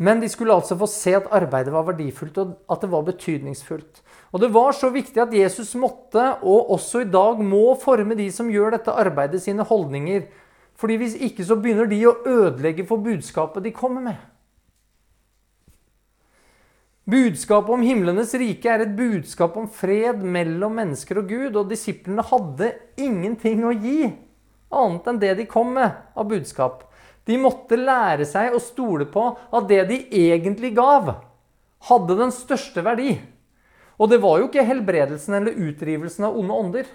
Men 0.00 0.22
de 0.22 0.30
skulle 0.32 0.54
altså 0.56 0.78
få 0.80 0.88
se 0.88 1.12
at 1.12 1.28
arbeidet 1.36 1.74
var 1.74 1.84
verdifullt, 1.90 2.38
og 2.40 2.54
at 2.72 2.80
det 2.80 2.88
var 2.88 3.04
betydningsfullt. 3.04 4.00
Og 4.32 4.40
det 4.40 4.48
var 4.54 4.72
så 4.72 4.88
viktig 4.94 5.20
at 5.20 5.34
Jesus 5.36 5.74
måtte, 5.76 6.22
og 6.40 6.70
også 6.72 7.02
i 7.04 7.10
dag 7.12 7.42
må, 7.44 7.74
forme 7.82 8.16
de 8.16 8.30
som 8.32 8.48
gjør 8.48 8.78
dette 8.78 8.94
arbeidet, 8.96 9.42
sine 9.44 9.66
holdninger. 9.68 10.24
Fordi 10.80 10.96
hvis 11.02 11.18
ikke 11.20 11.44
så 11.44 11.58
begynner 11.60 11.90
de 11.90 12.00
å 12.08 12.16
ødelegge 12.24 12.86
for 12.88 13.04
budskapet 13.04 13.66
de 13.66 13.76
kommer 13.76 14.06
med. 14.08 14.16
Budskapet 17.10 17.72
om 17.74 17.82
himlenes 17.82 18.34
rike 18.38 18.68
er 18.70 18.84
et 18.84 18.92
budskap 18.94 19.56
om 19.58 19.66
fred 19.72 20.20
mellom 20.22 20.76
mennesker 20.78 21.18
og 21.22 21.30
Gud, 21.32 21.56
og 21.56 21.70
disiplene 21.72 22.22
hadde 22.28 22.68
ingenting 23.00 23.64
å 23.66 23.72
gi 23.74 24.10
annet 24.70 25.08
enn 25.10 25.18
det 25.18 25.32
de 25.40 25.46
kom 25.50 25.72
med 25.74 25.96
av 26.14 26.28
budskap. 26.30 26.84
De 27.26 27.38
måtte 27.40 27.78
lære 27.78 28.26
seg 28.28 28.54
å 28.54 28.62
stole 28.62 29.08
på 29.10 29.24
at 29.34 29.66
det 29.70 29.82
de 29.90 29.98
egentlig 30.20 30.72
gav, 30.76 31.16
hadde 31.90 32.18
den 32.20 32.34
største 32.34 32.84
verdi. 32.86 33.16
Og 33.98 34.12
det 34.12 34.20
var 34.22 34.38
jo 34.40 34.48
ikke 34.48 34.68
helbredelsen 34.68 35.40
eller 35.40 35.58
utdrivelsen 35.66 36.28
av 36.28 36.38
onde 36.38 36.60
ånder 36.62 36.94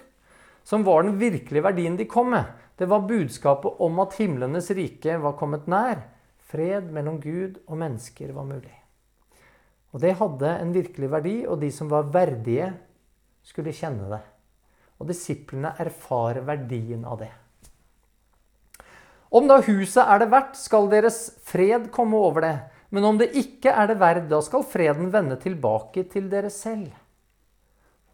som 0.66 0.86
var 0.86 1.04
den 1.04 1.20
virkelige 1.20 1.66
verdien 1.66 1.98
de 2.00 2.08
kom 2.10 2.32
med. 2.34 2.48
Det 2.78 2.88
var 2.90 3.06
budskapet 3.10 3.84
om 3.84 4.00
at 4.04 4.16
himlenes 4.22 4.72
rike 4.74 5.20
var 5.22 5.38
kommet 5.40 5.68
nær. 5.68 6.08
Fred 6.46 6.90
mellom 6.94 7.20
Gud 7.22 7.60
og 7.68 7.78
mennesker 7.82 8.34
var 8.34 8.48
mulig. 8.50 8.85
Og 9.96 10.02
det 10.04 10.18
hadde 10.20 10.50
en 10.60 10.74
virkelig 10.76 11.08
verdi, 11.08 11.36
og 11.48 11.62
de 11.62 11.70
som 11.72 11.88
var 11.88 12.10
verdige, 12.12 12.74
skulle 13.46 13.72
kjenne 13.76 14.10
det. 14.12 14.22
Og 15.00 15.08
disiplene 15.08 15.72
erfarer 15.80 16.44
verdien 16.44 17.06
av 17.08 17.22
det. 17.22 17.32
Om 19.36 19.48
da 19.48 19.62
huset 19.64 20.04
er 20.04 20.20
det 20.20 20.28
verdt, 20.34 20.58
skal 20.60 20.90
deres 20.92 21.20
fred 21.48 21.88
komme 21.96 22.20
over 22.20 22.44
det. 22.44 22.56
Men 22.92 23.08
om 23.08 23.20
det 23.20 23.32
ikke 23.40 23.72
er 23.72 23.90
det 23.90 23.98
verd, 24.00 24.28
da 24.32 24.42
skal 24.44 24.66
freden 24.68 25.14
vende 25.14 25.38
tilbake 25.40 26.06
til 26.12 26.28
dere 26.32 26.52
selv. 26.54 26.92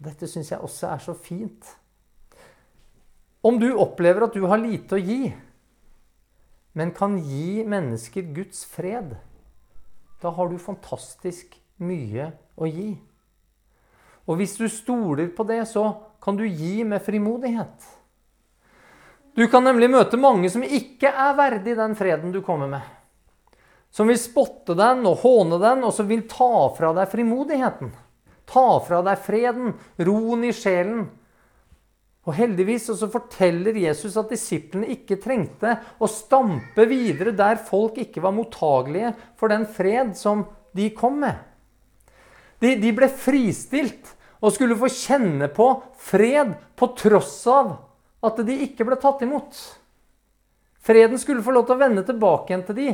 Dette 0.02 0.30
syns 0.30 0.52
jeg 0.54 0.62
også 0.62 0.90
er 0.90 1.02
så 1.02 1.18
fint. 1.18 1.66
Om 3.42 3.58
du 3.62 3.72
opplever 3.74 4.28
at 4.28 4.38
du 4.38 4.46
har 4.50 4.62
lite 4.62 4.98
å 4.98 5.02
gi, 5.02 5.32
men 6.78 6.94
kan 6.94 7.18
gi 7.26 7.66
mennesker 7.66 8.30
Guds 8.38 8.64
fred, 8.70 9.16
da 10.22 10.30
har 10.34 10.50
du 10.50 10.62
fantastisk 10.62 11.58
mye 11.84 12.32
å 12.56 12.70
gi. 12.70 12.92
Og 14.30 14.38
hvis 14.40 14.56
du 14.60 14.68
stoler 14.70 15.32
på 15.36 15.46
det, 15.50 15.64
så 15.70 15.90
kan 16.22 16.38
du 16.38 16.46
gi 16.46 16.84
med 16.88 17.02
frimodighet. 17.04 17.90
Du 19.34 19.48
kan 19.48 19.64
nemlig 19.64 19.90
møte 19.90 20.20
mange 20.20 20.50
som 20.52 20.64
ikke 20.64 21.10
er 21.10 21.38
verdig 21.38 21.78
den 21.80 21.96
freden 21.96 22.34
du 22.34 22.42
kommer 22.46 22.70
med. 22.70 22.84
Som 23.92 24.12
vil 24.12 24.20
spotte 24.20 24.76
den 24.78 25.06
og 25.08 25.24
håne 25.24 25.60
den, 25.60 25.84
og 25.88 25.94
som 25.96 26.08
vil 26.08 26.24
ta 26.30 26.70
fra 26.76 26.92
deg 26.96 27.10
frimodigheten. 27.12 27.92
Ta 28.48 28.68
fra 28.84 29.02
deg 29.04 29.20
freden, 29.24 29.74
roen 30.00 30.46
i 30.48 30.54
sjelen. 30.56 31.06
Og 32.28 32.36
heldigvis 32.38 32.92
så 33.00 33.10
forteller 33.10 33.80
Jesus 33.82 34.16
at 34.20 34.30
disiplene 34.32 34.92
ikke 34.94 35.18
trengte 35.24 35.74
å 35.98 36.10
stampe 36.12 36.86
videre 36.88 37.34
der 37.34 37.58
folk 37.66 37.98
ikke 38.04 38.22
var 38.22 38.36
mottagelige 38.36 39.16
for 39.40 39.52
den 39.52 39.66
fred 39.66 40.14
som 40.20 40.46
de 40.78 40.92
kom 40.96 41.18
med. 41.24 41.40
De, 42.62 42.76
de 42.78 42.92
ble 42.94 43.10
fristilt 43.10 44.14
og 44.42 44.54
skulle 44.54 44.78
få 44.78 44.90
kjenne 44.94 45.50
på 45.54 45.68
fred 45.98 46.54
på 46.78 46.92
tross 46.98 47.40
av 47.50 47.74
at 48.26 48.42
de 48.46 48.58
ikke 48.68 48.86
ble 48.86 48.98
tatt 49.02 49.24
imot. 49.26 49.58
Freden 50.82 51.20
skulle 51.22 51.46
få 51.46 51.54
lov 51.54 51.68
til 51.68 51.78
å 51.78 51.82
vende 51.82 52.04
tilbake 52.06 52.54
igjen 52.54 52.66
til 52.68 52.78
de. 52.78 52.88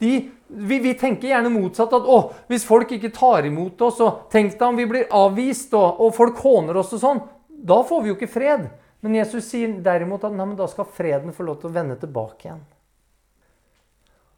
de 0.00 0.12
vi, 0.48 0.78
vi, 0.80 0.94
tenker 1.00 1.28
gjerne 1.28 1.52
motsatt. 1.52 1.92
At 1.92 2.08
å, 2.08 2.18
hvis 2.48 2.64
folk 2.68 2.92
ikke 2.96 3.12
tar 3.16 3.48
imot 3.48 3.80
oss, 3.84 4.00
og 4.04 4.26
tenk 4.32 4.56
deg 4.56 4.66
om 4.66 4.80
vi 4.80 4.88
blir 4.88 5.08
avvist, 5.12 5.72
og, 5.76 6.00
og 6.04 6.14
folk 6.16 6.40
håner 6.44 6.80
oss 6.80 6.92
og 6.96 7.02
sånn, 7.04 7.24
da 7.48 7.80
får 7.84 8.04
vi 8.04 8.12
jo 8.12 8.18
ikke 8.18 8.32
fred. 8.32 8.68
Men 9.04 9.18
Jesus 9.20 9.48
sier 9.52 9.72
derimot 9.84 10.24
at 10.24 10.36
nei, 10.36 10.50
da 10.56 10.68
skal 10.68 10.88
freden 10.88 11.36
få 11.36 11.44
lov 11.48 11.60
til 11.60 11.68
å 11.68 11.76
vende 11.76 11.96
tilbake 12.00 12.48
igjen. 12.48 12.62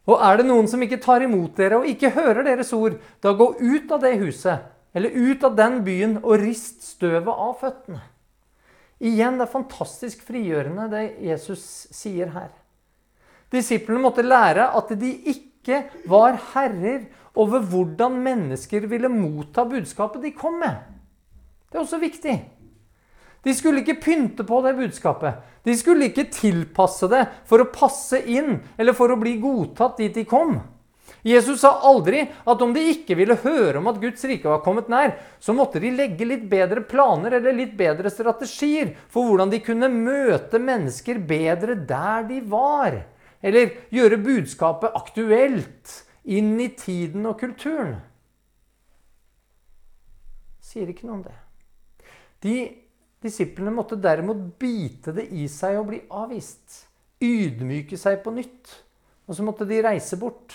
Og 0.07 0.22
er 0.22 0.39
det 0.39 0.47
noen 0.47 0.66
som 0.70 0.82
ikke 0.82 1.03
tar 1.03 1.22
imot 1.26 1.59
dere 1.59 1.80
og 1.80 1.91
ikke 1.91 2.12
hører 2.14 2.47
deres 2.47 2.70
ord, 2.74 2.99
da 3.22 3.34
gå 3.34 3.53
ut 3.59 3.95
av 3.95 4.03
det 4.03 4.14
huset 4.22 4.76
eller 4.97 5.12
ut 5.12 5.44
av 5.44 5.57
den 5.59 5.82
byen 5.84 6.16
og 6.22 6.40
rist 6.40 6.80
støvet 6.94 7.28
av 7.28 7.59
føttene. 7.61 8.01
Igjen, 9.05 9.36
det 9.36 9.44
er 9.44 9.53
fantastisk 9.53 10.22
frigjørende, 10.24 10.86
det 10.88 11.03
Jesus 11.20 11.62
sier 11.92 12.30
her. 12.32 12.49
Disiplene 13.53 14.01
måtte 14.01 14.24
lære 14.24 14.70
at 14.78 14.94
de 14.97 15.11
ikke 15.34 15.82
var 16.09 16.38
herrer 16.55 17.05
over 17.36 17.61
hvordan 17.61 18.16
mennesker 18.24 18.86
ville 18.88 19.11
motta 19.12 19.66
budskapet 19.68 20.24
de 20.24 20.32
kom 20.32 20.57
med. 20.62 20.78
Det 21.68 21.76
er 21.76 21.84
også 21.84 22.01
viktig. 22.01 22.36
De 23.44 23.55
skulle 23.55 23.84
ikke 23.84 24.01
pynte 24.01 24.47
på 24.49 24.62
det 24.64 24.72
budskapet. 24.78 25.42
De 25.62 25.76
skulle 25.76 26.09
ikke 26.09 26.30
tilpasse 26.32 27.07
det 27.12 27.26
for 27.47 27.62
å 27.62 27.68
passe 27.70 28.22
inn 28.24 28.57
eller 28.78 28.97
for 28.97 29.12
å 29.12 29.20
bli 29.20 29.36
godtatt 29.42 30.01
dit 30.01 30.16
de 30.16 30.24
kom. 30.26 30.57
Jesus 31.27 31.61
sa 31.64 31.72
aldri 31.89 32.20
at 32.22 32.61
om 32.62 32.70
de 32.74 32.85
ikke 32.93 33.16
ville 33.18 33.35
høre 33.43 33.81
om 33.81 33.89
at 33.91 33.99
Guds 33.99 34.22
rike 34.31 34.47
var 34.47 34.61
kommet 34.62 34.87
nær, 34.93 35.16
så 35.43 35.55
måtte 35.57 35.81
de 35.83 35.91
legge 35.91 36.29
litt 36.29 36.45
bedre 36.47 36.85
planer 36.87 37.35
eller 37.41 37.57
litt 37.57 37.72
bedre 37.79 38.12
strategier 38.14 38.93
for 39.11 39.27
hvordan 39.27 39.51
de 39.51 39.59
kunne 39.64 39.91
møte 39.91 40.61
mennesker 40.62 41.18
bedre 41.27 41.74
der 41.89 42.29
de 42.29 42.39
var. 42.47 43.01
Eller 43.43 43.74
gjøre 43.91 44.20
budskapet 44.22 44.95
aktuelt 44.95 45.97
inn 46.31 46.55
i 46.62 46.68
tiden 46.79 47.27
og 47.27 47.41
kulturen. 47.43 47.97
Sier 50.62 50.91
ikke 50.91 51.09
noe 51.09 51.18
om 51.18 51.24
det. 51.27 51.35
De 52.43 52.57
disiplene 53.22 53.72
måtte 53.74 53.99
derimot 53.99 54.45
bite 54.61 55.14
det 55.16 55.27
i 55.35 55.47
seg 55.51 55.79
og 55.81 55.91
bli 55.91 56.01
avvist. 56.07 56.85
Ydmyke 57.22 57.99
seg 57.99 58.20
på 58.22 58.35
nytt. 58.35 58.74
Og 59.27 59.35
så 59.35 59.43
måtte 59.47 59.66
de 59.66 59.83
reise 59.83 60.18
bort. 60.20 60.55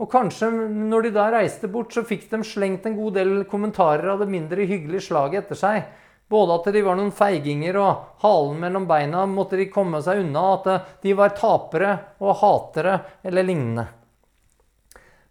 Og 0.00 0.08
kanskje 0.08 0.48
når 0.72 1.06
de 1.06 1.12
da 1.12 1.26
reiste 1.34 1.68
bort, 1.68 1.92
så 1.92 2.06
fikk 2.08 2.30
de 2.30 2.40
slengt 2.46 2.86
en 2.88 2.96
god 2.96 3.18
del 3.18 3.42
kommentarer 3.48 4.14
av 4.14 4.22
det 4.22 4.30
mindre 4.32 4.64
hyggelige 4.64 5.10
slaget 5.10 5.44
etter 5.44 5.60
seg. 5.60 5.82
Både 6.30 6.56
at 6.56 6.68
de 6.72 6.82
var 6.86 6.96
noen 6.96 7.12
feiginger, 7.12 7.76
og 7.76 8.22
halen 8.22 8.60
mellom 8.62 8.86
beina 8.88 9.24
måtte 9.28 9.58
de 9.58 9.66
komme 9.72 10.00
seg 10.04 10.22
unna. 10.22 10.44
At 10.56 11.02
de 11.02 11.14
var 11.18 11.34
tapere 11.36 11.92
og 12.22 12.38
hatere 12.40 12.94
eller 13.26 13.44
lignende. 13.44 13.86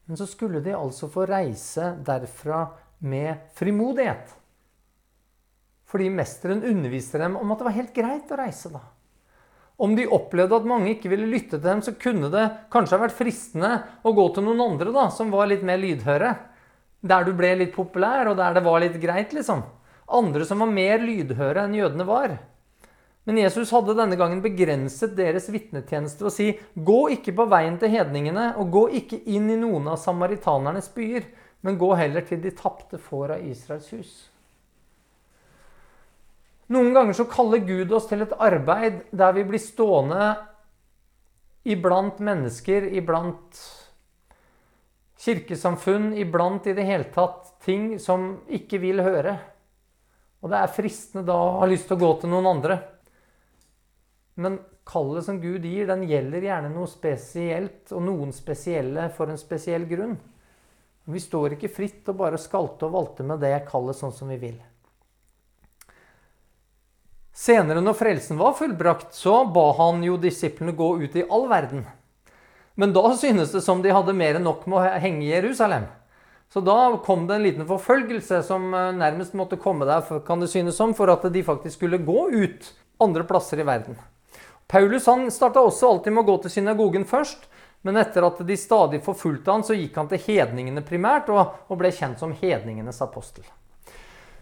Men 0.09 0.19
så 0.19 0.27
skulle 0.29 0.61
de 0.65 0.75
altså 0.75 1.09
få 1.09 1.25
reise 1.29 1.95
derfra 2.05 2.65
med 3.09 3.49
frimodighet. 3.57 4.35
Fordi 5.89 6.11
mesteren 6.13 6.65
underviste 6.65 7.21
dem 7.21 7.37
om 7.39 7.51
at 7.53 7.61
det 7.61 7.69
var 7.69 7.77
helt 7.79 7.95
greit 7.95 8.33
å 8.33 8.37
reise 8.37 8.69
da. 8.73 8.81
Om 9.79 9.95
de 9.95 10.09
opplevde 10.11 10.57
at 10.59 10.67
mange 10.67 10.91
ikke 10.91 11.11
ville 11.13 11.29
lytte 11.29 11.55
til 11.55 11.63
dem, 11.63 11.81
så 11.81 11.93
kunne 11.95 12.27
det 12.33 12.45
kanskje 12.73 12.97
ha 12.97 13.03
vært 13.05 13.15
fristende 13.15 13.71
å 14.03 14.11
gå 14.15 14.25
til 14.35 14.43
noen 14.43 14.65
andre 14.65 14.91
da, 14.91 15.07
som 15.13 15.31
var 15.31 15.47
litt 15.47 15.63
mer 15.63 15.79
lydhøre. 15.79 16.33
Der 16.99 17.23
du 17.23 17.31
ble 17.37 17.53
litt 17.61 17.71
populær, 17.75 18.27
og 18.27 18.35
der 18.41 18.57
det 18.57 18.65
var 18.65 18.83
litt 18.83 18.97
greit, 18.99 19.31
liksom. 19.35 19.63
Andre 20.19 20.43
som 20.47 20.59
var 20.65 20.71
mer 20.73 20.99
lydhøre 20.99 21.63
enn 21.63 21.77
jødene 21.77 22.07
var. 22.07 22.35
Men 23.29 23.37
Jesus 23.39 23.71
hadde 23.71 23.93
denne 23.95 24.17
gangen 24.19 24.41
begrenset 24.43 25.13
deres 25.15 25.47
vitnetjeneste 25.53 26.25
ved 26.25 26.31
å 26.31 26.33
si 26.33 26.47
gå 26.73 26.99
ikke 27.15 27.35
på 27.37 27.45
veien 27.51 27.77
til 27.79 27.93
hedningene, 27.93 28.55
og 28.59 28.71
gå 28.73 28.83
ikke 29.03 29.21
inn 29.31 29.47
i 29.53 29.59
noen 29.59 29.87
av 29.91 29.99
samaritanernes 30.01 30.91
byer, 30.95 31.27
men 31.61 31.79
gå 31.79 31.91
heller 31.99 32.25
til 32.27 32.41
de 32.43 32.51
tapte 32.55 32.99
får 32.99 33.35
av 33.35 33.47
Israels 33.47 33.91
hus. 33.93 34.13
Noen 36.69 36.93
ganger 36.93 37.17
så 37.17 37.25
kaller 37.29 37.63
Gud 37.65 37.91
oss 37.97 38.07
til 38.09 38.21
et 38.21 38.35
arbeid 38.37 39.01
der 39.09 39.33
vi 39.33 39.45
blir 39.47 39.61
stående 39.61 40.35
iblant 41.69 42.19
mennesker, 42.21 42.85
iblant 42.93 43.57
kirkesamfunn, 45.19 46.13
iblant 46.17 46.69
i 46.69 46.75
det 46.77 46.85
hele 46.87 47.09
tatt 47.13 47.55
ting 47.65 47.97
som 47.99 48.35
ikke 48.47 48.79
vil 48.85 49.01
høre. 49.03 49.35
Og 50.39 50.53
det 50.53 50.61
er 50.61 50.71
fristende 50.71 51.25
da 51.27 51.35
å 51.35 51.59
ha 51.63 51.67
lyst 51.67 51.89
til 51.89 51.97
å 51.97 52.03
gå 52.05 52.11
til 52.21 52.31
noen 52.31 52.47
andre. 52.53 52.79
Men 54.39 54.61
kallet 54.87 55.25
som 55.25 55.41
Gud 55.41 55.65
gir, 55.67 55.89
den 55.89 56.05
gjelder 56.07 56.47
gjerne 56.47 56.71
noe 56.71 56.87
spesielt, 56.89 57.89
og 57.91 58.05
noen 58.05 58.31
spesielle 58.33 59.09
for 59.17 59.29
en 59.29 59.41
spesiell 59.41 59.89
grunn. 59.89 60.15
Vi 61.09 61.19
står 61.19 61.57
ikke 61.57 61.73
fritt 61.73 62.07
og 62.13 62.21
bare 62.21 62.39
skalte 62.39 62.87
og 62.87 62.93
valte 62.93 63.25
med 63.25 63.41
det 63.43 63.55
kallet 63.67 63.97
sånn 63.97 64.13
som 64.15 64.29
vi 64.31 64.37
vil. 64.39 64.59
Senere, 67.35 67.81
når 67.81 67.95
frelsen 67.95 68.39
var 68.39 68.57
fullbrakt, 68.57 69.13
så 69.15 69.43
ba 69.53 69.69
han 69.77 70.03
jo 70.03 70.17
disiplene 70.19 70.75
gå 70.75 70.89
ut 71.03 71.15
i 71.15 71.25
all 71.29 71.47
verden. 71.49 71.85
Men 72.79 72.93
da 72.95 73.13
synes 73.19 73.51
det 73.51 73.61
som 73.63 73.83
de 73.83 73.93
hadde 73.93 74.15
mer 74.15 74.39
enn 74.39 74.47
nok 74.47 74.65
med 74.67 74.79
å 74.79 74.99
henge 75.03 75.25
i 75.25 75.33
Jerusalem. 75.33 75.87
Så 76.49 76.63
da 76.65 76.97
kom 77.05 77.27
det 77.27 77.37
en 77.37 77.45
liten 77.45 77.67
forfølgelse 77.69 78.41
som 78.47 78.71
eh, 78.73 78.91
nærmest 78.97 79.35
måtte 79.37 79.59
komme 79.61 79.85
der 79.85 80.23
kan 80.25 80.41
det 80.41 80.49
synes 80.49 80.79
som, 80.79 80.95
for 80.97 81.11
at 81.13 81.27
de 81.29 81.43
faktisk 81.45 81.77
skulle 81.77 82.01
gå 82.01 82.29
ut 82.33 82.71
andre 83.03 83.25
plasser 83.27 83.61
i 83.61 83.67
verden. 83.67 83.99
Paulus 84.69 85.05
han 85.09 85.29
starta 85.33 85.61
også 85.61 85.89
alltid 85.89 86.13
med 86.13 86.23
å 86.23 86.29
gå 86.31 86.37
til 86.43 86.55
synagogen 86.57 87.05
først. 87.09 87.45
Men 87.81 87.95
etter 87.95 88.25
at 88.27 88.41
de 88.43 88.57
stadig 88.59 88.99
forfulgte 89.05 89.53
han, 89.53 89.63
så 89.63 89.77
gikk 89.77 89.95
han 89.95 90.09
til 90.11 90.19
hedningene 90.25 90.83
primært, 90.83 91.29
og, 91.31 91.53
og 91.71 91.79
ble 91.79 91.93
kjent 91.95 92.19
som 92.19 92.33
hedningenes 92.35 92.99
apostel. 93.05 93.45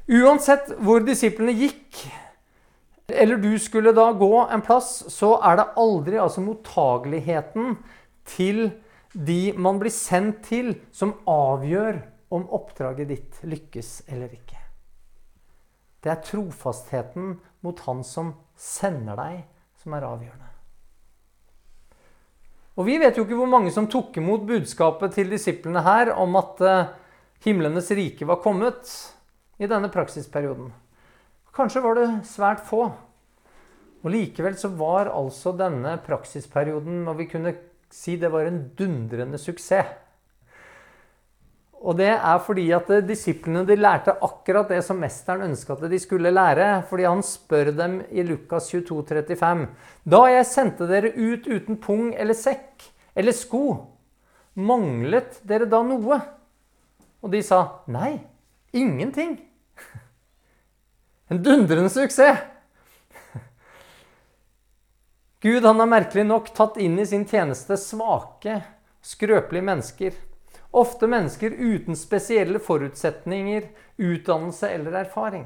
Uansett 0.08 0.72
hvor 0.82 1.04
disiplene 1.06 1.54
gikk, 1.54 2.02
eller 3.14 3.38
du 3.38 3.60
skulle 3.60 3.92
da 3.96 4.12
gå 4.12 4.48
en 4.52 4.62
plass, 4.62 5.06
så 5.14 5.38
er 5.40 5.60
det 5.60 5.72
aldri 5.80 6.20
altså 6.20 6.44
mottageligheten 6.44 7.78
til 8.28 8.66
de 9.14 9.54
man 9.56 9.80
blir 9.80 9.94
sendt 9.94 10.42
til, 10.50 10.74
som 10.92 11.16
avgjør 11.32 12.02
om 12.36 12.44
oppdraget 12.52 13.08
ditt 13.08 13.38
lykkes 13.48 14.02
eller 14.12 14.34
ikke. 14.36 14.60
Det 16.04 16.12
er 16.12 16.26
trofastheten 16.28 17.38
mot 17.64 17.80
han 17.88 18.04
som 18.06 18.34
sender 18.60 19.16
deg, 19.20 19.40
som 19.80 19.96
er 19.96 20.06
avgjørende. 20.08 20.52
Og 22.78 22.86
Vi 22.86 22.98
vet 23.02 23.18
jo 23.18 23.24
ikke 23.26 23.40
hvor 23.40 23.50
mange 23.50 23.72
som 23.74 23.88
tok 23.90 24.20
imot 24.20 24.44
budskapet 24.46 25.16
til 25.16 25.32
disiplene 25.32 25.82
her 25.82 26.12
om 26.14 26.36
at 26.38 26.60
eh, 26.62 26.92
himlenes 27.48 27.90
rike 27.96 28.28
var 28.30 28.44
kommet 28.44 28.92
i 29.58 29.66
denne 29.66 29.90
praksisperioden. 29.90 30.70
Kanskje 31.58 31.82
var 31.82 31.98
det 31.98 32.08
svært 32.30 32.62
få. 32.68 32.84
Og 34.06 34.12
Likevel 34.14 34.58
så 34.60 34.70
var 34.78 35.10
altså 35.10 35.56
denne 35.58 35.96
praksisperioden 36.06 37.08
og 37.10 37.18
vi 37.18 37.26
kunne 37.32 37.56
si 37.90 38.14
det 38.22 38.30
var 38.30 38.46
en 38.46 38.68
dundrende 38.78 39.40
suksess. 39.42 39.96
Og 41.78 41.98
det 42.00 42.10
er 42.10 42.38
fordi 42.42 42.66
at 42.74 42.88
disiplene 43.06 43.62
de 43.66 43.76
lærte 43.78 44.16
akkurat 44.26 44.70
det 44.70 44.80
som 44.86 44.98
mesteren 45.02 45.46
ønska 45.46 45.76
at 45.76 45.86
de 45.92 46.00
skulle 46.02 46.34
lære. 46.34 46.84
Fordi 46.90 47.06
han 47.06 47.22
spør 47.24 47.72
dem 47.78 48.00
i 48.10 48.26
Lukas 48.26 48.70
22, 48.72 49.04
35. 49.06 49.68
Da 50.06 50.24
jeg 50.32 50.50
sendte 50.50 50.88
dere 50.90 51.14
ut 51.14 51.46
uten 51.46 51.78
pung 51.78 52.14
eller 52.18 52.38
sekk 52.38 52.90
eller 53.18 53.34
sko, 53.34 53.78
manglet 54.58 55.40
dere 55.48 55.70
da 55.70 55.84
noe? 55.86 56.22
Og 57.22 57.34
de 57.34 57.42
sa 57.46 57.84
nei, 57.90 58.20
ingenting. 58.74 59.38
En 61.28 61.44
dundrende 61.44 61.90
suksess! 61.90 62.40
Gud 65.42 65.66
han 65.66 65.80
har 65.80 65.90
merkelig 65.92 66.24
nok 66.26 66.54
tatt 66.56 66.78
inn 66.80 67.00
i 67.00 67.06
sin 67.06 67.26
tjeneste 67.28 67.78
svake, 67.78 68.62
skrøpelige 69.04 69.68
mennesker. 69.68 70.16
Ofte 70.72 71.08
mennesker 71.08 71.52
uten 71.52 71.96
spesielle 72.00 72.60
forutsetninger, 72.64 73.68
utdannelse 73.98 74.70
eller 74.72 75.02
erfaring. 75.04 75.46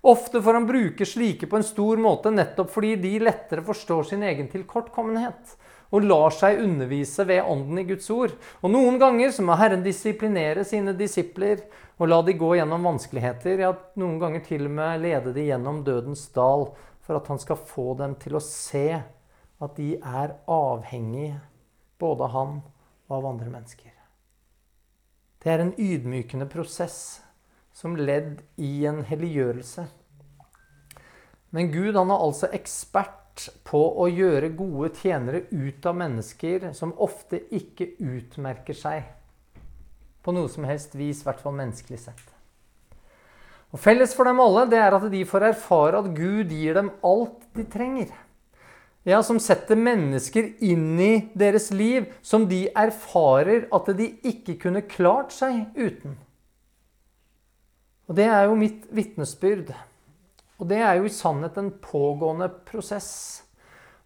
Ofte 0.00 0.42
får 0.42 0.54
han 0.54 0.66
bruke 0.66 1.06
slike 1.06 1.46
på 1.50 1.58
en 1.58 1.66
stor 1.66 1.98
måte 1.98 2.30
nettopp 2.30 2.70
fordi 2.70 2.94
de 3.02 3.16
lettere 3.18 3.64
forstår 3.66 4.06
sin 4.12 4.22
egen 4.22 4.46
tilkortkommenhet 4.52 5.56
og 5.88 6.04
lar 6.04 6.34
seg 6.36 6.60
undervise 6.62 7.24
ved 7.28 7.46
ånden 7.48 7.80
i 7.80 7.86
Guds 7.88 8.08
ord. 8.12 8.34
Og 8.60 8.72
noen 8.72 8.98
ganger 9.00 9.32
så 9.32 9.44
må 9.44 9.56
Herren 9.58 9.84
disiplinere 9.84 10.64
sine 10.68 10.92
disipler 10.96 11.64
og 11.98 12.10
la 12.10 12.20
de 12.22 12.34
gå 12.38 12.52
gjennom 12.58 12.84
vanskeligheter. 12.90 13.62
Ja, 13.64 13.72
noen 14.00 14.18
ganger 14.20 14.44
til 14.46 14.68
og 14.68 14.74
med 14.78 15.04
lede 15.06 15.32
de 15.36 15.48
gjennom 15.48 15.82
dødens 15.86 16.26
dal 16.36 16.68
for 17.06 17.18
at 17.18 17.30
han 17.32 17.40
skal 17.40 17.60
få 17.70 17.94
dem 17.98 18.18
til 18.20 18.36
å 18.36 18.44
se 18.44 18.88
at 19.58 19.78
de 19.78 19.94
er 19.96 20.36
avhengige 20.44 21.40
både 21.98 22.28
av 22.28 22.34
han 22.36 22.58
og 23.08 23.14
av 23.16 23.30
andre 23.32 23.48
mennesker. 23.50 23.94
Det 25.38 25.50
er 25.50 25.62
en 25.62 25.74
ydmykende 25.78 26.48
prosess 26.50 27.22
som 27.74 27.96
ledd 27.96 28.42
i 28.58 28.84
en 28.90 29.04
helliggjørelse. 29.06 29.86
Men 31.54 31.70
Gud 31.72 31.96
han 31.96 32.10
er 32.12 32.24
altså 32.26 32.50
ekspert 32.52 33.27
på 33.68 33.80
å 34.02 34.08
gjøre 34.10 34.50
gode 34.58 34.90
tjenere 34.98 35.44
ut 35.50 35.86
av 35.86 35.96
mennesker 36.00 36.70
som 36.76 36.96
ofte 36.98 37.40
ikke 37.54 37.92
utmerker 37.98 38.76
seg 38.76 39.06
på 40.24 40.34
noe 40.36 40.50
som 40.52 40.66
helst 40.68 40.92
vis, 40.98 41.22
i 41.22 41.28
hvert 41.28 41.40
fall 41.40 41.54
menneskelig 41.56 42.02
sett. 42.02 42.24
Og 43.72 43.80
Felles 43.80 44.14
for 44.16 44.28
dem 44.28 44.40
alle 44.40 44.64
det 44.68 44.80
er 44.80 44.96
at 44.96 45.04
de 45.12 45.22
får 45.28 45.50
erfare 45.50 46.00
at 46.02 46.10
Gud 46.16 46.52
gir 46.52 46.76
dem 46.76 46.90
alt 47.04 47.44
de 47.56 47.64
trenger. 47.68 48.12
Ja, 49.08 49.22
Som 49.22 49.38
setter 49.40 49.76
mennesker 49.76 50.50
inn 50.60 50.98
i 51.00 51.12
deres 51.32 51.70
liv 51.72 52.10
som 52.20 52.44
de 52.48 52.66
erfarer 52.76 53.68
at 53.72 53.88
de 53.96 54.10
ikke 54.26 54.58
kunne 54.66 54.84
klart 54.84 55.32
seg 55.32 55.70
uten. 55.76 56.18
Og 58.08 58.16
Det 58.16 58.26
er 58.28 58.48
jo 58.48 58.56
mitt 58.56 58.84
vitnesbyrd. 58.92 59.72
Og 60.58 60.66
det 60.70 60.80
er 60.82 60.98
jo 60.98 61.06
i 61.06 61.14
sannhet 61.14 61.58
en 61.60 61.70
pågående 61.82 62.48
prosess. 62.66 63.10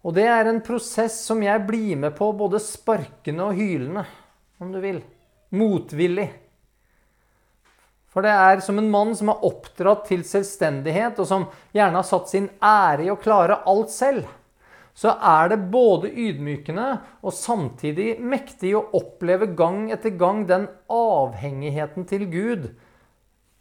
Og 0.03 0.17
det 0.17 0.27
er 0.29 0.49
en 0.51 0.61
prosess 0.65 1.21
som 1.25 1.41
jeg 1.45 1.65
blir 1.65 1.97
med 2.05 2.17
på, 2.19 2.29
både 2.37 2.61
sparkende 2.61 3.49
og 3.49 3.57
hylende, 3.57 4.05
om 4.61 4.73
du 4.75 4.81
vil. 4.83 5.01
Motvillig. 5.57 6.29
For 8.13 8.25
det 8.25 8.33
er 8.37 8.61
som 8.61 8.77
en 8.77 8.91
mann 8.93 9.15
som 9.17 9.31
er 9.33 9.45
oppdratt 9.49 10.05
til 10.11 10.25
selvstendighet, 10.29 11.17
og 11.23 11.29
som 11.29 11.49
gjerne 11.73 12.03
har 12.03 12.09
satt 12.09 12.29
sin 12.29 12.51
ære 12.61 13.07
i 13.07 13.13
å 13.13 13.21
klare 13.21 13.63
alt 13.69 13.93
selv. 13.95 14.29
Så 14.93 15.15
er 15.17 15.49
det 15.49 15.63
både 15.73 16.11
ydmykende 16.11 16.89
og 17.25 17.33
samtidig 17.33 18.19
mektig 18.21 18.75
å 18.77 18.85
oppleve 18.99 19.49
gang 19.57 19.87
etter 19.95 20.13
gang 20.21 20.45
den 20.51 20.67
avhengigheten 20.93 22.05
til 22.11 22.27
Gud, 22.29 22.67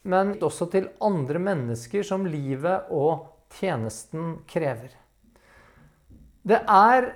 men 0.03 0.33
også 0.41 0.67
til 0.73 0.89
andre 1.03 1.41
mennesker 1.41 2.05
som 2.05 2.25
livet 2.25 2.89
og 2.89 3.27
tjenesten 3.53 4.39
krever. 4.49 4.95
Det 6.41 6.61
er 6.65 7.11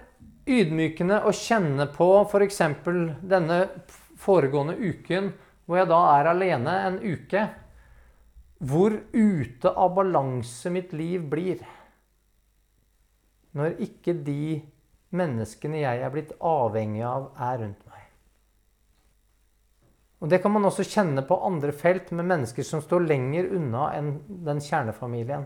ydmykende 0.46 1.24
å 1.26 1.34
kjenne 1.34 1.88
på 1.94 2.10
f.eks. 2.30 2.62
denne 3.26 3.60
foregående 4.22 4.78
uken, 4.78 5.32
hvor 5.66 5.82
jeg 5.82 5.90
da 5.90 6.02
er 6.14 6.30
alene 6.30 6.76
en 6.86 7.00
uke, 7.02 7.48
hvor 8.62 8.94
ute 9.14 9.72
av 9.72 9.96
balanse 9.98 10.70
mitt 10.74 10.94
liv 10.94 11.26
blir. 11.30 11.66
Når 13.56 13.80
ikke 13.88 14.14
de 14.26 14.62
menneskene 15.16 15.82
jeg 15.82 16.04
er 16.04 16.14
blitt 16.14 16.34
avhengig 16.44 17.04
av, 17.08 17.32
er 17.40 17.62
rundt. 17.64 17.85
Og 20.26 20.30
Det 20.30 20.40
kan 20.42 20.56
man 20.56 20.66
også 20.66 20.82
kjenne 20.90 21.22
på 21.22 21.36
andre 21.46 21.70
felt 21.70 22.08
med 22.10 22.26
mennesker 22.26 22.66
som 22.66 22.82
står 22.82 23.04
lenger 23.06 23.52
unna 23.54 23.92
enn 23.94 24.08
den 24.48 24.58
kjernefamilien. 24.58 25.44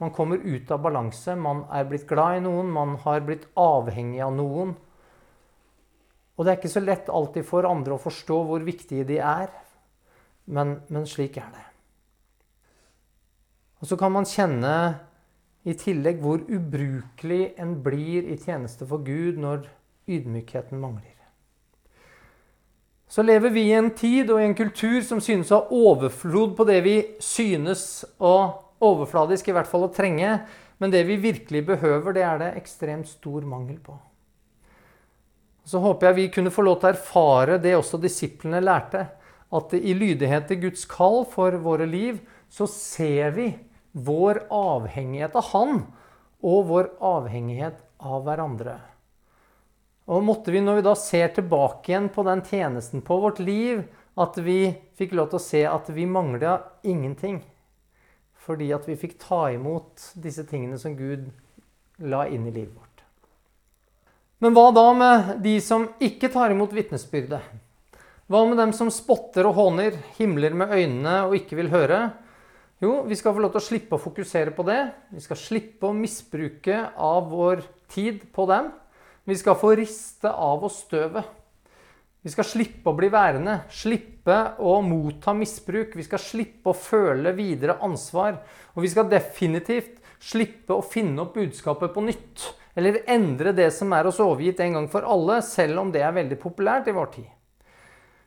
Man 0.00 0.12
kommer 0.16 0.40
ut 0.40 0.70
av 0.72 0.80
balanse, 0.80 1.34
man 1.36 1.66
er 1.68 1.84
blitt 1.84 2.06
glad 2.08 2.38
i 2.38 2.44
noen, 2.46 2.70
man 2.72 2.94
har 3.02 3.20
blitt 3.26 3.44
avhengig 3.60 4.22
av 4.24 4.32
noen. 4.32 4.72
Og 6.32 6.40
det 6.40 6.52
er 6.52 6.56
ikke 6.56 6.72
så 6.72 6.80
lett 6.80 7.12
alltid 7.12 7.44
for 7.44 7.68
andre 7.68 7.98
å 7.98 8.00
forstå 8.00 8.38
hvor 8.48 8.64
viktige 8.64 9.04
de 9.04 9.18
er, 9.20 9.52
men, 10.48 10.78
men 10.88 11.04
slik 11.04 11.36
er 11.36 11.52
det. 11.52 11.66
Og 13.84 13.90
så 13.90 14.00
kan 14.00 14.16
man 14.16 14.28
kjenne 14.28 14.72
i 15.68 15.76
tillegg 15.76 16.24
hvor 16.24 16.40
ubrukelig 16.40 17.50
en 17.60 17.76
blir 17.84 18.32
i 18.32 18.40
tjeneste 18.40 18.88
for 18.88 19.04
Gud 19.04 19.44
når 19.44 19.68
ydmykheten 20.08 20.80
mangler. 20.80 21.15
Så 23.08 23.22
lever 23.22 23.50
vi 23.54 23.68
i 23.68 23.74
en 23.76 23.92
tid 23.94 24.30
og 24.34 24.40
i 24.42 24.46
en 24.48 24.56
kultur 24.58 24.98
som 25.06 25.20
synes 25.22 25.52
å 25.54 25.60
ha 25.60 25.82
overflod 25.92 26.56
på 26.58 26.66
det 26.66 26.80
vi 26.82 26.96
synes 27.22 28.04
og 28.18 28.82
overfladisk 28.82 29.48
i 29.48 29.54
hvert 29.54 29.70
fall 29.70 29.86
å 29.86 29.92
trenge. 29.94 30.40
Men 30.82 30.92
det 30.92 31.04
vi 31.08 31.16
virkelig 31.20 31.62
behøver, 31.70 32.12
det 32.12 32.24
er 32.26 32.40
det 32.42 32.56
ekstremt 32.58 33.08
stor 33.08 33.46
mangel 33.48 33.78
på. 33.80 33.94
Så 35.66 35.80
håper 35.82 36.10
jeg 36.10 36.18
vi 36.18 36.26
kunne 36.34 36.52
få 36.54 36.66
lov 36.66 36.80
til 36.80 36.90
å 36.90 36.94
erfare 36.94 37.60
det 37.62 37.76
også 37.78 37.98
disiplene 38.02 38.60
lærte. 38.62 39.06
At 39.54 39.72
i 39.78 39.94
lydighet 39.94 40.50
til 40.50 40.66
Guds 40.66 40.84
kall 40.90 41.22
for 41.30 41.54
våre 41.62 41.86
liv, 41.88 42.18
så 42.50 42.66
ser 42.70 43.32
vi 43.38 43.48
vår 43.96 44.44
avhengighet 44.52 45.38
av 45.38 45.50
Han 45.54 45.80
og 46.46 46.68
vår 46.68 46.90
avhengighet 47.02 47.80
av 48.02 48.26
hverandre. 48.26 48.76
Og 50.06 50.22
måtte 50.22 50.52
vi, 50.54 50.62
når 50.62 50.78
vi 50.78 50.86
da 50.86 50.94
ser 50.98 51.32
tilbake 51.34 51.90
igjen 51.90 52.08
på 52.14 52.22
den 52.26 52.44
tjenesten 52.46 53.02
på 53.02 53.18
vårt 53.24 53.40
liv, 53.42 53.82
at 54.16 54.38
vi 54.38 54.70
fikk 54.96 55.16
lov 55.18 55.32
til 55.32 55.40
å 55.40 55.46
se 55.46 55.62
at 55.68 55.90
vi 55.92 56.06
mangla 56.08 56.60
ingenting 56.86 57.42
fordi 58.46 58.68
at 58.70 58.84
vi 58.86 58.94
fikk 58.94 59.16
ta 59.18 59.48
imot 59.50 60.12
disse 60.22 60.44
tingene 60.46 60.78
som 60.78 60.94
Gud 60.94 61.26
la 62.06 62.26
inn 62.30 62.44
i 62.46 62.52
livet 62.54 62.76
vårt. 62.76 63.02
Men 64.38 64.54
hva 64.54 64.68
da 64.76 64.84
med 64.94 65.32
de 65.42 65.56
som 65.64 65.88
ikke 65.98 66.30
tar 66.30 66.54
imot 66.54 66.74
vitnesbyrdet? 66.76 67.40
Hva 68.30 68.44
med 68.46 68.60
dem 68.60 68.74
som 68.76 68.92
spotter 68.92 69.48
og 69.48 69.56
håner, 69.58 69.98
himler 70.18 70.54
med 70.54 70.70
øynene 70.74 71.16
og 71.26 71.34
ikke 71.40 71.58
vil 71.58 71.72
høre? 71.72 72.00
Jo, 72.82 73.00
vi 73.08 73.16
skal 73.18 73.34
få 73.34 73.42
lov 73.42 73.54
til 73.54 73.62
å 73.62 73.66
slippe 73.66 73.96
å 73.96 74.02
fokusere 74.02 74.52
på 74.54 74.66
det. 74.68 74.80
Vi 75.16 75.22
skal 75.24 75.40
slippe 75.40 75.88
å 75.88 75.96
misbruke 75.96 76.82
av 76.92 77.30
vår 77.32 77.64
tid 77.90 78.26
på 78.36 78.46
dem. 78.50 78.68
Vi 79.26 79.34
skal 79.36 79.58
få 79.58 79.72
riste 79.74 80.30
av 80.30 80.64
oss 80.64 80.84
støvet. 80.84 81.26
Vi 82.22 82.30
skal 82.30 82.46
slippe 82.46 82.90
å 82.90 82.96
bli 82.98 83.08
værende, 83.10 83.60
slippe 83.70 84.36
å 84.62 84.76
motta 84.82 85.34
misbruk. 85.34 85.96
Vi 85.98 86.06
skal 86.06 86.22
slippe 86.22 86.70
å 86.70 86.78
føle 86.78 87.32
videre 87.34 87.78
ansvar. 87.86 88.40
Og 88.74 88.82
vi 88.82 88.90
skal 88.90 89.10
definitivt 89.10 89.98
slippe 90.22 90.74
å 90.74 90.82
finne 90.82 91.22
opp 91.22 91.34
budskapet 91.38 91.94
på 91.94 92.04
nytt. 92.06 92.46
Eller 92.78 93.02
endre 93.10 93.54
det 93.56 93.68
som 93.74 93.94
er 93.96 94.06
oss 94.06 94.18
overgitt 94.22 94.62
en 94.62 94.78
gang 94.78 94.88
for 94.90 95.06
alle, 95.06 95.40
selv 95.42 95.82
om 95.82 95.90
det 95.94 96.02
er 96.06 96.14
veldig 96.14 96.38
populært 96.42 96.90
i 96.90 96.94
vår 96.94 97.12
tid. 97.14 97.28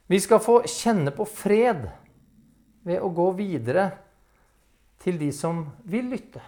Vi 0.09 0.19
skal 0.19 0.41
få 0.43 0.61
kjenne 0.67 1.11
på 1.15 1.27
fred 1.27 1.83
ved 2.87 3.03
å 3.03 3.11
gå 3.13 3.29
videre 3.37 3.91
til 5.03 5.19
de 5.21 5.29
som 5.35 5.61
vil 5.87 6.09
lytte. 6.11 6.41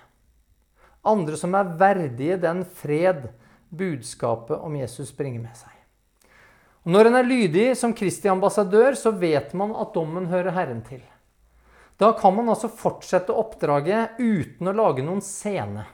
Andre 1.08 1.38
som 1.40 1.56
er 1.56 1.76
verdige 1.80 2.40
den 2.42 2.66
fred 2.66 3.30
budskapet 3.72 4.60
om 4.60 4.76
Jesus 4.76 5.14
bringer 5.16 5.42
med 5.48 5.56
seg. 5.56 5.72
Og 6.84 6.94
når 6.96 7.08
en 7.08 7.18
er 7.20 7.30
lydig 7.30 7.66
som 7.78 7.94
Kristi 7.94 8.30
ambassadør, 8.32 8.96
så 8.98 9.14
vet 9.14 9.54
man 9.58 9.74
at 9.78 9.94
dommen 9.96 10.28
hører 10.32 10.56
Herren 10.56 10.82
til. 10.86 11.02
Da 12.02 12.12
kan 12.18 12.34
man 12.34 12.50
altså 12.50 12.72
fortsette 12.74 13.34
oppdraget 13.38 14.18
uten 14.18 14.72
å 14.72 14.74
lage 14.74 15.06
noen 15.06 15.22
scene. 15.22 15.86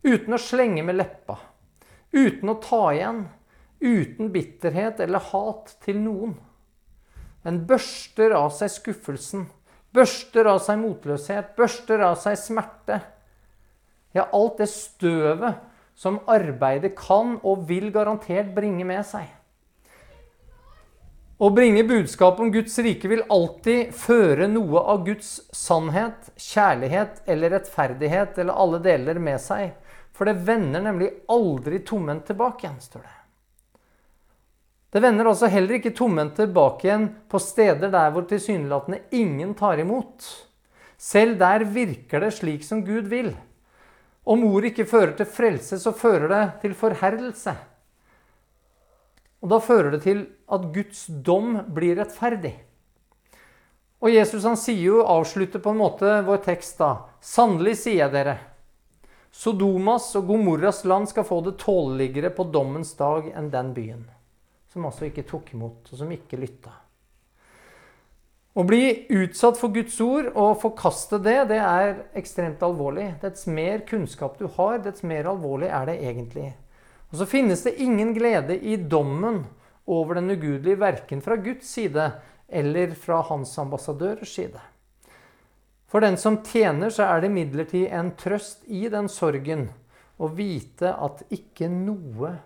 Uten 0.00 0.32
å 0.32 0.40
slenge 0.40 0.84
med 0.86 0.96
leppa. 0.96 1.36
Uten 2.10 2.48
å 2.48 2.56
ta 2.64 2.86
igjen. 2.94 3.26
Uten 3.80 4.32
bitterhet 4.32 5.00
eller 5.04 5.28
hat 5.30 5.74
til 5.84 6.00
noen. 6.00 6.34
En 7.44 7.60
børster 7.68 8.32
av 8.36 8.48
seg 8.56 8.72
skuffelsen. 8.72 9.44
Børster 9.92 10.48
av 10.48 10.62
seg 10.64 10.80
motløshet. 10.80 11.52
Børster 11.58 12.00
av 12.08 12.16
seg 12.22 12.40
smerte. 12.40 13.02
Ja, 14.16 14.24
alt 14.32 14.58
det 14.58 14.70
støvet 14.72 15.60
som 16.00 16.16
arbeidet 16.32 16.94
kan 16.96 17.36
og 17.44 17.66
vil 17.68 17.90
garantert 17.92 18.54
bringe 18.56 18.86
med 18.88 19.04
seg. 19.04 19.28
Å 21.40 21.48
bringe 21.56 21.84
budskap 21.88 22.40
om 22.40 22.50
Guds 22.52 22.74
rike 22.84 23.08
vil 23.08 23.22
alltid 23.32 23.94
føre 23.96 24.48
noe 24.48 24.80
av 24.92 25.06
Guds 25.06 25.28
sannhet, 25.56 26.28
kjærlighet 26.36 27.22
eller 27.32 27.54
rettferdighet 27.56 28.40
eller 28.42 28.60
alle 28.64 28.80
deler 28.84 29.20
med 29.20 29.40
seg. 29.40 29.72
For 30.12 30.28
det 30.28 30.42
vender 30.44 30.84
nemlig 30.84 31.08
aldri 31.32 31.80
tomhendt 31.88 32.26
tilbake 32.28 32.66
igjen, 32.66 32.80
står 32.84 33.06
det. 33.06 33.16
Det 34.90 35.00
vender 35.00 35.28
altså 35.30 35.48
heller 35.48 35.78
ikke 35.78 35.94
tomhendt 35.96 36.36
tilbake 36.40 36.88
igjen 36.88 37.06
på 37.30 37.40
steder 37.40 37.92
der 37.92 38.12
hvor 38.12 38.26
tilsynelatende 38.28 39.04
ingen 39.16 39.54
tar 39.56 39.80
imot. 39.80 40.26
Selv 41.00 41.38
der 41.40 41.64
virker 41.64 42.20
det 42.24 42.34
slik 42.36 42.66
som 42.66 42.82
Gud 42.84 43.08
vil. 43.08 43.32
Om 44.24 44.44
ordet 44.50 44.72
ikke 44.72 44.88
fører 44.88 45.14
til 45.16 45.28
frelse, 45.28 45.78
så 45.80 45.92
fører 45.96 46.28
det 46.28 46.42
til 46.64 46.74
forherdelse. 46.76 47.54
Og 49.40 49.48
da 49.52 49.60
fører 49.64 49.94
det 49.94 50.02
til 50.04 50.26
at 50.52 50.66
Guds 50.74 51.06
dom 51.24 51.56
blir 51.72 51.96
rettferdig. 52.00 52.52
Og 54.00 54.12
Jesus 54.12 54.44
han 54.48 54.56
sier 54.60 54.84
jo, 54.84 55.00
avslutter 55.04 55.60
på 55.60 55.72
en 55.72 55.80
måte 55.80 56.20
vår 56.26 56.44
tekst 56.44 56.80
da. 56.80 56.92
Sannelig 57.24 57.78
sier 57.82 58.04
jeg 58.04 58.14
dere, 58.14 58.36
Sodomas 59.30 60.08
og 60.18 60.26
Gomorras 60.26 60.82
land 60.84 61.06
skal 61.08 61.24
få 61.24 61.38
det 61.46 61.58
tåleligere 61.62 62.32
på 62.34 62.48
dommens 62.50 62.92
dag 62.98 63.28
enn 63.30 63.50
den 63.52 63.72
byen. 63.76 64.02
Som 64.70 64.88
altså 64.88 65.06
ikke 65.06 65.26
tok 65.28 65.52
imot, 65.54 65.86
og 65.92 66.00
som 66.00 66.10
ikke 66.14 66.38
lytta. 66.40 66.72
Å 68.60 68.64
bli 68.66 69.06
utsatt 69.08 69.56
for 69.56 69.72
Guds 69.72 69.94
ord 70.04 70.26
og 70.34 70.58
forkaste 70.60 71.16
det, 71.24 71.38
det 71.48 71.60
er 71.64 71.94
ekstremt 72.18 72.60
alvorlig. 72.66 73.06
Dets 73.22 73.46
mer 73.48 73.86
kunnskap 73.88 74.34
du 74.36 74.50
har, 74.58 74.82
dets 74.84 75.00
mer 75.06 75.30
alvorlig 75.30 75.70
er 75.72 75.86
det 75.88 75.94
egentlig. 76.02 76.50
Og 77.08 77.22
så 77.22 77.28
finnes 77.30 77.62
det 77.64 77.78
ingen 77.80 78.12
glede 78.12 78.58
i 78.60 78.76
dommen 78.76 79.46
over 79.88 80.20
den 80.20 80.28
ugudelige, 80.34 80.76
verken 80.82 81.24
fra 81.24 81.38
Guds 81.40 81.72
side 81.72 82.10
eller 82.52 82.92
fra 83.00 83.22
hans 83.30 83.54
ambassadørers 83.62 84.34
side. 84.36 84.60
For 85.88 86.04
den 86.04 86.20
som 86.20 86.42
tjener, 86.44 86.92
så 86.92 87.08
er 87.08 87.22
det 87.22 87.32
imidlertid 87.32 87.88
en 87.88 88.12
trøst 88.18 88.68
i 88.68 88.84
den 88.92 89.08
sorgen 89.08 89.70
å 90.20 90.28
vite 90.36 90.92
at 90.92 91.24
ikke 91.32 91.72
noe, 91.72 92.36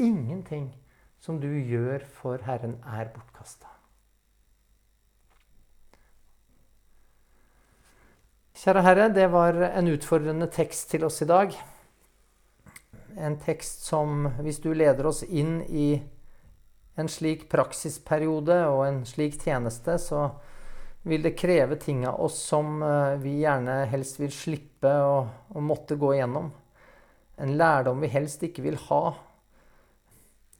ingenting, 0.00 0.70
som 1.20 1.36
du 1.42 1.50
gjør 1.52 2.08
for 2.16 2.40
Herren, 2.48 2.78
er 2.96 3.12
bortkasta. 3.12 3.65
Kjære 8.56 8.82
Herre, 8.82 9.08
det 9.12 9.26
var 9.32 9.58
en 9.68 9.88
utfordrende 9.92 10.46
tekst 10.48 10.90
til 10.94 11.04
oss 11.04 11.20
i 11.22 11.28
dag 11.28 11.56
en 13.16 13.38
tekst 13.40 13.84
som, 13.84 14.26
hvis 14.40 14.60
du 14.60 14.72
leder 14.74 15.06
oss 15.08 15.22
inn 15.22 15.60
i 15.62 15.96
en 16.96 17.08
slik 17.08 17.46
praksisperiode 17.52 18.58
og 18.68 18.82
en 18.86 19.02
slik 19.08 19.38
tjeneste, 19.40 19.96
så 20.00 20.28
vil 21.06 21.22
det 21.24 21.36
kreve 21.38 21.78
ting 21.80 22.04
av 22.08 22.20
oss 22.26 22.38
som 22.48 22.82
eh, 22.82 23.16
vi 23.22 23.38
gjerne 23.44 23.84
helst 23.90 24.20
vil 24.20 24.32
slippe 24.34 24.90
å, 24.90 25.60
måtte 25.62 25.96
gå 25.96 26.14
igjennom. 26.16 26.50
en 27.36 27.56
lærdom 27.56 28.00
vi 28.00 28.08
helst 28.08 28.42
ikke 28.42 28.62
vil 28.64 28.78
ha. 28.88 29.14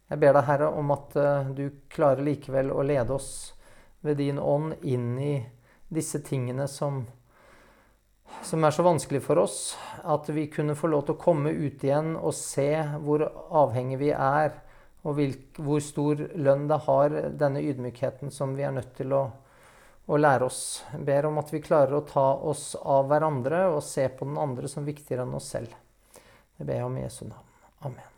Jeg 0.08 0.18
ber 0.20 0.36
deg, 0.36 0.44
Herre, 0.44 0.68
om 0.68 0.90
at 0.92 1.16
eh, 1.16 1.50
du 1.56 1.70
klarer 1.88 2.22
likevel 2.22 2.70
å 2.70 2.84
lede 2.84 3.16
oss 3.16 3.54
ved 4.00 4.20
din 4.20 4.38
ånd 4.38 4.76
inn 4.82 5.18
i 5.18 5.34
disse 5.88 6.20
tingene 6.22 6.68
som, 6.68 7.06
som 8.46 8.64
er 8.64 8.74
så 8.74 8.84
vanskelig 8.86 9.22
for 9.24 9.40
oss. 9.42 9.76
At 10.04 10.28
vi 10.28 10.46
kunne 10.52 10.76
få 10.78 10.90
lov 10.92 11.06
til 11.06 11.16
å 11.16 11.20
komme 11.20 11.52
ut 11.52 11.84
igjen 11.84 12.14
og 12.16 12.34
se 12.36 12.70
hvor 13.02 13.26
avhengig 13.64 14.00
vi 14.02 14.12
er, 14.14 14.54
og 15.06 15.20
hvor 15.62 15.82
stor 15.84 16.22
lønn 16.34 16.66
det 16.70 16.80
har, 16.88 17.18
denne 17.38 17.62
ydmykheten 17.62 18.32
som 18.34 18.56
vi 18.58 18.66
er 18.66 18.74
nødt 18.74 18.96
til 18.98 19.14
å, 19.14 19.22
å 20.06 20.18
lære 20.18 20.48
oss. 20.48 20.64
Jeg 20.92 21.06
ber 21.06 21.30
om 21.30 21.38
at 21.42 21.54
vi 21.54 21.62
klarer 21.62 21.98
å 21.98 22.04
ta 22.08 22.26
oss 22.50 22.72
av 22.82 23.06
hverandre 23.12 23.68
og 23.70 23.84
se 23.86 24.08
på 24.10 24.26
den 24.26 24.40
andre 24.42 24.70
som 24.70 24.86
viktigere 24.86 25.26
enn 25.26 25.38
oss 25.38 25.52
selv. 25.54 25.72
Det 26.56 26.66
ber 26.66 26.80
jeg 26.80 26.90
om 26.90 26.98
i 26.98 27.06
Jesu 27.06 27.24
navn. 27.28 27.48
Amen. 27.86 28.15